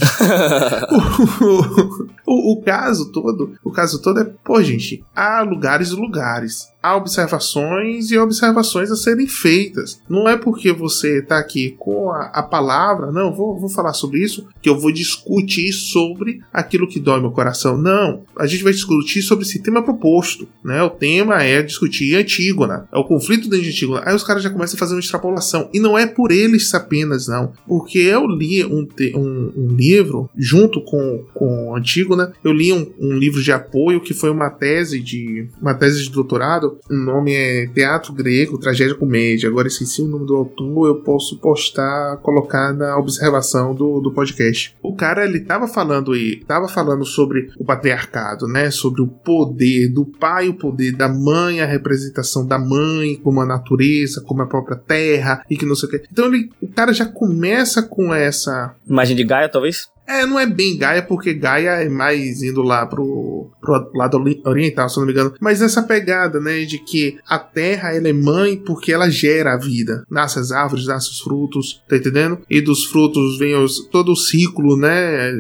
o, 2.26 2.32
o, 2.32 2.54
o, 2.54 2.62
caso 2.62 3.12
todo, 3.12 3.56
o 3.64 3.72
caso 3.72 4.02
todo 4.02 4.22
é, 4.22 4.24
pô, 4.24 4.62
gente, 4.64 5.04
há 5.14 5.42
lugares 5.42 5.90
e 5.90 5.96
lugares. 5.96 6.73
Há 6.84 6.98
observações 6.98 8.12
e 8.12 8.18
observações 8.18 8.92
a 8.92 8.98
serem 8.98 9.26
feitas. 9.26 10.02
Não 10.10 10.28
é 10.28 10.36
porque 10.36 10.74
você 10.74 11.22
tá 11.22 11.40
aqui 11.40 11.78
com 11.80 12.12
a, 12.12 12.26
a 12.26 12.44
palavra, 12.44 13.10
não, 13.10 13.34
vou, 13.34 13.58
vou 13.58 13.70
falar 13.70 13.94
sobre 13.94 14.22
isso, 14.22 14.46
que 14.62 14.68
eu 14.68 14.78
vou 14.78 14.92
discutir 14.92 15.72
sobre 15.72 16.42
aquilo 16.52 16.86
que 16.86 17.00
dói 17.00 17.22
meu 17.22 17.32
coração. 17.32 17.78
Não, 17.78 18.24
a 18.38 18.46
gente 18.46 18.66
vai 18.66 18.74
discutir 18.74 19.22
sobre 19.22 19.46
esse 19.46 19.60
tema 19.60 19.82
proposto, 19.82 20.46
né? 20.62 20.84
O 20.84 20.90
tema 20.90 21.42
é 21.42 21.62
discutir 21.62 22.16
Antígona, 22.16 22.86
é 22.92 22.98
o 22.98 23.06
conflito 23.06 23.50
dentro 23.50 23.64
de 23.64 23.70
Antígona. 23.70 24.04
Aí 24.06 24.14
os 24.14 24.24
caras 24.24 24.44
já 24.44 24.50
começam 24.50 24.76
a 24.76 24.80
fazer 24.80 24.94
uma 24.94 25.00
extrapolação. 25.00 25.70
E 25.74 25.80
não 25.80 25.98
é 25.98 26.06
por 26.06 26.34
eles 26.34 26.74
apenas, 26.74 27.30
não. 27.30 27.54
Porque 27.66 28.00
eu 28.00 28.28
li 28.28 28.66
um, 28.66 28.86
um, 29.16 29.54
um 29.56 29.68
livro 29.74 30.30
junto 30.36 30.82
com, 30.82 31.24
com 31.34 31.74
Antígona, 31.74 32.34
eu 32.44 32.52
li 32.52 32.74
um, 32.74 32.92
um 33.00 33.14
livro 33.18 33.42
de 33.42 33.54
apoio 33.54 34.02
que 34.02 34.14
foi 34.14 34.30
uma 34.30 34.50
tese 34.50 35.00
de 35.00 35.48
uma 35.62 35.74
tese 35.74 36.04
de 36.04 36.12
doutorado 36.12 36.73
o 36.90 36.96
nome 36.96 37.34
é 37.34 37.68
Teatro 37.68 38.14
Grego, 38.14 38.58
Tragédia 38.58 38.96
Comédia. 38.96 39.50
Agora 39.50 39.68
esqueci 39.68 40.02
o 40.02 40.08
nome 40.08 40.26
do 40.26 40.36
autor, 40.36 40.88
eu 40.88 40.96
posso 41.02 41.38
postar, 41.40 42.18
colocar 42.18 42.74
na 42.74 42.98
observação 42.98 43.74
do, 43.74 44.00
do 44.00 44.12
podcast. 44.12 44.76
O 44.82 44.96
cara, 44.96 45.26
ele 45.26 45.40
tava 45.40 45.68
falando 45.68 46.16
e 46.16 46.44
tava 46.46 46.68
falando 46.68 47.06
sobre 47.06 47.50
o 47.58 47.66
patriarcado, 47.66 48.48
né? 48.48 48.72
Sobre 48.72 49.02
o 49.02 49.08
poder 49.08 49.90
do 49.90 50.06
pai, 50.06 50.50
o 50.50 50.54
poder 50.54 50.94
da 50.94 51.08
mãe, 51.08 51.62
a 51.62 51.66
representação 51.66 52.46
da 52.46 52.58
mãe, 52.58 53.16
como 53.16 53.42
a 53.42 53.46
natureza, 53.46 54.22
como 54.22 54.42
a 54.42 54.48
própria 54.48 54.78
terra 54.78 55.44
e 55.50 55.58
que 55.58 55.66
não 55.66 55.76
sei 55.76 55.90
o 55.90 55.92
que. 55.92 56.04
Então 56.12 56.26
ele, 56.26 56.50
o 56.62 56.68
cara 56.68 56.94
já 56.94 57.06
começa 57.06 57.82
com 57.82 58.14
essa 58.14 58.76
imagem 58.88 59.16
de 59.16 59.24
Gaia, 59.24 59.50
talvez? 59.50 59.92
É, 60.08 60.26
não 60.26 60.40
é 60.40 60.46
bem 60.46 60.78
Gaia, 60.78 61.02
porque 61.02 61.34
Gaia 61.34 61.82
é 61.82 61.90
mais 61.90 62.42
indo 62.44 62.62
lá 62.62 62.86
pro, 62.86 63.50
pro 63.62 63.92
lado 63.94 64.18
oriental, 64.46 64.90
se 64.90 64.98
não 64.98 65.06
me 65.06 65.12
engano. 65.12 65.34
Mas 65.40 65.62
essa 65.62 65.82
pegada, 65.82 66.40
né, 66.40 66.64
de 66.66 66.78
que 66.78 67.18
a 67.28 67.40
terra 67.40 67.96
ela 67.96 68.08
é 68.08 68.14
mãe 68.14 68.58
porque 68.58 68.92
ela 68.92 69.10
gera 69.10 69.54
a 69.54 69.58
vida. 69.58 70.06
Nasce 70.10 70.40
as 70.40 70.52
árvores, 70.52 70.86
nasce 70.86 71.10
os 71.10 71.22
frutos, 71.22 71.82
tá 71.88 71.96
entendendo? 71.96 72.40
E 72.50 72.62
dos 72.62 72.86
frutos 72.86 73.38
vem 73.38 73.56
os, 73.56 73.88
todo 73.88 74.12
o 74.12 74.16
ciclo, 74.16 74.78
né, 74.78 75.32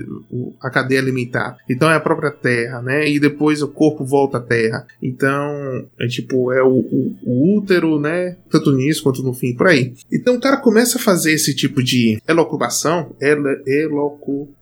a 0.61 0.69
cadeia 0.69 1.01
alimentar. 1.01 1.57
Então 1.69 1.91
é 1.91 1.95
a 1.95 2.01
própria 2.01 2.31
terra, 2.31 2.81
né, 2.81 3.09
e 3.09 3.19
depois 3.19 3.61
o 3.61 3.67
corpo 3.67 4.05
volta 4.05 4.37
à 4.37 4.41
terra. 4.41 4.85
Então, 5.01 5.85
é 5.99 6.07
tipo, 6.07 6.51
é 6.51 6.63
o, 6.63 6.77
o, 6.77 7.15
o 7.23 7.57
útero, 7.57 7.99
né, 7.99 8.37
tanto 8.49 8.71
nisso 8.71 9.03
quanto 9.03 9.23
no 9.23 9.33
fim, 9.33 9.53
por 9.55 9.67
aí. 9.67 9.93
Então 10.11 10.35
o 10.35 10.39
cara 10.39 10.57
começa 10.57 10.97
a 10.97 11.01
fazer 11.01 11.33
esse 11.33 11.53
tipo 11.53 11.83
de 11.83 12.21
elocubação, 12.27 13.13
elo, 13.19 13.47
elocubação, 13.67 14.52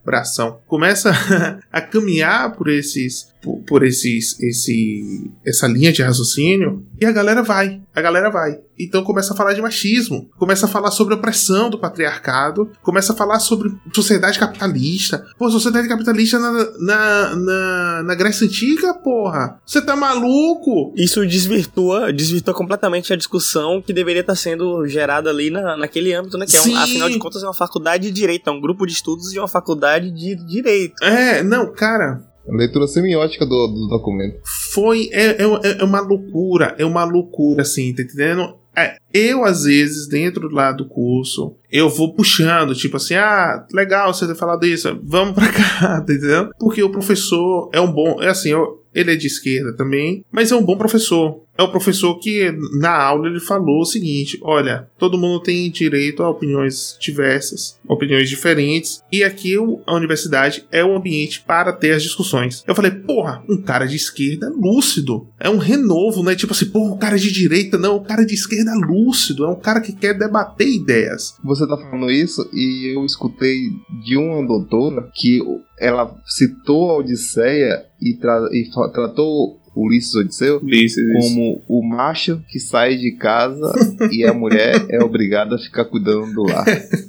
começa 0.68 1.12
a 1.72 1.82
caminhar 1.82 2.52
por 2.54 2.70
esses 2.70 3.31
por, 3.42 3.60
por 3.64 3.84
esses, 3.84 4.40
esse, 4.40 5.32
essa 5.46 5.68
linha 5.68 5.92
de 5.92 6.02
raciocínio 6.02 6.86
e 7.00 7.06
a 7.06 7.12
galera 7.12 7.42
vai. 7.42 7.82
A 7.94 8.02
galera 8.02 8.30
vai. 8.30 8.60
Então 8.80 9.04
começa 9.04 9.34
a 9.34 9.38
falar 9.38 9.54
de 9.54 9.62
machismo, 9.62 10.30
começa 10.38 10.66
a 10.66 10.70
falar 10.70 10.92
sobre 10.92 11.14
a 11.14 11.18
opressão 11.18 11.70
do 11.70 11.80
patriarcado, 11.80 12.72
começa 12.82 13.14
a 13.14 13.16
falar 13.16 13.40
sobre 13.40 13.72
sociedade 13.94 14.40
capitalista. 14.40 15.26
Pô, 15.38 15.50
sociedade 15.50 15.88
capitalista 15.88 16.40
na, 16.40 16.52
na, 16.80 17.36
na, 17.36 18.04
na 18.04 18.16
Grécia 18.16 18.46
Antiga, 18.46 18.94
porra. 18.94 19.60
Você 19.66 19.82
tá 19.82 19.96
maluco? 19.96 20.94
Isso 20.96 21.26
desvirtua, 21.26 22.12
desvirtua 22.14 22.54
completamente 22.54 23.12
a 23.14 23.16
discussão 23.16 23.82
que 23.82 23.94
deveria 23.94 24.22
estar 24.22 24.36
sendo 24.36 24.88
gerada 24.88 25.30
ali 25.30 25.50
na, 25.50 25.78
naquele 25.78 26.14
âmbito, 26.14 26.38
né? 26.38 26.46
Que 26.46 26.58
é 26.58 26.62
um, 26.62 26.78
afinal 26.78 27.10
de 27.10 27.20
contas 27.20 27.44
é 27.44 27.48
uma 27.48 27.54
faculdade 27.54 28.06
de 28.06 28.12
direito, 28.12 28.50
é 28.50 28.54
um 28.54 28.62
grupo 28.62 28.86
de 28.86 28.94
estudos 28.94 29.32
de 29.32 29.40
uma 29.40 29.48
faculdade 29.48 30.12
de 30.12 30.36
direito. 30.36 31.04
É, 31.04 31.44
não, 31.44 31.72
cara, 31.72 32.31
Leitura 32.52 32.88
semiótica 32.88 33.46
do, 33.46 33.68
do 33.68 33.88
documento. 33.88 34.40
Foi. 34.74 35.10
É, 35.12 35.42
é, 35.42 35.78
é 35.80 35.84
uma 35.84 36.02
loucura. 36.02 36.76
É 36.78 36.86
uma 36.86 37.04
loucura, 37.04 37.62
assim, 37.62 37.94
tá 37.94 38.04
entendendo? 38.04 38.56
É, 38.76 38.96
eu, 39.14 39.44
às 39.44 39.64
vezes, 39.64 40.08
dentro 40.08 40.50
lá 40.50 40.72
do 40.72 40.88
curso, 40.88 41.56
eu 41.70 41.90
vou 41.90 42.14
puxando, 42.14 42.74
tipo 42.74 42.96
assim, 42.96 43.16
ah, 43.16 43.66
legal 43.74 44.14
você 44.14 44.26
ter 44.26 44.36
falado 44.36 44.66
isso, 44.66 44.98
vamos 45.04 45.36
pra 45.36 45.52
cá, 45.52 46.02
tá 46.02 46.14
entendendo? 46.14 46.52
Porque 46.58 46.82
o 46.82 46.90
professor 46.90 47.70
é 47.74 47.82
um 47.82 47.92
bom. 47.92 48.22
É 48.22 48.30
assim, 48.30 48.50
eu, 48.50 48.81
ele 48.94 49.12
é 49.12 49.16
de 49.16 49.28
esquerda 49.28 49.74
também, 49.74 50.26
mas 50.32 50.52
é 50.52 50.56
um 50.56 50.64
bom 50.64 50.78
professor. 50.78 51.42
É 51.58 51.64
o 51.64 51.72
professor 51.72 52.18
que 52.18 52.52
na 52.80 52.96
aula 52.96 53.28
ele 53.28 53.40
falou 53.40 53.82
o 53.82 53.86
seguinte: 53.86 54.40
olha, 54.42 54.90
todo 54.98 55.18
mundo 55.18 55.42
tem 55.42 55.70
direito 55.70 56.24
a 56.24 56.30
opiniões 56.30 56.98
diversas, 57.00 57.80
opiniões 57.88 58.30
diferentes, 58.30 59.04
e 59.12 59.24
aqui 59.24 59.56
a 59.86 59.96
universidade 59.96 60.66
é 60.72 60.84
o 60.84 60.96
ambiente 60.96 61.44
para 61.46 61.74
ter 61.74 61.92
as 61.92 62.04
discussões. 62.04 62.64
Eu 62.66 62.74
falei, 62.74 62.92
porra, 62.92 63.44
um 63.50 63.62
cara 63.62 63.86
de 63.86 63.96
esquerda 63.96 64.50
lúcido. 64.50 65.28
É 65.40 65.50
um 65.50 65.58
renovo, 65.58 66.24
né? 66.24 66.36
Tipo 66.36 66.54
assim, 66.54 66.66
porra, 66.66 66.96
um 66.96 66.98
cara 66.98 67.18
de 67.18 67.32
direita, 67.32 67.78
não, 67.78 67.98
um 67.98 68.04
cara 68.04 68.26
de 68.26 68.34
esquerda 68.34 68.74
lúcido, 68.74 69.46
é 69.46 69.50
um 69.50 69.60
cara 69.60 69.82
que 69.82 69.94
quer 69.94 70.18
debater 70.18 70.68
ideias. 70.68 71.36
Você 71.44 71.68
tá 71.68 71.78
falando 71.78 72.10
isso 72.10 72.50
e 72.54 72.96
eu 72.96 73.06
escutei 73.06 73.60
de 74.04 74.18
uma 74.18 74.46
doutora 74.48 75.12
que 75.14 75.42
ela 75.80 76.16
citou 76.26 76.92
a 76.92 76.98
Odisseia 76.98 77.86
e, 78.02 78.14
tra 78.14 78.50
e 78.52 78.70
tratou 78.92 79.60
Ulisses 79.76 80.16
Odisseu 80.16 80.60
Ulisses, 80.62 81.02
como 81.12 81.62
o 81.68 81.82
macho 81.82 82.44
que 82.50 82.60
sai 82.60 82.98
de 82.98 83.12
casa 83.12 83.72
e 84.12 84.26
a 84.26 84.34
mulher 84.34 84.86
é 84.90 85.02
obrigada 85.02 85.56
a 85.56 85.60
ficar 85.60 85.86
cuidando 85.86 86.34
do 86.34 86.44
lar. 86.44 86.66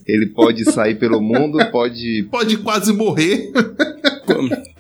Ele 0.07 0.27
pode 0.27 0.65
sair 0.65 0.97
pelo 0.97 1.21
mundo, 1.21 1.59
pode. 1.71 2.29
Pode 2.31 2.59
quase 2.59 2.93
morrer. 2.93 3.51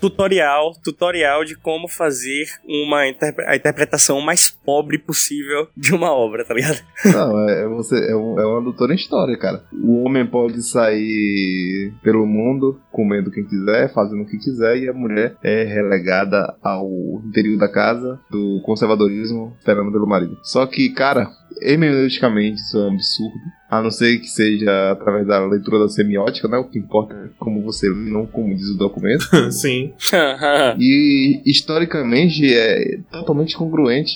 tutorial, 0.02 0.72
tutorial 0.82 1.44
de 1.44 1.54
como 1.54 1.86
fazer 1.86 2.46
uma 2.66 3.06
interpre 3.06 3.44
a 3.46 3.54
interpretação 3.54 4.20
mais 4.20 4.50
pobre 4.50 4.98
possível 4.98 5.68
de 5.76 5.94
uma 5.94 6.12
obra, 6.12 6.44
tá 6.44 6.52
ligado? 6.52 6.82
Não, 7.04 7.48
é, 7.48 7.62
é 7.62 7.68
você, 7.68 8.10
é, 8.10 8.16
um, 8.16 8.40
é 8.40 8.44
uma 8.44 8.60
doutora 8.60 8.92
em 8.92 8.96
história, 8.96 9.38
cara. 9.38 9.62
O 9.72 10.02
homem 10.02 10.26
pode 10.26 10.60
sair 10.62 11.92
pelo 12.02 12.26
mundo 12.26 12.80
comendo 12.90 13.30
quem 13.30 13.44
quiser, 13.44 13.92
fazendo 13.94 14.22
o 14.22 14.26
que 14.26 14.38
quiser, 14.38 14.76
e 14.76 14.88
a 14.88 14.92
mulher 14.92 15.36
é 15.40 15.62
relegada 15.62 16.52
ao 16.60 16.88
interior 17.24 17.56
da 17.58 17.68
casa, 17.68 18.18
do 18.28 18.60
conservadorismo, 18.64 19.56
esperando 19.60 19.92
pelo 19.92 20.06
marido. 20.06 20.36
Só 20.42 20.66
que, 20.66 20.90
cara, 20.90 21.30
hermeneuticamente 21.60 22.60
isso 22.60 22.76
é 22.76 22.80
um 22.80 22.94
absurdo. 22.94 23.38
A 23.72 23.80
não 23.80 23.90
ser 23.90 24.18
que 24.18 24.28
seja 24.28 24.92
através 24.92 25.26
da 25.26 25.46
leitura 25.46 25.78
da 25.78 25.88
semiótica, 25.88 26.46
né? 26.46 26.58
O 26.58 26.64
que 26.64 26.78
importa 26.78 27.14
é 27.14 27.30
como 27.38 27.62
você 27.62 27.88
lê, 27.88 28.10
não 28.10 28.26
como 28.26 28.54
diz 28.54 28.68
o 28.68 28.76
documento. 28.76 29.24
Sim. 29.50 29.94
e 30.78 31.40
historicamente 31.46 32.52
é 32.52 32.98
totalmente 33.10 33.56
congruente. 33.56 34.12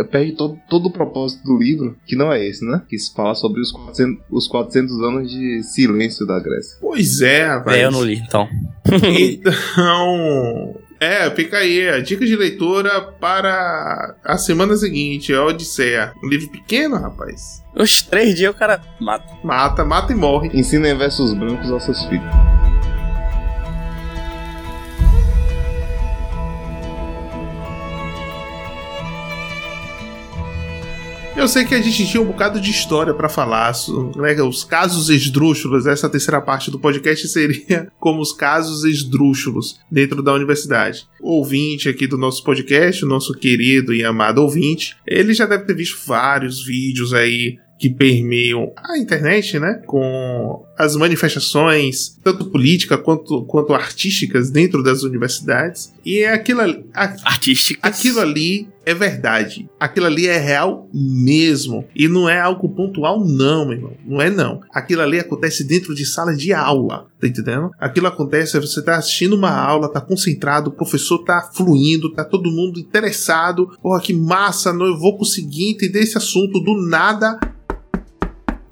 É, 0.00 0.04
perde 0.04 0.32
todo, 0.32 0.58
todo 0.70 0.86
o 0.86 0.90
propósito 0.90 1.44
do 1.44 1.58
livro, 1.58 1.94
que 2.06 2.16
não 2.16 2.32
é 2.32 2.42
esse, 2.42 2.64
né? 2.64 2.80
Que 2.88 2.98
se 2.98 3.12
fala 3.12 3.34
sobre 3.34 3.60
os 3.60 3.70
400, 3.70 4.24
os 4.30 4.48
400 4.48 5.00
anos 5.02 5.30
de 5.30 5.62
silêncio 5.62 6.26
da 6.26 6.40
Grécia. 6.40 6.78
Pois 6.80 7.20
é, 7.20 7.44
rapaz. 7.48 7.76
É, 7.76 7.84
eu 7.84 7.90
não 7.90 8.02
li, 8.02 8.14
então. 8.16 8.48
então. 8.86 9.52
É, 10.98 11.30
fica 11.30 11.58
aí 11.58 11.88
a 11.88 12.00
dica 12.00 12.24
de 12.24 12.34
leitura 12.36 13.00
para 13.20 14.16
a 14.24 14.38
semana 14.38 14.76
seguinte, 14.76 15.32
a 15.32 15.44
Odisseia. 15.44 16.12
Um 16.22 16.28
livro 16.28 16.48
pequeno, 16.50 16.96
rapaz. 16.96 17.62
Os 17.74 18.00
três 18.02 18.34
dias 18.34 18.54
o 18.54 18.58
cara 18.58 18.80
mata. 18.98 19.36
Mata, 19.44 19.84
mata 19.84 20.12
e 20.12 20.16
morre. 20.16 20.50
Ensina 20.54 20.94
versos 20.94 21.34
brancos 21.34 21.70
aos 21.70 21.84
seus 21.84 22.02
filhos. 22.04 22.65
Eu 31.36 31.46
sei 31.46 31.64
que 31.66 31.74
a 31.74 31.80
gente 31.80 32.08
tinha 32.08 32.20
um 32.20 32.26
bocado 32.26 32.58
de 32.58 32.70
história 32.70 33.12
para 33.12 33.28
falar, 33.28 33.72
né? 34.16 34.42
Os 34.42 34.64
casos 34.64 35.10
esdrúxulos, 35.10 35.86
essa 35.86 36.08
terceira 36.08 36.40
parte 36.40 36.70
do 36.70 36.78
podcast 36.78 37.28
seria 37.28 37.92
como 38.00 38.22
os 38.22 38.32
casos 38.32 38.84
esdrúxulos 38.84 39.78
dentro 39.90 40.22
da 40.22 40.32
universidade. 40.32 41.06
O 41.20 41.36
ouvinte 41.36 41.88
aqui 41.88 42.06
do 42.06 42.16
nosso 42.16 42.42
podcast, 42.42 43.04
o 43.04 43.08
nosso 43.08 43.34
querido 43.34 43.94
e 43.94 44.02
amado 44.02 44.38
ouvinte, 44.38 44.96
ele 45.06 45.34
já 45.34 45.44
deve 45.44 45.64
ter 45.64 45.74
visto 45.74 46.06
vários 46.06 46.64
vídeos 46.64 47.12
aí 47.12 47.58
que 47.78 47.90
permeiam 47.90 48.72
a 48.76 48.98
internet, 48.98 49.58
né? 49.58 49.82
Com 49.86 50.65
as 50.78 50.94
manifestações, 50.96 52.18
tanto 52.22 52.46
políticas 52.46 53.00
quanto, 53.02 53.44
quanto 53.44 53.74
artísticas 53.74 54.50
dentro 54.50 54.82
das 54.82 55.02
universidades. 55.02 55.92
E 56.04 56.18
é 56.18 56.32
aquilo 56.32 56.60
ali. 56.60 56.84
Artísticas. 56.94 57.82
Aquilo 57.82 58.20
ali 58.20 58.68
é 58.84 58.94
verdade. 58.94 59.68
Aquilo 59.80 60.06
ali 60.06 60.28
é 60.28 60.38
real 60.38 60.88
mesmo. 60.94 61.84
E 61.94 62.06
não 62.06 62.28
é 62.28 62.40
algo 62.40 62.68
pontual, 62.68 63.24
não, 63.26 63.66
meu 63.66 63.76
irmão. 63.76 63.92
Não 64.06 64.20
é, 64.20 64.30
não. 64.30 64.60
Aquilo 64.72 65.02
ali 65.02 65.18
acontece 65.18 65.64
dentro 65.64 65.94
de 65.94 66.06
sala 66.06 66.34
de 66.36 66.52
aula. 66.52 67.06
Tá 67.20 67.26
entendendo? 67.26 67.70
Aquilo 67.80 68.06
acontece, 68.06 68.60
você 68.60 68.82
tá 68.82 68.96
assistindo 68.96 69.34
uma 69.34 69.50
aula, 69.50 69.90
tá 69.90 70.00
concentrado, 70.00 70.70
o 70.70 70.72
professor 70.72 71.18
tá 71.24 71.50
fluindo, 71.54 72.12
tá 72.12 72.24
todo 72.24 72.50
mundo 72.50 72.78
interessado. 72.78 73.76
Porra, 73.82 74.00
que 74.00 74.12
massa, 74.12 74.72
não, 74.72 74.86
eu 74.86 74.98
vou 74.98 75.16
conseguir 75.18 75.70
entender 75.70 76.00
esse 76.00 76.16
assunto 76.16 76.60
do 76.60 76.86
nada 76.88 77.38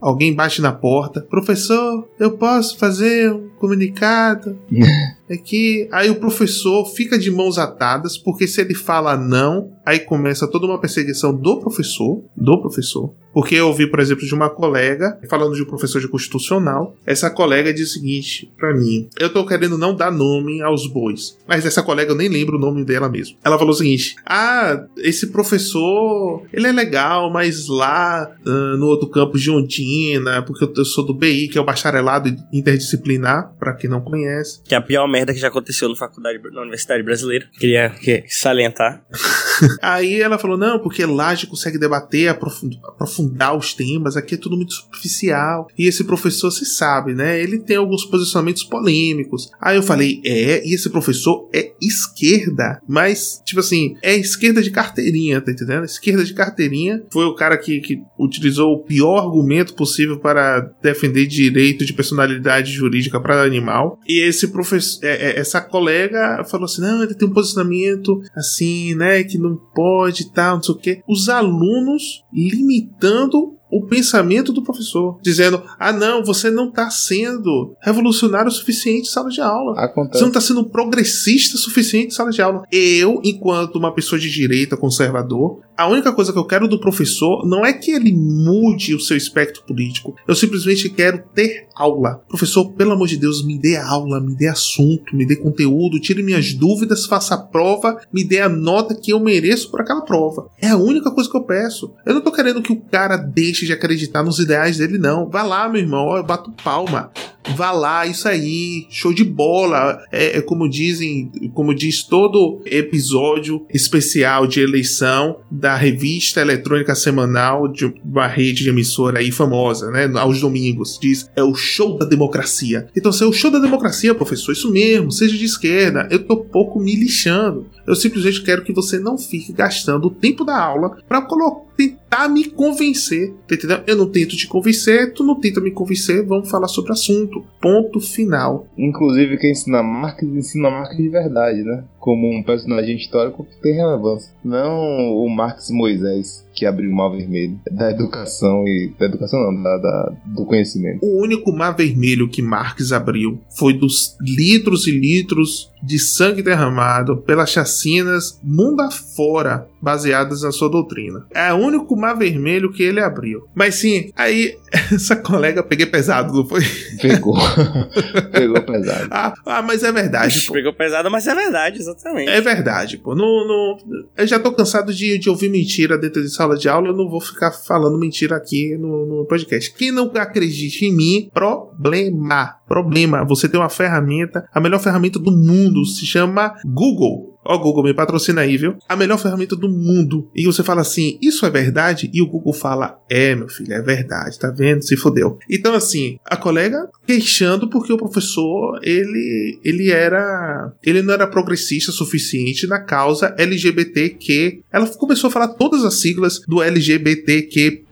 alguém 0.05 0.35
bate 0.35 0.61
na 0.61 0.71
porta. 0.71 1.23
Professor, 1.23 2.07
eu 2.19 2.37
posso 2.37 2.77
fazer 2.77 3.33
um 3.33 3.49
comunicado? 3.65 4.59
é 5.29 5.37
que 5.37 5.89
aí 5.91 6.11
o 6.11 6.17
professor 6.17 6.85
fica 6.95 7.19
de 7.19 7.31
mãos 7.31 7.59
atadas, 7.59 8.19
porque 8.19 8.47
se 8.47 8.61
ele 8.61 8.75
fala 8.75 9.17
não, 9.17 9.73
aí 9.85 10.01
começa 10.01 10.47
toda 10.47 10.67
uma 10.67 10.81
perseguição 10.81 11.35
do 11.35 11.61
professor, 11.61 12.23
do 12.37 12.61
professor. 12.61 13.15
Porque 13.33 13.57
eu 13.57 13.67
ouvi, 13.67 13.91
por 13.91 13.99
exemplo, 13.99 14.25
de 14.25 14.33
uma 14.33 14.49
colega, 14.49 15.19
falando 15.29 15.57
de 15.57 15.63
um 15.63 15.67
professor 15.67 16.01
de 16.01 16.07
constitucional, 16.07 16.95
essa 17.05 17.29
colega 17.29 17.75
disse 17.75 17.91
o 17.91 17.95
seguinte 17.95 18.53
para 18.57 18.73
mim: 18.73 19.09
Eu 19.19 19.29
tô 19.29 19.45
querendo 19.45 19.77
não 19.77 19.95
dar 19.95 20.13
nome 20.13 20.63
aos 20.63 20.87
bois, 20.87 21.37
mas 21.47 21.67
essa 21.67 21.83
colega 21.83 22.13
eu 22.13 22.17
nem 22.17 22.29
lembro 22.29 22.57
o 22.57 22.61
nome 22.61 22.85
dela 22.85 23.09
mesmo. 23.09 23.37
Ela 23.43 23.59
falou 23.59 23.75
o 23.75 23.77
seguinte: 23.77 24.15
Ah, 24.25 24.87
esse 24.99 25.33
professor, 25.33 26.45
ele 26.53 26.69
é 26.69 26.73
legal, 26.73 27.33
mas 27.33 27.67
lá 27.67 28.31
uh, 28.47 28.77
no 28.77 28.87
outro 28.87 29.09
campus 29.09 29.43
de 29.43 29.51
Ondina, 29.51 30.43
porque 30.43 30.65
eu 30.65 30.85
sou 30.85 31.05
do 31.05 31.13
BI, 31.13 31.49
que 31.49 31.59
é 31.59 31.61
o 31.61 31.65
bacharelado 31.65 32.33
interdisciplinar, 32.53 33.53
para 33.59 33.75
quem 33.75 33.89
não 33.89 34.01
conhece. 34.01 34.61
Que 34.65 34.75
é 34.75 34.79
a 34.79 34.83
pior 34.83 35.07
merda 35.07 35.33
que 35.33 35.41
já 35.41 35.49
aconteceu 35.49 35.89
na 35.89 35.97
faculdade, 35.97 36.39
na 36.53 36.63
Universidade 36.63 37.03
Brasileira. 37.03 37.47
Queria 37.59 37.95
salientar. 38.29 39.05
Aí 39.81 40.21
ela 40.21 40.39
falou: 40.39 40.57
Não, 40.57 40.79
porque 40.79 41.05
lá 41.05 41.29
a 41.29 41.35
gente 41.35 41.47
consegue 41.47 41.79
debater, 41.79 42.29
aprofundar 42.29 43.15
aprofundar 43.15 43.57
os 43.57 43.75
temas, 43.75 44.17
aqui 44.17 44.35
é 44.35 44.39
tudo 44.39 44.57
muito 44.57 44.73
superficial. 44.73 45.69
E 45.79 45.87
esse 45.87 46.05
professor, 46.05 46.51
você 46.51 46.65
sabe, 46.65 47.15
né? 47.15 47.41
Ele 47.41 47.59
tem 47.59 47.77
alguns 47.77 48.05
posicionamentos 48.05 48.65
polêmicos. 48.65 49.51
Aí 49.61 49.77
eu 49.77 49.83
falei, 49.83 50.21
é, 50.25 50.67
e 50.67 50.75
esse 50.75 50.91
professor 50.91 51.49
é 51.53 51.73
esquerda, 51.81 52.81
mas, 52.89 53.41
tipo 53.45 53.61
assim, 53.61 53.97
é 54.03 54.17
esquerda 54.17 54.63
de 54.63 54.71
carteirinha, 54.71 55.41
tá 55.41 55.53
entendendo? 55.53 55.85
Esquerda 55.85 56.25
de 56.25 56.35
carteirinha 56.35 57.03
foi 57.13 57.25
o 57.27 57.35
cara 57.35 57.57
que, 57.57 57.81
que 57.81 58.03
utilizou 58.19 58.73
o 58.73 58.85
pior 58.85 59.19
argumento 59.19 59.75
possível 59.75 60.19
para 60.19 60.61
defender 60.83 61.27
direito 61.27 61.85
de 61.85 61.93
personalidade 61.93 62.73
jurídica 62.73 63.21
para 63.21 63.44
animal. 63.45 63.99
E 64.07 64.21
esse 64.21 64.49
professor, 64.49 65.05
é, 65.05 65.31
é, 65.31 65.39
essa 65.39 65.61
colega 65.61 66.45
falou 66.45 66.65
assim: 66.65 66.83
não, 66.83 67.03
ele 67.03 67.15
tem 67.15 67.29
um 67.29 67.33
posicionamento 67.33 68.21
assim, 68.35 68.95
né, 68.95 69.23
que 69.25 69.39
não 69.39 69.57
pode 69.75 70.33
tal, 70.33 70.57
não 70.57 70.63
sei 70.63 70.75
o 70.75 70.79
quê. 70.79 71.03
Os 71.09 71.29
alunos 71.29 72.25
limitando 72.33 73.54
o 73.75 73.87
pensamento 73.87 74.53
do 74.53 74.63
professor, 74.63 75.19
dizendo: 75.21 75.63
ah, 75.79 75.93
não, 75.93 76.25
você 76.25 76.49
não 76.49 76.69
está 76.69 76.89
sendo 76.91 77.75
revolucionário 77.81 78.49
o 78.49 78.53
suficiente 78.53 79.09
em 79.09 79.11
sala 79.11 79.29
de 79.29 79.41
aula. 79.41 79.75
Acontece. 79.77 80.19
Você 80.19 80.23
não 80.23 80.29
está 80.29 80.41
sendo 80.41 80.65
progressista 80.65 81.57
o 81.57 81.59
suficiente 81.59 82.09
em 82.09 82.11
sala 82.11 82.31
de 82.31 82.41
aula. 82.41 82.63
Eu, 82.71 83.21
enquanto 83.25 83.77
uma 83.77 83.93
pessoa 83.93 84.19
de 84.19 84.31
direita 84.31 84.77
conservador, 84.77 85.61
a 85.77 85.89
única 85.89 86.13
coisa 86.13 86.33
que 86.33 86.39
eu 86.39 86.47
quero 86.47 86.69
do 86.69 86.79
professor 86.79 87.45
não 87.47 87.67
é 87.67 87.73
que 87.73 87.91
ele 87.91 88.13
mude 88.13 88.95
o 88.95 89.01
seu 89.01 89.17
espectro 89.17 89.65
político. 89.65 90.15
Eu 90.27 90.37
simplesmente 90.37 90.89
quero 90.89 91.25
ter 91.35 91.67
aula. 91.75 92.23
Professor, 92.29 92.71
pelo 92.73 92.93
amor 92.93 93.09
de 93.09 93.17
Deus, 93.17 93.45
me 93.45 93.59
dê 93.59 93.77
aula, 93.77 94.21
me 94.21 94.37
dê 94.37 94.47
assunto, 94.47 95.17
me 95.17 95.27
dê 95.27 95.35
conteúdo, 95.35 95.99
tire 95.99 96.23
minhas 96.23 96.55
dúvidas, 96.55 97.07
faça 97.07 97.35
a 97.35 97.39
prova, 97.39 98.01
me 98.13 98.23
dê 98.23 98.41
a 98.41 98.49
nota 98.49 98.95
que 98.95 99.13
eu 99.13 99.19
mereço 99.19 99.69
por 99.69 99.81
aquela 99.81 100.03
prova. 100.03 100.49
É 100.61 100.69
a 100.69 100.77
única 100.77 101.11
coisa 101.11 101.29
que 101.29 101.37
eu 101.37 101.43
peço. 101.43 101.93
Eu 102.07 102.15
não 102.15 102.21
tô 102.21 102.31
querendo 102.31 102.63
que 102.63 102.73
o 102.73 102.81
cara 102.81 103.17
deixe 103.17 103.64
de 103.67 103.73
acreditar 103.73 104.23
nos 104.23 104.39
ideais 104.39 104.79
dele, 104.79 104.99
não. 104.99 105.29
Vai 105.29 105.47
lá, 105.47 105.69
meu 105.69 105.81
irmão, 105.81 106.17
eu 106.17 106.23
bato 106.23 106.53
palma. 106.63 107.11
Vá 107.55 107.71
lá, 107.71 108.07
isso 108.07 108.27
aí, 108.27 108.87
show 108.89 109.13
de 109.13 109.23
bola. 109.23 110.03
É, 110.11 110.39
é, 110.39 110.41
como 110.41 110.69
dizem, 110.69 111.31
como 111.53 111.75
diz 111.75 112.03
todo 112.03 112.63
episódio 112.65 113.67
especial 113.73 114.47
de 114.47 114.61
eleição 114.61 115.41
da 115.51 115.77
revista 115.77 116.41
eletrônica 116.41 116.95
semanal 116.95 117.69
de 117.69 117.93
uma 118.03 118.27
rede 118.27 118.63
de 118.63 118.71
emissora 118.71 119.19
aí 119.19 119.31
famosa, 119.31 119.91
né? 119.91 120.11
Aos 120.15 120.41
domingos. 120.41 120.99
Diz, 121.01 121.29
é 121.37 121.43
o 121.43 121.55
show 121.55 121.99
da 121.99 122.07
democracia. 122.07 122.89
Então, 122.97 123.13
se 123.13 123.23
é 123.23 123.27
o 123.27 123.33
show 123.33 123.51
da 123.51 123.59
democracia, 123.59 124.15
professor, 124.15 124.53
isso 124.53 124.73
mesmo, 124.73 125.13
seja 125.13 125.37
de 125.37 125.45
esquerda, 125.45 126.09
eu 126.11 126.25
tô 126.25 126.37
pouco 126.39 126.81
me 126.81 126.97
lixando. 126.97 127.67
Eu 127.87 127.95
simplesmente 127.95 128.43
quero 128.43 128.65
que 128.65 128.73
você 128.73 128.99
não 128.99 129.19
fique 129.19 129.53
gastando 129.53 130.07
o 130.07 130.11
tempo 130.11 130.45
da 130.45 130.59
aula 130.59 130.97
para 131.07 131.21
colocar 131.23 131.74
tentar 131.77 132.29
me 132.29 132.45
convencer. 132.45 133.35
Tá? 133.47 133.83
Eu 133.87 133.97
não 133.97 134.11
tento 134.11 134.37
te 134.37 134.47
convencer, 134.47 135.13
tu 135.13 135.25
não 135.25 135.39
tenta 135.39 135.61
me 135.61 135.71
convencer, 135.71 136.25
vamos 136.25 136.51
falar 136.51 136.69
sobre 136.69 136.91
o 136.91 136.95
assunto. 136.95 137.45
Ponto 137.61 138.01
final. 138.01 138.67
Inclusive, 138.77 139.39
quem 139.39 139.53
ensina 139.53 139.83
marketing, 139.83 140.37
ensina 140.37 140.71
marketing 140.71 141.03
de 141.03 141.09
verdade, 141.09 141.63
né? 141.63 141.85
Como 142.05 142.31
um 142.31 142.43
personagem 142.43 142.97
histórico 142.97 143.47
que 143.47 143.63
tem 143.63 143.73
relevância. 143.73 144.31
Não 144.45 145.11
o 145.17 145.27
Marx 145.35 145.71
Moisés 145.71 146.45
que 146.55 146.65
abriu 146.65 146.91
o 146.91 146.95
mar 146.95 147.09
vermelho 147.09 147.59
da 147.71 147.91
educação 147.91 148.67
e. 148.67 148.93
Da 148.99 149.07
educação 149.07 149.41
não, 149.41 149.63
da, 149.63 149.77
da, 149.79 150.13
do 150.27 150.45
conhecimento. 150.45 151.05
O 151.05 151.23
único 151.23 151.51
mar 151.53 151.73
vermelho 151.73 152.29
que 152.29 152.41
Marx 152.41 152.93
abriu 152.93 153.41
foi 153.59 153.75
dos 153.75 154.17
litros 154.21 154.87
e 154.87 154.93
litros 154.93 155.73
de 155.83 155.99
sangue 155.99 156.43
derramado 156.43 157.19
pelas 157.19 157.51
chacinas 157.51 158.39
mundo 158.43 158.81
afora 158.81 159.67
baseadas 159.83 160.43
na 160.43 160.51
sua 160.51 160.71
doutrina. 160.71 161.27
É 161.35 161.53
o 161.53 161.57
único 161.57 161.95
mar 161.95 162.15
vermelho 162.15 162.73
que 162.73 162.83
ele 162.83 163.01
abriu. 163.01 163.47
Mas 163.55 163.75
sim, 163.75 164.11
aí 164.17 164.57
essa 164.93 165.17
colega 165.17 165.63
peguei 165.63 165.85
pesado, 165.85 166.33
não 166.33 166.47
foi? 166.47 166.63
Pegou. 167.03 167.37
Pegou 168.33 168.63
pesado. 168.63 169.09
Ah, 169.11 169.35
ah, 169.45 169.63
mas 169.63 169.83
é 169.83 169.93
verdade. 169.93 170.47
Pô. 170.47 170.55
Pegou 170.55 170.73
pesado, 170.73 171.11
mas 171.11 171.27
é 171.27 171.35
verdade, 171.35 171.81
exatamente. 171.95 172.31
É 172.31 172.41
verdade, 172.41 172.99
pô. 172.99 173.15
Não, 173.15 173.77
eu 174.17 174.27
já 174.27 174.39
tô 174.39 174.53
cansado 174.53 174.93
de, 174.93 175.19
de 175.19 175.31
ouvir 175.31 175.49
mentira 175.49 175.99
dentro 175.99 176.23
de 176.23 176.31
sala 176.31 176.57
de 176.57 176.69
aula, 176.69 176.89
eu 176.89 176.97
não 176.97 177.09
vou 177.09 177.21
ficar 177.21 177.53
falando 177.53 177.99
mentira 177.99 178.37
aqui 178.37 178.77
no, 178.77 179.07
no 179.07 179.27
podcast. 179.27 179.73
Quem 179.75 179.91
não 179.91 180.11
acredita 180.15 180.85
em 180.85 180.95
mim, 180.95 181.31
problema. 181.33 182.57
Problema. 182.67 183.25
Você 183.25 183.49
tem 183.49 183.61
uma 183.61 183.69
ferramenta, 183.69 184.49
a 184.53 184.61
melhor 184.61 184.81
ferramenta 184.81 185.19
do 185.19 185.31
mundo 185.31 185.85
se 185.85 186.07
chama 186.07 186.55
Google. 186.65 187.34
Ó, 187.45 187.59
Google, 187.59 187.85
me 187.85 187.95
patrocina 187.95 188.41
aí, 188.41 188.57
viu? 188.57 188.77
A 188.89 188.97
melhor 188.97 189.19
ferramenta 189.19 189.55
do 189.55 189.69
mundo. 189.69 190.31
E 190.35 190.45
você 190.47 190.63
fala 190.63 190.81
assim, 190.81 191.19
isso 191.21 191.45
é 191.45 191.51
verdade? 191.51 192.11
E 192.13 192.23
o 192.23 192.27
Google 192.27 192.53
fala, 192.53 192.99
é, 193.11 193.35
meu 193.35 193.49
filho, 193.49 193.73
é 193.75 193.83
verdade, 193.83 194.39
tá 194.39 194.51
vendo? 194.51 194.83
Se 194.83 194.97
fodeu. 194.97 195.39
Então, 195.51 195.75
assim, 195.75 196.19
a 196.25 196.37
colega 196.37 196.89
queixando 197.07 197.69
porque 197.69 197.93
o 197.93 197.99
professor, 197.99 198.79
ele, 198.83 199.61
ele 199.63 199.91
era, 199.91 200.73
ele 200.83 201.03
não 201.03 201.13
era 201.15 201.27
progressista 201.27 201.93
suficiente 201.93 202.67
na 202.67 202.81
causa 202.81 203.35
LGBTQ. 203.39 204.63
Ela 204.73 204.87
começou 204.87 205.29
a 205.29 205.33
falar 205.33 205.49
todas 205.49 205.85
as 205.85 206.01
siglas 206.01 206.41
do 206.47 206.63
LGBTQPH 206.63 207.85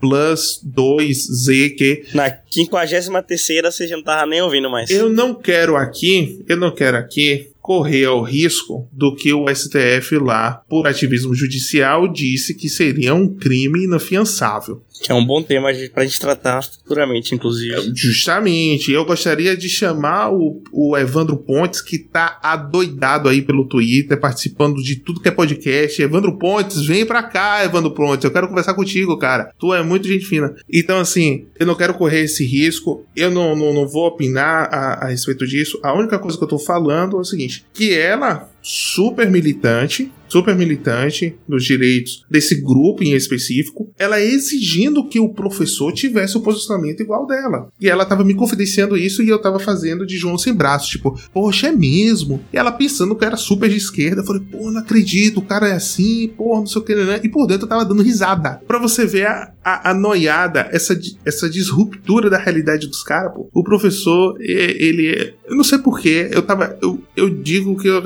plus 0.00 0.60
2Z, 0.64 1.76
que... 1.76 2.04
Na 2.12 2.32
53 2.50 3.08
terceira 3.26 3.70
você 3.70 3.86
já 3.86 3.96
não 3.96 4.04
tava 4.04 4.26
nem 4.26 4.42
ouvindo 4.42 4.70
mais. 4.70 4.90
Eu 4.90 5.10
não 5.10 5.34
quero 5.34 5.76
aqui, 5.76 6.44
eu 6.48 6.56
não 6.56 6.72
quero 6.72 6.96
aqui 6.96 7.53
correr 7.64 8.04
ao 8.04 8.22
risco 8.22 8.86
do 8.92 9.16
que 9.16 9.32
o 9.32 9.46
STF 9.48 10.18
lá, 10.18 10.62
por 10.68 10.86
ativismo 10.86 11.34
judicial, 11.34 12.06
disse 12.06 12.54
que 12.54 12.68
seria 12.68 13.14
um 13.14 13.26
crime 13.26 13.84
inafiançável. 13.84 14.82
Que 15.02 15.10
é 15.10 15.14
um 15.14 15.24
bom 15.24 15.42
tema 15.42 15.70
pra 15.92 16.04
gente 16.04 16.20
tratar 16.20 16.62
futuramente, 16.62 17.34
inclusive. 17.34 17.92
Justamente. 17.94 18.92
Eu 18.92 19.04
gostaria 19.04 19.56
de 19.56 19.68
chamar 19.68 20.30
o, 20.32 20.62
o 20.72 20.96
Evandro 20.96 21.36
Pontes, 21.36 21.80
que 21.80 21.98
tá 21.98 22.38
adoidado 22.42 23.28
aí 23.28 23.42
pelo 23.42 23.66
Twitter, 23.66 24.18
participando 24.20 24.82
de 24.82 24.96
tudo 24.96 25.20
que 25.20 25.28
é 25.28 25.32
podcast. 25.32 26.00
Evandro 26.00 26.38
Pontes, 26.38 26.86
vem 26.86 27.04
pra 27.04 27.22
cá, 27.22 27.64
Evandro 27.64 27.90
Pontes. 27.90 28.24
Eu 28.24 28.30
quero 28.30 28.48
conversar 28.48 28.74
contigo, 28.74 29.18
cara. 29.18 29.52
Tu 29.58 29.74
é 29.74 29.82
muito 29.82 30.06
gente 30.06 30.26
fina. 30.26 30.54
Então, 30.72 30.98
assim, 30.98 31.46
eu 31.58 31.66
não 31.66 31.74
quero 31.74 31.94
correr 31.94 32.20
esse 32.24 32.44
risco. 32.44 33.04
Eu 33.16 33.30
não, 33.30 33.56
não, 33.56 33.74
não 33.74 33.88
vou 33.88 34.06
opinar 34.06 34.68
a, 34.72 35.04
a 35.04 35.08
respeito 35.08 35.46
disso. 35.46 35.78
A 35.82 35.92
única 35.92 36.18
coisa 36.18 36.38
que 36.38 36.44
eu 36.44 36.48
tô 36.48 36.58
falando 36.58 37.16
é 37.16 37.20
o 37.20 37.24
seguinte: 37.24 37.53
que 37.72 37.98
ela 37.98 38.48
super 38.64 39.30
militante, 39.30 40.10
super 40.26 40.56
militante 40.56 41.36
dos 41.46 41.62
direitos 41.62 42.24
desse 42.30 42.62
grupo 42.62 43.04
em 43.04 43.12
específico, 43.12 43.92
ela 43.98 44.18
exigindo 44.20 45.06
que 45.06 45.20
o 45.20 45.28
professor 45.28 45.92
tivesse 45.92 46.36
o 46.38 46.40
posicionamento 46.40 47.00
igual 47.00 47.26
dela. 47.26 47.68
E 47.78 47.88
ela 47.88 48.06
tava 48.06 48.24
me 48.24 48.34
confidenciando 48.34 48.96
isso 48.96 49.22
e 49.22 49.28
eu 49.28 49.38
tava 49.38 49.58
fazendo 49.58 50.06
de 50.06 50.16
João 50.16 50.38
sem 50.38 50.54
braço, 50.54 50.88
tipo, 50.88 51.16
poxa, 51.32 51.68
é 51.68 51.72
mesmo? 51.72 52.42
E 52.52 52.56
ela 52.56 52.72
pensando 52.72 53.14
que 53.14 53.24
era 53.24 53.36
super 53.36 53.68
de 53.68 53.76
esquerda, 53.76 54.22
eu 54.22 54.26
falei, 54.26 54.42
pô, 54.50 54.70
não 54.70 54.80
acredito, 54.80 55.38
o 55.38 55.42
cara 55.44 55.68
é 55.68 55.72
assim, 55.72 56.32
pô, 56.36 56.56
não 56.56 56.66
sei 56.66 56.80
o 56.80 56.84
que, 56.84 56.94
né? 56.94 57.20
E 57.22 57.28
por 57.28 57.46
dentro 57.46 57.66
eu 57.66 57.68
tava 57.68 57.84
dando 57.84 58.02
risada. 58.02 58.62
Pra 58.66 58.78
você 58.78 59.04
ver 59.04 59.26
a, 59.26 59.52
a, 59.62 59.90
a 59.90 59.94
noiada, 59.94 60.68
essa, 60.72 60.98
essa 61.24 61.50
disruptura 61.50 62.30
da 62.30 62.38
realidade 62.38 62.86
dos 62.86 63.02
caras, 63.02 63.32
pô. 63.34 63.48
O 63.52 63.62
professor, 63.62 64.36
ele, 64.40 65.34
eu 65.46 65.54
não 65.54 65.64
sei 65.64 65.78
porquê, 65.78 66.30
eu 66.32 66.42
tava, 66.42 66.78
eu, 66.82 66.98
eu 67.14 67.28
digo 67.28 67.76
que 67.76 67.88
eu 67.88 67.98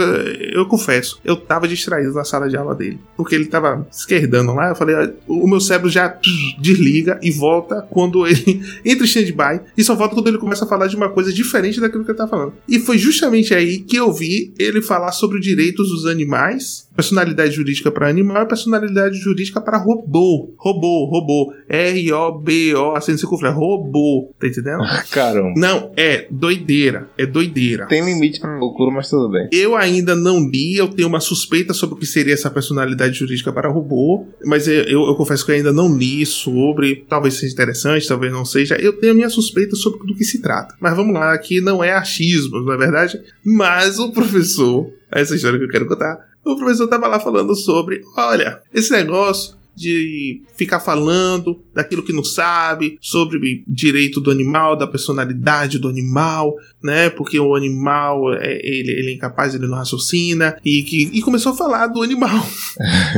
eu 0.52 0.66
confesso, 0.66 1.20
eu 1.24 1.36
tava 1.36 1.68
distraído 1.68 2.12
na 2.12 2.24
sala 2.24 2.48
de 2.48 2.56
aula 2.56 2.74
dele. 2.74 2.98
Porque 3.16 3.34
ele 3.34 3.46
tava 3.46 3.86
esquerdando 3.90 4.54
lá. 4.54 4.70
Eu 4.70 4.76
falei, 4.76 4.94
o 5.26 5.46
meu 5.46 5.60
cérebro 5.60 5.90
já 5.90 6.08
desliga 6.58 7.18
e 7.22 7.30
volta 7.30 7.82
quando 7.90 8.26
ele 8.26 8.62
entra 8.84 9.04
em 9.04 9.08
stand-by. 9.08 9.60
E 9.76 9.84
só 9.84 9.94
volta 9.94 10.14
quando 10.14 10.28
ele 10.28 10.38
começa 10.38 10.64
a 10.64 10.68
falar 10.68 10.86
de 10.86 10.96
uma 10.96 11.08
coisa 11.08 11.32
diferente 11.32 11.80
daquilo 11.80 12.04
que 12.04 12.10
ele 12.10 12.18
tá 12.18 12.28
falando. 12.28 12.54
E 12.68 12.78
foi 12.78 12.98
justamente 12.98 13.54
aí 13.54 13.78
que 13.78 13.96
eu 13.96 14.12
vi 14.12 14.52
ele 14.58 14.82
falar 14.82 15.12
sobre 15.12 15.40
direitos 15.40 15.88
dos 15.88 16.06
animais 16.06 16.88
personalidade 16.98 17.54
jurídica 17.54 17.92
para 17.92 18.08
animal 18.08 18.42
e 18.42 18.48
personalidade 18.48 19.16
jurídica 19.18 19.60
para 19.60 19.78
robô. 19.78 20.52
Robô, 20.58 21.04
robô. 21.04 21.54
R-O-B-O, 21.68 22.96
assim 22.96 23.16
se 23.16 23.24
confere. 23.24 23.52
Robô. 23.52 24.34
Tá 24.36 24.48
entendendo? 24.48 24.82
Ah, 24.82 25.04
caramba. 25.08 25.52
Não, 25.56 25.92
é 25.96 26.26
doideira. 26.28 27.08
É 27.16 27.24
doideira. 27.24 27.86
Tem 27.86 28.04
limite 28.04 28.40
pra 28.40 28.58
loucura, 28.58 28.90
mas 28.90 29.08
tudo 29.08 29.30
bem. 29.30 29.48
Eu 29.52 29.76
ainda 29.76 30.16
não 30.16 30.37
li, 30.38 30.76
eu 30.76 30.88
tenho 30.88 31.08
uma 31.08 31.20
suspeita 31.20 31.72
sobre 31.72 31.96
o 31.96 31.98
que 31.98 32.06
seria 32.06 32.34
essa 32.34 32.50
personalidade 32.50 33.18
jurídica 33.18 33.52
para 33.52 33.68
robô, 33.68 34.26
mas 34.44 34.68
eu, 34.68 34.82
eu, 34.84 35.06
eu 35.06 35.14
confesso 35.14 35.44
que 35.44 35.52
eu 35.52 35.56
ainda 35.56 35.72
não 35.72 35.96
li 35.96 36.24
sobre. 36.26 37.04
Talvez 37.08 37.34
seja 37.34 37.52
interessante, 37.52 38.06
talvez 38.06 38.32
não 38.32 38.44
seja. 38.44 38.76
Eu 38.76 38.92
tenho 38.94 39.12
a 39.12 39.16
minha 39.16 39.30
suspeita 39.30 39.76
sobre 39.76 40.06
do 40.06 40.14
que 40.14 40.24
se 40.24 40.40
trata. 40.40 40.74
Mas 40.80 40.94
vamos 40.94 41.14
lá, 41.14 41.32
aqui 41.32 41.60
não 41.60 41.82
é 41.82 41.92
achismo, 41.92 42.60
não 42.60 42.72
é 42.72 42.76
verdade? 42.76 43.20
Mas 43.44 43.98
o 43.98 44.12
professor, 44.12 44.90
essa 45.10 45.34
história 45.34 45.58
que 45.58 45.64
eu 45.64 45.70
quero 45.70 45.86
contar, 45.86 46.18
o 46.44 46.56
professor 46.56 46.84
estava 46.84 47.06
lá 47.06 47.20
falando 47.20 47.54
sobre: 47.54 48.02
olha, 48.16 48.60
esse 48.72 48.90
negócio 48.92 49.57
de 49.78 50.42
ficar 50.56 50.80
falando 50.80 51.62
daquilo 51.74 52.02
que 52.02 52.12
não 52.12 52.24
sabe, 52.24 52.98
sobre 53.00 53.62
direito 53.66 54.20
do 54.20 54.30
animal, 54.30 54.76
da 54.76 54.86
personalidade 54.86 55.78
do 55.78 55.88
animal, 55.88 56.56
né? 56.82 57.08
Porque 57.10 57.38
o 57.38 57.54
animal 57.54 58.34
é, 58.34 58.58
ele, 58.62 58.92
ele 58.92 59.10
é 59.10 59.14
incapaz, 59.14 59.54
ele 59.54 59.66
não 59.66 59.78
raciocina, 59.78 60.56
e, 60.64 60.82
que, 60.82 61.10
e 61.12 61.22
começou 61.22 61.52
a 61.52 61.56
falar 61.56 61.86
do 61.86 62.02
animal. 62.02 62.46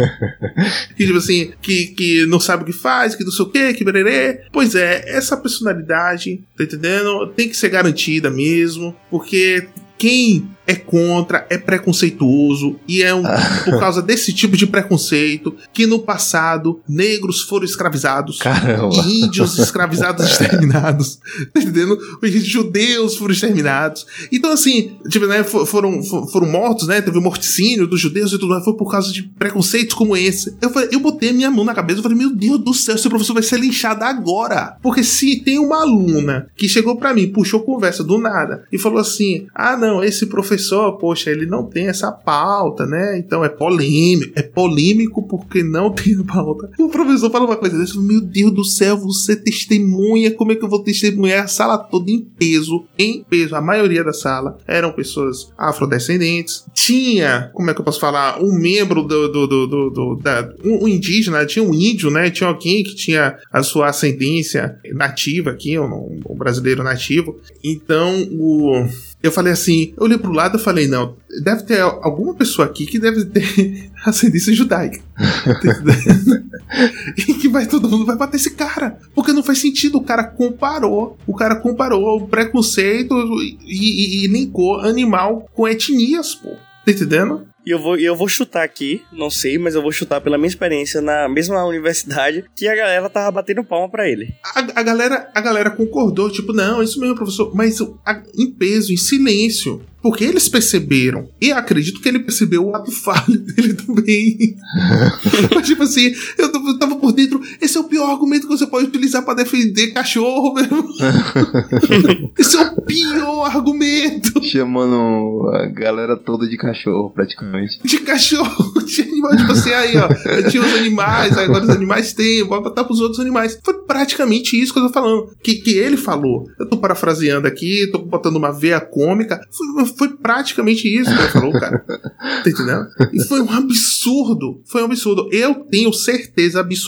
que 0.96 1.06
tipo 1.06 1.18
assim, 1.18 1.52
que, 1.62 1.86
que 1.88 2.26
não 2.26 2.38
sabe 2.38 2.62
o 2.62 2.66
que 2.66 2.72
faz, 2.72 3.14
que 3.14 3.24
não 3.24 3.32
sei 3.32 3.44
o 3.44 3.48
que, 3.48 3.74
que 3.74 3.84
bererê. 3.84 4.42
Pois 4.52 4.74
é, 4.74 5.02
essa 5.06 5.36
personalidade, 5.36 6.42
tá 6.56 6.64
entendendo? 6.64 7.26
Tem 7.28 7.48
que 7.48 7.56
ser 7.56 7.70
garantida 7.70 8.30
mesmo, 8.30 8.94
porque 9.10 9.66
quem 10.00 10.48
é 10.70 10.74
contra, 10.76 11.46
é 11.50 11.58
preconceituoso 11.58 12.76
e 12.86 13.02
é 13.02 13.14
um, 13.14 13.22
por 13.64 13.78
causa 13.78 14.00
desse 14.02 14.32
tipo 14.32 14.56
de 14.56 14.66
preconceito 14.66 15.54
que 15.72 15.86
no 15.86 15.98
passado 15.98 16.80
negros 16.88 17.42
foram 17.42 17.64
escravizados, 17.64 18.38
Caramba. 18.38 18.94
índios 19.06 19.58
escravizados 19.58 20.26
e 20.26 20.30
exterminados, 20.30 21.16
tá 21.52 21.60
entendendo? 21.60 21.98
Os 22.22 22.30
judeus 22.46 23.16
foram 23.16 23.32
exterminados. 23.32 24.06
Então, 24.32 24.52
assim, 24.52 24.92
tipo, 25.08 25.26
né, 25.26 25.42
fo- 25.44 25.66
foram, 25.66 26.02
fo- 26.02 26.26
foram 26.28 26.46
mortos, 26.48 26.86
né? 26.88 27.00
Teve 27.00 27.18
o 27.18 27.22
morticínio 27.22 27.86
dos 27.86 28.00
judeus 28.00 28.30
e 28.32 28.38
tudo 28.38 28.48
mais, 28.50 28.64
foi 28.64 28.76
por 28.76 28.90
causa 28.90 29.12
de 29.12 29.22
preconceitos 29.22 29.94
como 29.94 30.16
esse. 30.16 30.54
Eu, 30.60 30.70
falei, 30.70 30.88
eu 30.92 31.00
botei 31.00 31.30
a 31.30 31.32
minha 31.32 31.50
mão 31.50 31.64
na 31.64 31.74
cabeça 31.74 32.00
e 32.00 32.02
falei, 32.02 32.16
meu 32.18 32.34
Deus 32.34 32.58
do 32.62 32.72
céu, 32.74 32.94
esse 32.94 33.08
professor 33.08 33.34
vai 33.34 33.42
ser 33.42 33.58
linchado 33.58 34.04
agora. 34.04 34.76
Porque 34.82 35.02
se 35.02 35.40
tem 35.40 35.58
uma 35.58 35.80
aluna 35.82 36.46
que 36.56 36.68
chegou 36.68 36.96
pra 36.96 37.12
mim, 37.14 37.28
puxou 37.28 37.60
conversa 37.60 38.04
do 38.04 38.18
nada 38.18 38.64
e 38.72 38.78
falou 38.78 38.98
assim: 38.98 39.46
ah, 39.54 39.76
não, 39.76 40.02
esse 40.02 40.26
professor, 40.26 40.59
poxa, 40.98 41.30
ele 41.30 41.46
não 41.46 41.64
tem 41.66 41.88
essa 41.88 42.10
pauta, 42.12 42.86
né? 42.86 43.18
Então 43.18 43.44
é 43.44 43.48
polêmico. 43.48 44.32
É 44.36 44.42
polêmico 44.42 45.26
porque 45.26 45.62
não 45.62 45.90
tem 45.92 46.22
pauta. 46.24 46.70
O 46.78 46.88
professor 46.88 47.30
fala 47.30 47.46
uma 47.46 47.56
coisa 47.56 47.76
falei, 47.86 48.06
meu 48.08 48.20
Deus 48.20 48.52
do 48.52 48.64
céu, 48.64 48.96
você 48.96 49.36
testemunha, 49.36 50.30
como 50.32 50.52
é 50.52 50.54
que 50.56 50.64
eu 50.64 50.68
vou 50.68 50.82
testemunhar 50.82 51.44
a 51.44 51.48
sala 51.48 51.78
toda 51.78 52.10
em 52.10 52.20
peso? 52.20 52.84
Em 52.98 53.24
peso. 53.24 53.54
A 53.56 53.60
maioria 53.60 54.04
da 54.04 54.12
sala 54.12 54.58
eram 54.66 54.92
pessoas 54.92 55.50
afrodescendentes. 55.58 56.64
Tinha, 56.74 57.50
como 57.54 57.70
é 57.70 57.74
que 57.74 57.80
eu 57.80 57.84
posso 57.84 58.00
falar, 58.00 58.42
um 58.42 58.52
membro 58.52 59.02
do, 59.02 59.28
do, 59.28 59.46
do, 59.46 59.66
do- 59.66 59.90
do- 59.90 60.16
da, 60.22 60.52
um, 60.64 60.84
um 60.84 60.88
indígena, 60.88 61.44
tinha 61.46 61.64
um 61.64 61.74
índio, 61.74 62.10
né? 62.10 62.30
Tinha 62.30 62.48
alguém 62.48 62.82
que 62.82 62.94
tinha 62.94 63.36
a 63.52 63.62
sua 63.62 63.88
ascendência 63.88 64.78
nativa 64.94 65.50
aqui, 65.50 65.78
um, 65.78 66.20
um 66.28 66.34
brasileiro 66.36 66.82
nativo. 66.82 67.38
Então, 67.62 68.22
o 68.32 68.86
eu 69.22 69.30
falei 69.30 69.52
assim, 69.52 69.92
eu 69.96 70.04
olhei 70.04 70.16
pro 70.16 70.32
lado 70.32 70.56
e 70.56 70.62
falei, 70.62 70.88
não, 70.88 71.16
deve 71.42 71.64
ter 71.64 71.80
alguma 71.80 72.34
pessoa 72.34 72.66
aqui 72.66 72.86
que 72.86 72.98
deve 72.98 73.26
ter 73.26 73.90
ascendência 74.04 74.54
judaica. 74.54 75.00
e 77.16 77.34
que 77.34 77.48
vai 77.48 77.66
todo 77.66 77.88
mundo 77.88 78.06
vai 78.06 78.16
bater 78.16 78.36
esse 78.36 78.52
cara. 78.52 78.98
Porque 79.14 79.32
não 79.32 79.42
faz 79.42 79.58
sentido. 79.58 79.98
O 79.98 80.04
cara 80.04 80.24
comparou. 80.24 81.18
O 81.26 81.34
cara 81.34 81.56
comparou 81.56 82.16
o 82.16 82.28
preconceito 82.28 83.14
e, 83.42 83.58
e, 83.66 84.24
e 84.24 84.26
linkou 84.26 84.80
animal 84.80 85.46
com 85.54 85.68
etnias, 85.68 86.34
pô. 86.34 86.50
Tá 86.84 86.92
entendendo? 86.92 87.46
E 87.66 87.70
eu 87.70 87.78
vou, 87.78 87.96
eu 87.98 88.16
vou 88.16 88.26
chutar 88.28 88.62
aqui, 88.64 89.02
não 89.12 89.28
sei, 89.30 89.58
mas 89.58 89.74
eu 89.74 89.82
vou 89.82 89.92
chutar 89.92 90.20
pela 90.20 90.38
minha 90.38 90.48
experiência 90.48 91.00
na 91.00 91.28
mesma 91.28 91.64
universidade, 91.64 92.44
que 92.56 92.66
a 92.66 92.74
galera 92.74 93.08
tava 93.10 93.30
batendo 93.30 93.62
palma 93.62 93.88
pra 93.88 94.08
ele. 94.08 94.34
A, 94.42 94.80
a 94.80 94.82
galera, 94.82 95.30
a 95.34 95.40
galera 95.40 95.70
concordou, 95.70 96.30
tipo, 96.30 96.52
não, 96.52 96.82
isso 96.82 96.98
mesmo, 96.98 97.14
professor, 97.16 97.54
mas 97.54 97.78
a- 98.06 98.22
em 98.36 98.50
peso, 98.50 98.92
em 98.92 98.96
silêncio. 98.96 99.82
Porque 100.02 100.24
eles 100.24 100.48
perceberam. 100.48 101.28
E 101.38 101.52
acredito 101.52 102.00
que 102.00 102.08
ele 102.08 102.20
percebeu 102.20 102.64
o 102.66 102.74
ato 102.74 102.90
falho 102.90 103.36
dele 103.44 103.74
também. 103.74 104.56
Mas, 105.54 105.66
tipo 105.66 105.82
assim, 105.82 106.10
eu 106.38 106.78
tava 106.78 106.96
por 107.00 107.12
dentro. 107.12 107.40
Esse 107.60 107.76
é 107.76 107.80
o 107.80 107.84
pior 107.84 108.10
argumento 108.10 108.46
que 108.46 108.56
você 108.56 108.66
pode 108.66 108.86
utilizar 108.86 109.24
pra 109.24 109.34
defender 109.34 109.92
cachorro, 109.92 110.54
meu. 110.54 110.68
esse 112.38 112.56
é 112.56 112.60
o 112.60 112.82
pior 112.82 113.46
argumento 113.46 114.42
Chamando 114.42 115.50
a 115.52 115.66
galera 115.66 116.16
toda 116.16 116.48
de 116.48 116.56
cachorro, 116.56 117.10
praticamente. 117.10 117.80
de 117.84 117.98
cachorro, 118.00 118.72
de 118.84 119.02
animal. 119.02 119.36
Tipo 119.36 119.52
assim, 119.52 119.72
aí, 119.72 119.96
ó. 119.96 120.08
Tinha 120.50 120.62
os 120.62 120.74
animais, 120.74 121.36
agora 121.36 121.64
os 121.64 121.70
animais 121.70 122.12
têm, 122.12 122.44
bora 122.44 122.62
botar 122.62 122.84
pros 122.84 123.00
outros 123.00 123.20
animais. 123.20 123.58
Foi 123.64 123.74
praticamente 123.84 124.60
isso 124.60 124.72
que 124.72 124.78
eu 124.78 124.86
tô 124.86 124.92
falando. 124.92 125.30
Que, 125.42 125.56
que 125.56 125.70
ele 125.70 125.96
falou. 125.96 126.46
Eu 126.58 126.68
tô 126.68 126.78
parafraseando 126.78 127.46
aqui, 127.46 127.88
tô 127.90 127.98
botando 127.98 128.36
uma 128.36 128.52
veia 128.52 128.80
cômica. 128.80 129.40
Foi, 129.50 129.86
foi 129.86 130.08
praticamente 130.16 130.88
isso 130.88 131.14
que 131.14 131.20
ele 131.20 131.28
falou, 131.28 131.52
cara. 131.52 131.84
Tá 132.40 132.48
entendendo? 132.48 132.86
E 133.12 133.22
foi 133.24 133.40
um 133.40 133.50
absurdo. 133.50 134.62
Foi 134.64 134.82
um 134.82 134.86
absurdo. 134.86 135.28
Eu 135.32 135.54
tenho 135.70 135.92
certeza 135.92 136.60
absoluta. 136.60 136.80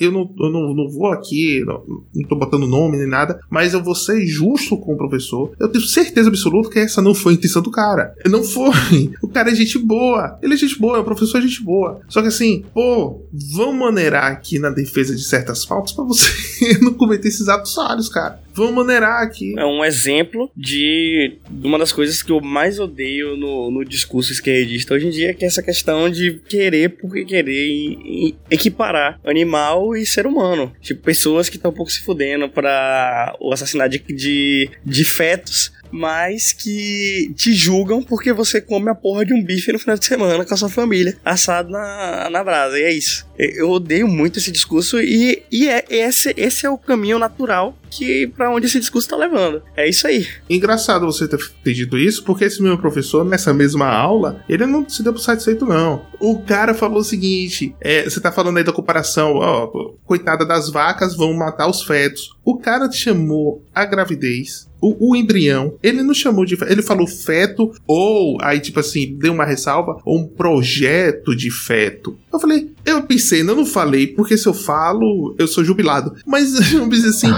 Eu 0.00 0.12
não, 0.12 0.30
eu 0.38 0.50
não, 0.50 0.74
não 0.74 0.88
vou 0.90 1.12
aqui, 1.12 1.64
não, 1.64 1.82
não 2.14 2.28
tô 2.28 2.36
botando 2.36 2.66
nome 2.66 2.98
nem 2.98 3.08
nada, 3.08 3.40
mas 3.50 3.74
eu 3.74 3.82
vou 3.82 3.94
ser 3.94 4.26
justo 4.26 4.76
com 4.76 4.94
o 4.94 4.96
professor. 4.96 5.52
Eu 5.58 5.68
tenho 5.68 5.84
certeza 5.84 6.28
absoluta 6.28 6.70
que 6.70 6.78
essa 6.78 7.02
não 7.02 7.14
foi 7.14 7.32
a 7.32 7.36
intenção 7.36 7.62
do 7.62 7.70
cara. 7.70 8.14
Não 8.28 8.42
foi. 8.42 8.66
O 9.22 9.28
cara 9.28 9.50
é 9.50 9.54
gente 9.54 9.78
boa. 9.78 10.38
Ele 10.42 10.54
é 10.54 10.56
gente 10.56 10.78
boa, 10.78 11.00
um 11.00 11.04
professor 11.04 11.38
é 11.38 11.42
gente 11.42 11.62
boa. 11.62 12.00
Só 12.08 12.22
que 12.22 12.28
assim, 12.28 12.64
pô, 12.72 13.22
vamos 13.54 13.76
maneirar 13.76 14.30
aqui 14.32 14.58
na 14.58 14.70
defesa 14.70 15.14
de 15.14 15.22
certas 15.22 15.64
faltas 15.64 15.92
pra 15.92 16.04
você 16.04 16.78
não 16.80 16.94
cometer 16.94 17.28
esses 17.28 17.48
atos 17.48 17.74
falhos, 17.74 18.08
cara. 18.08 18.40
Vamos 18.56 18.74
maneirar 18.74 19.22
aqui. 19.22 19.54
É 19.58 19.64
um 19.64 19.84
exemplo 19.84 20.50
de, 20.56 21.36
uma 21.62 21.78
das 21.78 21.92
coisas 21.92 22.22
que 22.22 22.32
eu 22.32 22.40
mais 22.40 22.78
odeio 22.78 23.36
no, 23.36 23.70
no 23.70 23.84
discurso 23.84 24.32
esquerdista 24.32 24.94
hoje 24.94 25.06
em 25.06 25.10
dia, 25.10 25.34
que 25.34 25.44
é 25.44 25.48
essa 25.48 25.62
questão 25.62 26.08
de 26.08 26.40
querer 26.48 26.90
porque 26.96 27.24
querer 27.24 27.66
e- 27.66 28.28
e 28.30 28.34
equiparar 28.50 29.20
animal 29.24 29.94
e 29.94 30.06
ser 30.06 30.26
humano. 30.26 30.72
Tipo, 30.80 31.02
pessoas 31.02 31.48
que 31.48 31.56
estão 31.56 31.70
um 31.70 31.74
pouco 31.74 31.90
se 31.92 32.00
fudendo 32.02 32.48
pra 32.48 33.36
o 33.40 33.52
assassinato 33.52 33.90
de, 33.90 33.98
de, 34.14 34.70
de 34.84 35.04
fetos, 35.04 35.72
mas 35.90 36.52
que 36.52 37.32
te 37.36 37.52
julgam 37.52 38.02
porque 38.02 38.32
você 38.32 38.60
come 38.60 38.90
a 38.90 38.94
porra 38.94 39.24
de 39.24 39.32
um 39.32 39.42
bife 39.42 39.72
no 39.72 39.78
final 39.78 39.96
de 39.96 40.04
semana 40.04 40.44
com 40.44 40.52
a 40.52 40.56
sua 40.56 40.68
família, 40.68 41.16
assado 41.24 41.70
na, 41.70 42.28
na 42.30 42.42
brasa. 42.42 42.78
E 42.78 42.82
é 42.82 42.92
isso. 42.92 43.26
Eu 43.38 43.70
odeio 43.70 44.08
muito 44.08 44.38
esse 44.38 44.50
discurso 44.50 45.00
e, 45.00 45.42
e 45.50 45.68
é, 45.68 45.84
esse, 45.88 46.34
esse 46.36 46.66
é 46.66 46.70
o 46.70 46.78
caminho 46.78 47.18
natural 47.18 47.76
que 47.90 48.26
para 48.28 48.50
onde 48.50 48.66
esse 48.66 48.80
discurso 48.80 49.08
tá 49.08 49.16
levando. 49.16 49.62
É 49.76 49.88
isso 49.88 50.06
aí. 50.06 50.26
Engraçado 50.48 51.06
você 51.06 51.26
ter, 51.28 51.38
ter 51.62 51.72
dito 51.72 51.96
isso, 51.96 52.22
porque 52.22 52.44
esse 52.44 52.62
meu 52.62 52.78
professor, 52.78 53.24
nessa 53.24 53.52
mesma 53.52 53.86
aula, 53.86 54.42
ele 54.48 54.66
não 54.66 54.88
se 54.88 55.02
deu 55.02 55.12
por 55.12 55.20
satisfeito, 55.20 55.64
não. 55.64 56.04
O 56.20 56.40
cara 56.40 56.74
falou 56.74 56.98
o 56.98 57.04
seguinte: 57.04 57.74
é, 57.80 58.04
você 58.04 58.20
tá 58.20 58.32
falando 58.32 58.58
aí 58.58 58.64
da 58.64 58.72
comparação, 58.72 59.34
ó, 59.36 59.66
coitada 60.04 60.44
das 60.44 60.70
vacas, 60.70 61.16
vão 61.16 61.32
matar 61.34 61.68
os 61.68 61.82
fetos. 61.82 62.36
O 62.44 62.58
cara 62.58 62.90
chamou 62.90 63.62
a 63.74 63.84
gravidez. 63.84 64.68
O, 64.80 65.10
o 65.10 65.16
embrião, 65.16 65.74
ele 65.82 66.02
não 66.02 66.14
chamou 66.14 66.44
de. 66.44 66.56
Ele 66.68 66.82
falou 66.82 67.06
feto, 67.06 67.72
ou 67.86 68.36
aí, 68.42 68.60
tipo 68.60 68.78
assim, 68.78 69.16
deu 69.18 69.32
uma 69.32 69.44
ressalva, 69.44 70.00
ou 70.04 70.20
um 70.20 70.26
projeto 70.26 71.34
de 71.34 71.50
feto. 71.50 72.16
Eu 72.32 72.38
falei, 72.38 72.70
eu 72.84 73.02
pensei, 73.02 73.40
eu 73.40 73.56
não 73.56 73.66
falei, 73.66 74.06
porque 74.06 74.36
se 74.36 74.46
eu 74.46 74.54
falo, 74.54 75.34
eu 75.38 75.48
sou 75.48 75.64
jubilado. 75.64 76.14
Mas 76.26 76.54
eu 76.72 76.88
pensei 76.88 77.08
assim, 77.08 77.28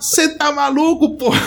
você 0.00 0.28
tá 0.28 0.52
maluco, 0.52 1.16
pô? 1.16 1.32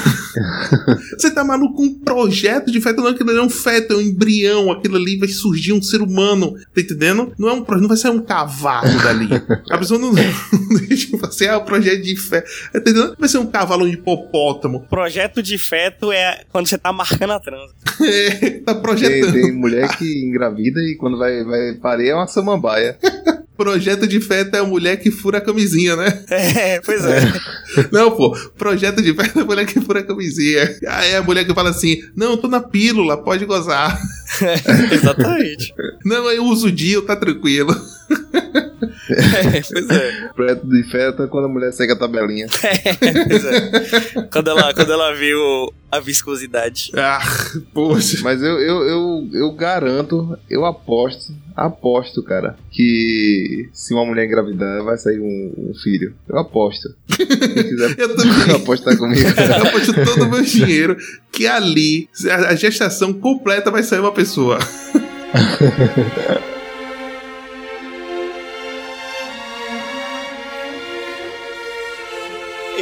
Você 1.18 1.32
tá 1.32 1.43
maluco 1.43 1.76
com 1.78 1.84
um 1.84 2.00
projeto 2.00 2.72
de 2.72 2.80
feto? 2.80 3.02
Não, 3.02 3.08
aquilo 3.08 3.30
ali 3.32 3.39
é 3.39 3.41
um 3.41 3.50
feto, 3.50 3.93
é 3.93 3.98
um 3.98 4.02
embrião. 4.02 4.72
Aquilo 4.72 4.95
ali 4.95 5.18
vai 5.18 5.28
surgir 5.28 5.74
um 5.74 5.82
ser 5.82 6.00
humano. 6.02 6.54
Tá 6.76 6.82
entendendo? 6.82 7.34
Não 7.39 7.50
é 7.50 7.54
um 7.54 7.64
projeto, 7.64 7.82
não 7.82 7.88
vai 7.88 7.98
sair 7.98 8.12
um 8.12 8.22
cavalo 8.22 9.02
dali. 9.02 9.28
A 9.72 9.78
pessoa 9.80 10.00
não, 10.00 10.14
não 10.14 10.88
deixa 10.88 11.18
assim, 11.26 11.48
ah, 11.48 11.58
o 11.58 11.66
projeto 11.66 12.04
de 12.04 12.16
feto. 12.16 12.48
Tá 12.72 12.80
entendendo? 12.80 13.16
Vai 13.18 13.28
ser 13.28 13.39
um 13.39 13.48
cavalo 13.48 13.86
um 13.86 13.88
hipopótamo. 13.88 14.82
Projeto 14.88 15.41
de 15.41 15.58
feto 15.58 16.12
é 16.12 16.43
quando 16.52 16.68
você 16.68 16.78
tá 16.78 16.93
marcando 16.93 17.32
a 17.34 17.39
transa. 17.39 17.74
É, 18.00 18.60
tá 18.60 18.74
Tem, 18.74 18.82
projetando. 18.84 19.34
tem 19.34 19.52
mulher 19.52 19.98
que 19.98 20.24
engravida 20.24 20.80
e 20.82 20.95
quando 20.95 21.18
vai, 21.18 21.43
vai 21.43 21.74
parir 21.74 22.10
é 22.10 22.16
uma 22.16 22.28
samambaia. 22.28 22.95
Projeto 23.58 24.08
de 24.08 24.22
feto 24.22 24.55
é 24.55 24.60
a 24.60 24.64
mulher 24.64 24.97
que 24.97 25.10
fura 25.10 25.39
a 25.39 25.41
camisinha, 25.41 25.95
né? 25.95 26.24
É, 26.30 26.80
pois 26.82 27.03
é. 27.03 27.22
Não, 27.91 28.12
pô. 28.12 28.38
Projeto 28.58 29.01
de 29.01 29.14
feto 29.14 29.39
é 29.39 29.41
a 29.41 29.45
mulher 29.45 29.66
que 29.66 29.82
fura 29.82 29.99
a 30.01 30.03
camisinha. 30.03 30.78
Aí 30.88 31.12
é 31.12 31.18
a 31.18 31.24
mulher 31.24 31.45
que 31.45 31.53
fala 31.53 31.72
assim: 31.72 31.97
não, 32.16 32.32
eu 32.32 32.38
tô 32.38 32.47
na 32.47 32.62
pílula, 32.62 33.18
pode 33.18 33.45
gozar. 33.45 33.99
Exatamente. 34.91 35.73
Não, 36.03 36.30
eu 36.32 36.43
uso 36.45 36.67
o 36.67 36.71
dia, 36.71 37.01
tá 37.01 37.15
tranquilo. 37.15 37.73
É, 39.09 39.61
pois 39.61 39.89
é. 39.89 40.30
Preto 40.36 40.67
de 40.67 40.84
feto 40.84 41.23
é 41.23 41.28
quando 41.28 41.45
a 41.45 41.49
mulher 41.49 41.71
segue 41.71 41.93
a 41.93 41.95
tabelinha. 41.95 42.47
Pois 43.28 43.45
é. 43.45 44.28
Quando 44.32 44.49
ela, 44.49 44.73
quando 44.73 44.91
ela 44.91 45.13
viu 45.13 45.73
a 45.91 45.99
viscosidade. 45.99 46.91
Ah, 46.95 47.19
poxa. 47.73 48.19
Mas 48.21 48.41
eu, 48.41 48.59
eu, 48.59 48.84
eu, 48.84 49.30
eu 49.34 49.51
garanto, 49.53 50.38
eu 50.49 50.65
aposto, 50.65 51.34
aposto, 51.55 52.21
cara, 52.21 52.57
que 52.71 53.69
se 53.73 53.93
uma 53.93 54.05
mulher 54.05 54.25
engravidar 54.25 54.84
vai 54.84 54.97
sair 54.97 55.19
um, 55.19 55.53
um 55.57 55.73
filho. 55.82 56.13
Eu 56.28 56.39
aposto. 56.39 56.89
Quiser 57.07 57.95
Eu 57.97 58.15
também. 58.15 58.55
apostar 58.55 58.97
comigo. 58.97 59.28
Eu 59.28 59.67
aposto 59.67 59.93
todo 59.93 60.23
o 60.25 60.30
meu 60.30 60.43
dinheiro 60.43 60.97
que 61.32 61.47
ali, 61.47 62.09
a 62.30 62.47
a 62.49 62.55
gestação 62.55 63.13
completa 63.13 63.69
vai 63.71 63.84
sair 63.84 63.99
uma 63.99 64.11
pessoa. 64.18 64.57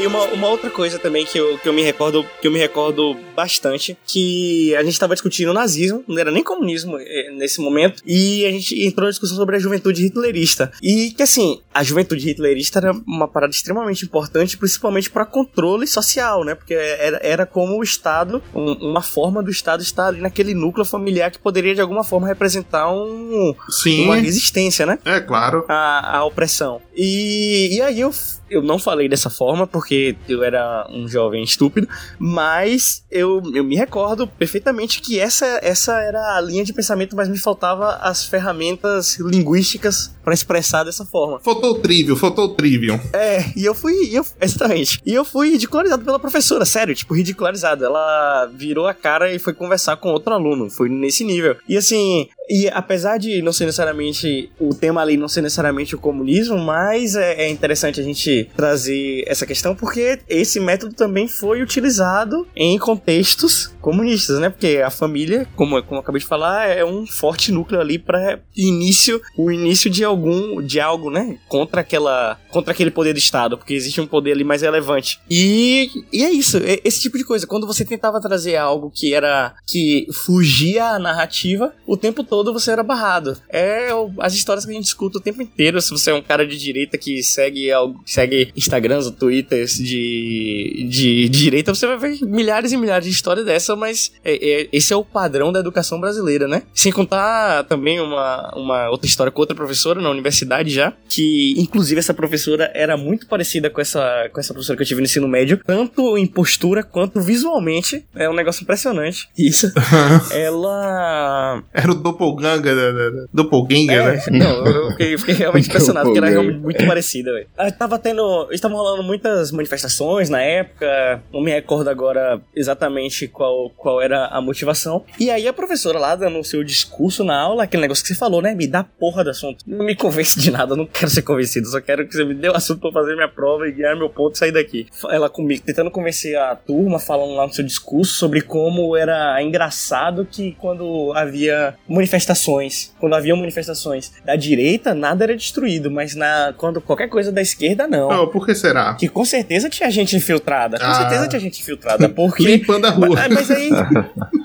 E 0.05 0.07
uma, 0.07 0.23
uma 0.25 0.47
outra 0.49 0.69
coisa 0.69 0.99
também 0.99 1.25
que 1.25 1.35
eu, 1.35 1.57
que 1.57 1.67
eu 1.67 1.73
me 1.73 1.81
recordo 1.81 2.23
que 2.39 2.45
eu 2.47 2.51
me 2.51 2.59
recordo 2.59 3.17
bastante, 3.35 3.97
que 4.05 4.75
a 4.75 4.83
gente 4.83 4.93
estava 4.93 5.15
discutindo 5.15 5.51
nazismo, 5.51 6.03
não 6.07 6.19
era 6.19 6.29
nem 6.29 6.43
comunismo 6.43 6.95
eh, 6.99 7.31
nesse 7.35 7.59
momento, 7.59 8.03
e 8.05 8.45
a 8.45 8.51
gente 8.51 8.85
entrou 8.85 9.05
na 9.05 9.09
discussão 9.09 9.35
sobre 9.35 9.55
a 9.55 9.59
juventude 9.59 10.05
hitlerista. 10.05 10.71
E 10.79 11.09
que 11.09 11.23
assim, 11.23 11.59
a 11.73 11.83
juventude 11.83 12.29
hitlerista 12.29 12.77
era 12.77 12.91
uma 12.91 13.27
parada 13.27 13.51
extremamente 13.51 14.05
importante, 14.05 14.55
principalmente 14.59 15.09
para 15.09 15.25
controle 15.25 15.87
social, 15.87 16.43
né? 16.43 16.53
Porque 16.53 16.75
era, 16.75 17.19
era 17.23 17.45
como 17.47 17.79
o 17.79 17.83
Estado, 17.83 18.43
um, 18.53 18.73
uma 18.73 19.01
forma 19.01 19.41
do 19.41 19.49
Estado 19.49 19.81
estar 19.81 20.09
ali 20.09 20.21
naquele 20.21 20.53
núcleo 20.53 20.85
familiar 20.85 21.31
que 21.31 21.39
poderia 21.39 21.73
de 21.73 21.81
alguma 21.81 22.03
forma 22.03 22.27
representar 22.27 22.93
um, 22.93 23.55
Sim. 23.69 24.03
uma 24.03 24.17
resistência, 24.17 24.85
né? 24.85 24.99
É 25.03 25.19
claro. 25.19 25.65
A, 25.67 26.17
a 26.17 26.25
opressão. 26.25 26.79
E, 26.95 27.75
e 27.75 27.81
aí 27.81 28.01
eu, 28.01 28.13
eu 28.49 28.61
não 28.61 28.77
falei 28.77 29.09
dessa 29.09 29.29
forma 29.29 29.65
porque 29.65 30.15
eu 30.27 30.43
era 30.43 30.87
um 30.89 31.07
jovem 31.07 31.43
estúpido, 31.43 31.87
mas 32.19 33.03
eu, 33.09 33.41
eu 33.53 33.63
me 33.63 33.75
recordo 33.75 34.27
perfeitamente 34.27 35.01
que 35.01 35.19
essa, 35.19 35.59
essa 35.61 35.99
era 35.99 36.37
a 36.37 36.41
linha 36.41 36.63
de 36.63 36.73
pensamento, 36.73 37.15
mas 37.15 37.29
me 37.29 37.37
faltava 37.37 37.95
as 38.01 38.25
ferramentas 38.25 39.17
linguísticas 39.19 40.13
para 40.23 40.33
expressar 40.33 40.83
dessa 40.83 41.05
forma. 41.05 41.39
Faltou 41.39 41.71
o 41.71 41.79
trivial, 41.79 42.17
faltou 42.17 42.45
o 42.45 42.49
trivial. 42.49 42.99
É, 43.13 43.45
e 43.55 43.65
eu 43.65 43.75
fui, 43.75 44.09
eu, 44.11 44.25
exatamente. 44.41 44.99
E 45.05 45.13
eu 45.13 45.23
fui 45.23 45.51
ridicularizado 45.51 46.03
pela 46.03 46.19
professora, 46.19 46.65
sério, 46.65 46.95
tipo, 46.95 47.13
ridicularizado. 47.13 47.85
Ela 47.85 48.45
virou 48.53 48.87
a 48.87 48.93
cara 48.93 49.33
e 49.33 49.39
foi 49.39 49.53
conversar 49.53 49.97
com 49.97 50.09
outro 50.09 50.33
aluno, 50.33 50.69
foi 50.69 50.89
nesse 50.89 51.23
nível. 51.23 51.55
E 51.67 51.77
assim, 51.77 52.27
e 52.49 52.67
apesar 52.69 53.17
de 53.17 53.41
não 53.41 53.51
ser 53.51 53.65
necessariamente 53.65 54.51
o 54.59 54.73
tema 54.73 55.01
ali 55.01 55.17
não 55.17 55.27
ser 55.27 55.41
necessariamente 55.41 55.95
o 55.95 55.99
comunismo, 55.99 56.57
mas 56.57 57.15
é, 57.15 57.43
é, 57.43 57.49
interessante 57.49 57.99
a 57.99 58.03
gente 58.03 58.49
trazer 58.55 59.23
essa 59.27 59.45
questão 59.45 59.75
porque 59.75 60.19
esse 60.27 60.59
método 60.59 60.93
também 60.93 61.27
foi 61.27 61.61
utilizado 61.61 62.47
em 62.55 62.77
contextos 62.77 63.73
comunistas, 63.81 64.39
né? 64.39 64.49
Porque 64.49 64.81
a 64.83 64.89
família, 64.89 65.47
como, 65.55 65.81
como 65.83 65.97
eu 65.97 66.01
acabei 66.01 66.19
de 66.19 66.25
falar, 66.25 66.67
é 66.67 66.83
um 66.83 67.05
forte 67.05 67.51
núcleo 67.51 67.79
ali 67.79 67.99
para 67.99 68.39
início, 68.57 69.21
o 69.37 69.51
início 69.51 69.91
de 69.91 70.03
algum 70.03 70.59
de 70.61 70.79
algo, 70.79 71.11
né? 71.11 71.37
Contra 71.47 71.81
aquela 71.81 72.39
contra 72.49 72.71
aquele 72.71 72.89
poder 72.89 73.13
do 73.13 73.19
Estado, 73.19 73.57
porque 73.57 73.73
existe 73.73 74.01
um 74.01 74.07
poder 74.07 74.31
ali 74.31 74.43
mais 74.43 74.61
relevante. 74.61 75.19
E, 75.29 75.89
e 76.11 76.23
é 76.23 76.31
isso, 76.31 76.57
é 76.57 76.79
esse 76.83 77.01
tipo 77.01 77.17
de 77.17 77.23
coisa. 77.23 77.45
Quando 77.45 77.67
você 77.67 77.85
tentava 77.85 78.19
trazer 78.19 78.55
algo 78.55 78.89
que 78.89 79.13
era 79.13 79.53
que 79.67 80.07
fugia 80.11 80.85
à 80.85 80.99
narrativa, 80.99 81.73
o 81.85 81.95
tempo 81.95 82.23
todo 82.23 82.34
todo 82.35 82.51
você 82.51 82.71
era 82.71 82.83
barrado. 82.83 83.37
É 83.49 83.87
as 84.19 84.33
histórias 84.33 84.65
que 84.65 84.71
a 84.71 84.73
gente 84.73 84.87
escuta 84.87 85.19
o 85.19 85.21
tempo 85.21 85.41
inteiro. 85.41 85.79
Se 85.79 85.91
você 85.91 86.11
é 86.11 86.13
um 86.13 86.21
cara 86.21 86.45
de 86.45 86.57
direita 86.57 86.97
que 86.97 87.23
segue, 87.23 87.69
segue 88.05 88.51
Instagrams 88.53 89.05
ou 89.05 89.13
Twitters 89.13 89.77
de, 89.77 90.85
de, 90.89 91.29
de 91.29 91.29
direita, 91.29 91.73
você 91.73 91.87
vai 91.87 91.97
ver 91.97 92.19
milhares 92.25 92.73
e 92.73 92.77
milhares 92.77 93.05
de 93.05 93.11
histórias 93.11 93.45
dessa, 93.45 93.73
mas 93.73 94.11
é, 94.21 94.33
é, 94.35 94.69
esse 94.73 94.91
é 94.91 94.95
o 94.97 95.05
padrão 95.05 95.49
da 95.49 95.61
educação 95.61 95.97
brasileira, 95.97 96.45
né? 96.45 96.63
Sem 96.73 96.91
contar 96.91 97.63
também 97.63 98.01
uma, 98.01 98.51
uma 98.53 98.89
outra 98.89 99.07
história 99.07 99.31
com 99.31 99.39
outra 99.39 99.55
professora 99.55 100.01
na 100.01 100.09
universidade 100.09 100.69
já, 100.71 100.91
que 101.07 101.53
inclusive 101.57 101.99
essa 101.99 102.13
professora 102.13 102.69
era 102.75 102.97
muito 102.97 103.27
parecida 103.27 103.69
com 103.69 103.79
essa, 103.79 104.29
com 104.33 104.41
essa 104.41 104.53
professora 104.53 104.75
que 104.75 104.83
eu 104.83 104.87
tive 104.87 104.99
no 104.99 105.05
ensino 105.05 105.27
médio, 105.27 105.61
tanto 105.65 106.17
em 106.17 106.27
postura 106.27 106.83
quanto 106.83 107.21
visualmente. 107.21 108.05
É 108.13 108.29
um 108.29 108.33
negócio 108.33 108.63
impressionante. 108.63 109.29
Isso. 109.37 109.71
Ela. 110.31 111.63
Era 111.73 111.91
o 111.91 111.95
Doppel 111.95 112.24
doppelganger, 112.33 113.27
doppelganger, 113.33 113.99
é, 113.99 114.13
né? 114.13 114.21
Não, 114.31 114.65
eu 114.65 114.91
fiquei, 114.91 115.17
fiquei 115.17 115.35
realmente 115.35 115.67
impressionado, 115.69 116.07
porque 116.07 116.17
era 116.17 116.29
realmente 116.29 116.59
muito 116.59 116.85
parecida, 116.85 117.31
velho. 117.33 117.47
Ah, 117.57 117.71
tava 117.71 117.99
tendo. 117.99 118.47
Estavam 118.51 118.77
rolando 118.77 119.03
muitas 119.03 119.51
manifestações 119.51 120.29
na 120.29 120.41
época, 120.41 121.21
não 121.31 121.41
me 121.41 121.51
recordo 121.51 121.89
agora 121.89 122.41
exatamente 122.55 123.27
qual, 123.27 123.69
qual 123.71 124.01
era 124.01 124.27
a 124.27 124.41
motivação. 124.41 125.03
E 125.19 125.29
aí 125.29 125.47
a 125.47 125.53
professora 125.53 125.99
lá 125.99 126.15
dando 126.15 126.39
o 126.39 126.43
seu 126.43 126.63
discurso 126.63 127.23
na 127.23 127.37
aula, 127.37 127.63
aquele 127.63 127.81
negócio 127.81 128.03
que 128.03 128.09
você 128.09 128.15
falou, 128.15 128.41
né? 128.41 128.53
Me 128.55 128.67
dá 128.67 128.83
porra 128.83 129.23
do 129.23 129.29
assunto. 129.29 129.63
Não 129.65 129.85
me 129.85 129.95
convence 129.95 130.39
de 130.39 130.51
nada, 130.51 130.75
não 130.75 130.85
quero 130.85 131.09
ser 131.09 131.21
convencido, 131.21 131.67
só 131.67 131.79
quero 131.81 132.07
que 132.07 132.13
você 132.13 132.23
me 132.23 132.33
dê 132.33 132.49
o 132.49 132.55
assunto 132.55 132.81
pra 132.81 132.91
fazer 132.91 133.15
minha 133.15 133.27
prova 133.27 133.67
e 133.67 133.71
ganhar 133.71 133.95
meu 133.95 134.09
ponto 134.09 134.35
e 134.35 134.37
sair 134.37 134.51
daqui. 134.51 134.87
Ela 135.09 135.29
comigo, 135.29 135.63
tentando 135.65 135.91
convencer 135.91 136.37
a 136.37 136.55
turma, 136.55 136.99
falando 136.99 137.33
lá 137.33 137.47
no 137.47 137.53
seu 137.53 137.63
discurso 137.63 138.13
sobre 138.13 138.41
como 138.41 138.95
era 138.95 139.41
engraçado 139.41 140.27
que 140.29 140.53
quando 140.59 141.13
havia 141.13 141.75
manifestações 141.87 142.14
manifestações, 142.15 142.93
quando 142.99 143.13
havia 143.13 143.35
manifestações 143.35 144.11
da 144.23 144.35
direita, 144.35 144.93
nada 144.93 145.25
era 145.25 145.35
destruído, 145.35 145.91
mas 145.91 146.15
na 146.15 146.53
quando 146.57 146.79
qualquer 146.79 147.09
coisa 147.09 147.31
da 147.31 147.41
esquerda 147.41 147.87
não. 147.87 148.09
Oh, 148.09 148.27
por 148.27 148.45
que 148.45 148.55
será? 148.55 148.93
Que 148.95 149.07
com 149.07 149.25
certeza 149.25 149.69
tinha 149.69 149.89
gente 149.91 150.15
infiltrada, 150.15 150.79
com 150.79 150.85
ah. 150.85 150.95
certeza 150.95 151.27
tinha 151.27 151.39
gente 151.39 151.61
infiltrada, 151.61 152.07
porque 152.09 152.43
limpando 152.43 152.85
a 152.85 152.89
rua. 152.89 153.15
Mas, 153.15 153.33
mas 153.33 153.51
aí 153.51 153.69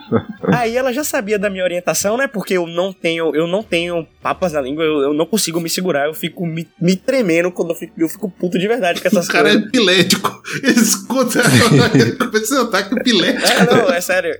Aí 0.52 0.76
ela 0.76 0.92
já 0.92 1.04
sabia 1.04 1.38
da 1.38 1.50
minha 1.50 1.64
orientação, 1.64 2.16
né? 2.16 2.26
Porque 2.26 2.54
eu 2.54 2.66
não 2.66 2.92
tenho, 2.92 3.34
eu 3.34 3.46
não 3.46 3.62
tenho 3.62 4.06
papas 4.22 4.52
na 4.52 4.60
língua, 4.60 4.82
eu, 4.82 5.00
eu 5.02 5.14
não 5.14 5.26
consigo 5.26 5.60
me 5.60 5.68
segurar, 5.68 6.06
eu 6.06 6.14
fico 6.14 6.46
me, 6.46 6.66
me 6.80 6.96
tremendo 6.96 7.50
quando 7.52 7.70
eu 7.70 7.74
fico, 7.74 7.92
eu 7.98 8.08
fico 8.08 8.28
puto 8.28 8.58
de 8.58 8.66
verdade 8.66 9.00
com 9.00 9.08
essas 9.08 9.26
o 9.26 9.30
cara 9.30 9.44
coisas. 9.44 9.62
é 9.62 9.66
epilético. 9.66 10.42
Ele 10.62 10.72
escuta 10.80 11.40
esse 12.34 12.56
ataque 12.56 12.94
epilético. 12.94 13.46
É, 13.46 13.74
não, 13.74 13.90
é 13.90 14.00
sério. 14.00 14.36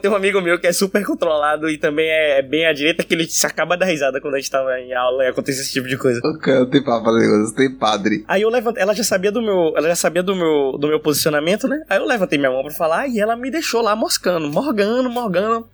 Tem 0.00 0.10
um 0.10 0.16
amigo 0.16 0.40
meu 0.40 0.58
que 0.58 0.66
é 0.66 0.72
super 0.72 1.04
controlado 1.04 1.70
e 1.70 1.78
também 1.78 2.08
é 2.08 2.33
bem 2.42 2.66
à 2.66 2.72
direita 2.72 3.02
que 3.02 3.14
ele 3.14 3.26
se 3.28 3.46
acaba 3.46 3.76
da 3.76 3.86
risada 3.86 4.20
quando 4.20 4.34
a 4.34 4.38
gente 4.38 4.50
tava 4.50 4.78
em 4.80 4.92
aula 4.92 5.24
e 5.24 5.28
acontece 5.28 5.60
esse 5.60 5.72
tipo 5.72 5.88
de 5.88 5.96
coisa. 5.96 6.20
O 6.24 6.38
cara 6.38 6.66
tem 6.66 6.82
papo 6.82 7.10
língua, 7.10 7.54
tem 7.56 7.70
padre. 7.70 8.24
Aí 8.28 8.42
eu 8.42 8.50
levantei, 8.50 8.82
ela 8.82 8.94
já 8.94 9.04
sabia 9.04 9.30
do 9.32 9.42
meu, 9.42 9.72
ela 9.76 9.88
já 9.88 9.96
sabia 9.96 10.22
do 10.22 10.34
meu, 10.34 10.78
do 10.78 10.88
meu 10.88 11.00
posicionamento, 11.00 11.68
né? 11.68 11.82
Aí 11.88 11.98
eu 11.98 12.06
levantei 12.06 12.38
minha 12.38 12.50
mão 12.50 12.62
pra 12.62 12.72
falar 12.72 13.08
e 13.08 13.20
ela 13.20 13.36
me 13.36 13.50
deixou 13.50 13.82
lá 13.82 13.94
moscando, 13.94 14.50
morgando, 14.50 15.08
morgando, 15.10 15.68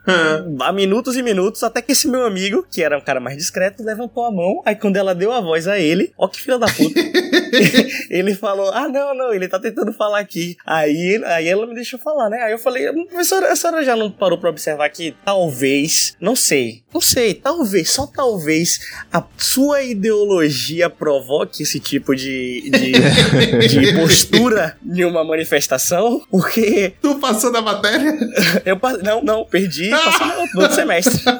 há 0.61 0.73
minutos 0.73 1.17
e 1.17 1.23
minutos, 1.23 1.63
até 1.63 1.83
que 1.83 1.93
esse 1.93 2.09
meu 2.09 2.25
amigo, 2.25 2.67
que 2.71 2.83
era 2.83 2.97
um 2.97 3.01
cara 3.01 3.21
mais 3.21 3.37
discreto, 3.37 3.83
levantou 3.83 4.25
a 4.25 4.31
mão. 4.31 4.63
Aí 4.65 4.75
quando 4.75 4.97
ela 4.97 5.15
deu 5.15 5.33
a 5.33 5.41
voz 5.41 5.67
a 5.69 5.79
ele, 5.79 6.13
ó 6.17 6.29
que 6.29 6.41
filha 6.41 6.59
da 6.59 6.67
puta. 6.67 7.01
ele 8.11 8.35
falou: 8.35 8.71
Ah, 8.73 8.89
não, 8.89 9.15
não, 9.15 9.33
ele 9.33 9.49
tá 9.49 9.59
tentando 9.59 9.93
falar 9.93 10.21
aqui. 10.21 10.57
Aí, 10.65 11.21
aí 11.25 11.49
ela 11.49 11.67
me 11.67 11.75
deixou 11.75 11.99
falar, 11.99 12.31
né? 12.31 12.43
Aí 12.43 12.53
eu 12.53 12.59
falei: 12.59 12.91
Professora, 13.07 13.53
a 13.53 13.57
senhora 13.57 13.85
já 13.85 13.97
não 13.97 14.11
parou 14.11 14.39
pra 14.39 14.51
observar 14.51 14.89
que 14.91 15.15
talvez, 15.25 16.17
não 16.21 16.35
sei, 16.35 16.50
não 16.93 17.01
sei, 17.01 17.35
talvez, 17.35 17.91
só 17.91 18.07
talvez 18.07 18.81
a 19.13 19.23
sua 19.39 19.83
ideologia 19.83 20.91
provoque 20.91 21.63
esse 21.63 21.79
tipo 21.79 22.17
de, 22.17 22.69
de, 22.71 22.93
de 23.69 23.95
postura 23.95 24.77
em 24.85 25.05
uma 25.05 25.23
manifestação? 25.25 26.21
Porque. 26.31 26.95
Tu 27.01 27.15
passou 27.17 27.53
da 27.53 27.63
matéria? 27.63 28.19
eu 28.65 28.79
Não, 29.03 29.23
não, 29.23 29.45
perdi 29.45 29.91
passou 29.91 30.27
no 30.27 30.63
outro 30.63 30.75
semestre. 30.75 31.23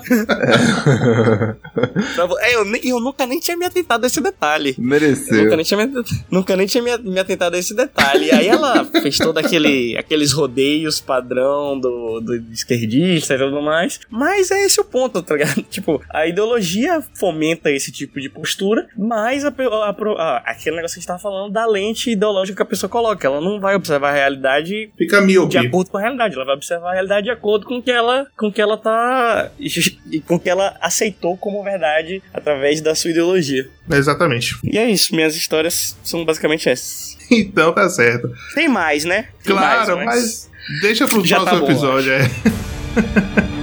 é, 2.41 2.55
eu, 2.55 2.65
eu 2.85 3.01
nunca 3.01 3.27
nem 3.27 3.41
tinha 3.41 3.57
me 3.57 3.65
atentado 3.67 4.05
a 4.05 4.07
esse 4.07 4.21
detalhe. 4.21 4.75
Mereceu. 4.79 5.45
Nunca 5.45 5.57
nem 5.57 5.65
tinha 5.65 5.87
me, 5.87 6.05
nunca 6.31 6.57
nem 6.57 6.67
tinha 6.67 6.83
me, 6.83 6.97
me 6.99 7.19
atentado 7.19 7.57
a 7.57 7.59
esse 7.59 7.75
detalhe. 7.75 8.27
E 8.27 8.31
aí 8.31 8.47
ela 8.49 8.85
fez 8.85 9.19
todo 9.19 9.39
aquele, 9.39 9.97
aqueles 9.97 10.33
rodeios 10.33 11.01
padrão 11.01 11.79
do, 11.79 12.21
do 12.21 12.35
esquerdista 12.53 13.35
e 13.35 13.39
tudo 13.39 13.61
mais. 13.63 13.99
Mas 14.09 14.51
é 14.51 14.65
esse 14.65 14.81
o 14.81 14.85
ponto, 14.85 15.00
tá 15.09 15.35
ligado? 15.35 15.63
Tipo, 15.71 16.03
a 16.11 16.27
ideologia 16.27 17.03
fomenta 17.15 17.71
esse 17.71 17.93
tipo 17.93 18.21
de 18.21 18.29
postura, 18.29 18.89
mas 18.97 19.45
a, 19.45 19.49
a, 19.49 19.91
a, 19.91 20.37
aquele 20.47 20.77
negócio 20.77 20.95
que 20.95 20.99
a 20.99 21.01
gente 21.01 21.07
tava 21.07 21.19
falando 21.19 21.53
da 21.53 21.65
lente 21.65 22.11
ideológica 22.11 22.57
que 22.57 22.63
a 22.63 22.67
pessoa 22.67 22.91
coloca. 22.91 23.27
Ela 23.27 23.41
não 23.41 23.61
vai 23.61 23.77
observar 23.77 24.11
a 24.11 24.13
realidade 24.13 24.91
Fica 24.97 25.25
de 25.27 25.59
acordo 25.59 25.91
com 25.91 25.99
a 25.99 26.01
realidade. 26.01 26.35
Ela 26.35 26.45
vai 26.45 26.55
observar 26.55 26.91
a 26.91 26.93
realidade 26.95 27.25
de 27.25 27.31
acordo 27.31 27.67
com 27.67 27.81
que 27.81 27.91
ela, 27.91 28.27
com 28.37 28.53
que 28.53 28.61
ela 28.61 28.77
tá. 28.77 29.51
com 30.27 30.39
que 30.39 30.51
ela 30.51 30.77
aceitou 30.81 31.37
como 31.37 31.63
verdade 31.63 32.23
através 32.33 32.81
da 32.81 32.95
sua 32.95 33.11
ideologia. 33.11 33.69
Exatamente. 33.91 34.57
E 34.65 34.79
é 34.79 34.89
isso, 34.89 35.15
minhas 35.15 35.35
histórias 35.35 35.97
são 36.03 36.25
basicamente 36.25 36.69
essas. 36.69 37.19
Então 37.31 37.73
tá 37.73 37.89
certo. 37.89 38.29
Tem 38.55 38.69
mais, 38.69 39.05
né? 39.05 39.29
Tem 39.45 39.55
claro, 39.55 39.97
mais, 39.97 40.07
mas... 40.07 40.51
mas... 40.69 40.81
deixa 40.83 41.07
pro 41.07 41.25
Já 41.25 41.37
próximo 41.41 41.65
tá 41.65 41.73
episódio, 41.73 42.13
é. 42.13 42.21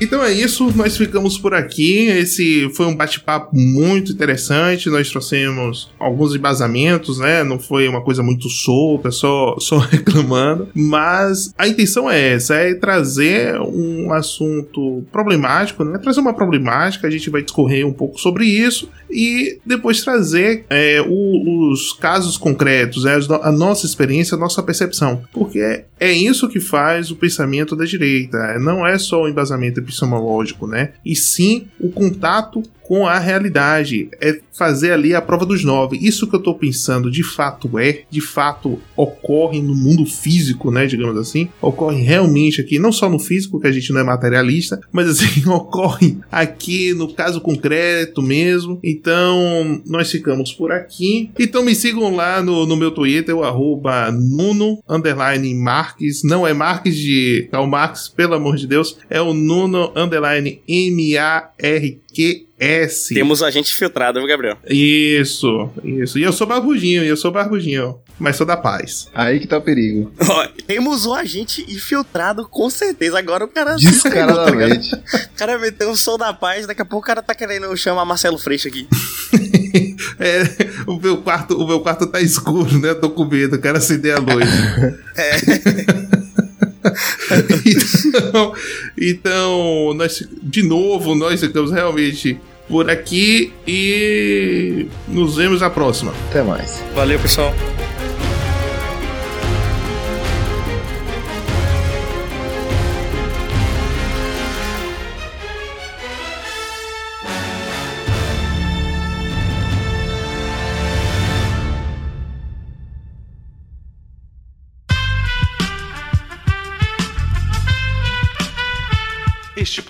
Então 0.00 0.22
é 0.22 0.32
isso, 0.32 0.72
nós 0.76 0.96
ficamos 0.96 1.38
por 1.38 1.54
aqui. 1.54 2.06
Esse 2.08 2.68
foi 2.74 2.86
um 2.86 2.96
bate-papo 2.96 3.56
muito 3.56 4.12
interessante. 4.12 4.90
Nós 4.90 5.08
trouxemos 5.10 5.92
alguns 5.98 6.34
embasamentos, 6.34 7.18
né? 7.18 7.44
Não 7.44 7.58
foi 7.58 7.88
uma 7.88 8.02
coisa 8.02 8.22
muito 8.22 8.48
solta, 8.48 9.10
só, 9.10 9.56
só 9.60 9.78
reclamando. 9.78 10.68
Mas 10.74 11.52
a 11.56 11.68
intenção 11.68 12.10
é 12.10 12.34
essa: 12.34 12.54
é 12.54 12.74
trazer 12.74 13.58
um 13.60 14.12
assunto 14.12 15.04
problemático, 15.12 15.84
né? 15.84 15.98
Trazer 15.98 16.20
uma 16.20 16.34
problemática, 16.34 17.06
a 17.06 17.10
gente 17.10 17.30
vai 17.30 17.42
discorrer 17.42 17.86
um 17.86 17.92
pouco 17.92 18.18
sobre 18.18 18.46
isso 18.46 18.88
e 19.10 19.58
depois 19.64 20.02
trazer 20.02 20.64
é, 20.68 21.00
o, 21.06 21.70
os 21.70 21.92
casos 21.92 22.36
concretos, 22.36 23.06
é, 23.06 23.16
a 23.42 23.52
nossa 23.52 23.86
experiência, 23.86 24.34
a 24.34 24.38
nossa 24.38 24.62
percepção. 24.62 25.22
Porque 25.32 25.60
é, 25.60 25.84
é 26.00 26.12
isso 26.12 26.48
que 26.48 26.58
faz 26.58 27.10
o 27.10 27.16
pensamento 27.16 27.76
da 27.76 27.84
direita. 27.84 28.58
Não 28.58 28.86
é 28.86 28.98
só 28.98 29.22
o 29.22 29.28
embasamento 29.28 29.80
epistemológico, 29.80 29.93
né? 30.66 30.92
E 31.04 31.14
sim 31.14 31.68
o 31.80 31.90
contato 31.90 32.62
com 32.84 33.06
a 33.06 33.18
realidade, 33.18 34.08
é 34.20 34.40
fazer 34.52 34.92
ali 34.92 35.14
a 35.14 35.22
prova 35.22 35.44
dos 35.44 35.64
nove. 35.64 35.98
Isso 36.00 36.28
que 36.28 36.36
eu 36.36 36.40
tô 36.40 36.54
pensando 36.54 37.10
de 37.10 37.22
fato 37.22 37.78
é, 37.78 38.02
de 38.10 38.20
fato 38.20 38.78
ocorre 38.96 39.60
no 39.60 39.74
mundo 39.74 40.06
físico, 40.06 40.70
né, 40.70 40.86
digamos 40.86 41.16
assim, 41.16 41.48
ocorre 41.60 42.02
realmente 42.02 42.60
aqui, 42.60 42.78
não 42.78 42.92
só 42.92 43.08
no 43.08 43.18
físico, 43.18 43.58
que 43.58 43.66
a 43.66 43.72
gente 43.72 43.92
não 43.92 44.00
é 44.00 44.04
materialista, 44.04 44.80
mas 44.92 45.08
assim, 45.08 45.46
ocorre 45.48 46.18
aqui 46.30 46.92
no 46.92 47.12
caso 47.12 47.40
concreto 47.40 48.22
mesmo. 48.22 48.78
Então, 48.82 49.82
nós 49.86 50.10
ficamos 50.10 50.52
por 50.52 50.70
aqui. 50.70 51.30
Então 51.38 51.64
me 51.64 51.74
sigam 51.74 52.14
lá 52.14 52.42
no, 52.42 52.66
no 52.66 52.76
meu 52.76 52.90
Twitter, 52.90 53.34
o 53.34 53.42
arroba 53.42 54.10
Nuno 54.12 54.82
underline 54.88 55.54
Marques. 55.54 56.22
Não 56.22 56.46
é 56.46 56.52
Marques 56.52 56.96
de 56.96 57.48
Karl 57.50 57.66
Marx, 57.66 58.08
pelo 58.08 58.34
amor 58.34 58.56
de 58.56 58.66
Deus. 58.66 58.98
É 59.08 59.20
o 59.20 59.32
Nuno 59.32 59.92
underline 59.96 60.60
M-A-R-Q-S. 62.14 63.14
Temos 63.14 63.42
a 63.42 63.50
gente 63.50 63.74
filtrado, 63.74 64.20
viu, 64.20 64.28
Gabriel? 64.28 64.56
Isso, 64.68 65.70
isso. 65.82 66.18
E 66.18 66.22
eu 66.22 66.32
sou 66.32 66.46
barbudinho, 66.46 67.02
eu 67.02 67.16
sou 67.16 67.30
barbudinho. 67.32 67.98
Mas 68.18 68.36
sou 68.36 68.46
da 68.46 68.56
paz. 68.56 69.08
Aí 69.12 69.40
que 69.40 69.48
tá 69.48 69.58
o 69.58 69.60
perigo. 69.62 70.12
Ó, 70.20 70.46
temos 70.66 71.04
um 71.04 71.12
agente 71.12 71.62
infiltrado, 71.68 72.48
com 72.48 72.70
certeza. 72.70 73.18
Agora 73.18 73.44
o 73.44 73.48
cara. 73.48 73.74
Descaradamente. 73.76 74.94
O 75.34 75.36
cara 75.36 75.58
meteu 75.58 75.90
o 75.90 75.96
som 75.96 76.16
da 76.16 76.32
paz, 76.32 76.64
daqui 76.64 76.80
a 76.80 76.84
pouco 76.84 77.04
o 77.04 77.06
cara 77.06 77.20
tá 77.20 77.34
querendo 77.34 77.76
chamar 77.76 78.04
Marcelo 78.04 78.38
Freixo 78.38 78.68
aqui. 78.68 78.86
É, 80.20 80.44
o 80.86 80.96
meu 80.96 81.16
quarto, 81.18 81.60
o 81.60 81.66
meu 81.66 81.80
quarto 81.80 82.06
tá 82.06 82.20
escuro, 82.20 82.78
né? 82.78 82.90
Eu 82.90 83.00
tô 83.00 83.10
com 83.10 83.24
medo, 83.24 83.60
quero 83.60 83.78
acender 83.78 84.14
a 84.14 84.20
luz. 84.20 84.48
então, 87.64 88.54
então, 88.98 89.94
nós, 89.94 90.26
de 90.42 90.62
novo, 90.62 91.14
nós 91.14 91.40
ficamos 91.40 91.70
realmente 91.70 92.38
por 92.68 92.90
aqui 92.90 93.52
e 93.66 94.86
nos 95.08 95.36
vemos 95.36 95.60
na 95.60 95.70
próxima. 95.70 96.12
Até 96.30 96.42
mais. 96.42 96.82
Valeu, 96.94 97.18
pessoal. 97.18 97.54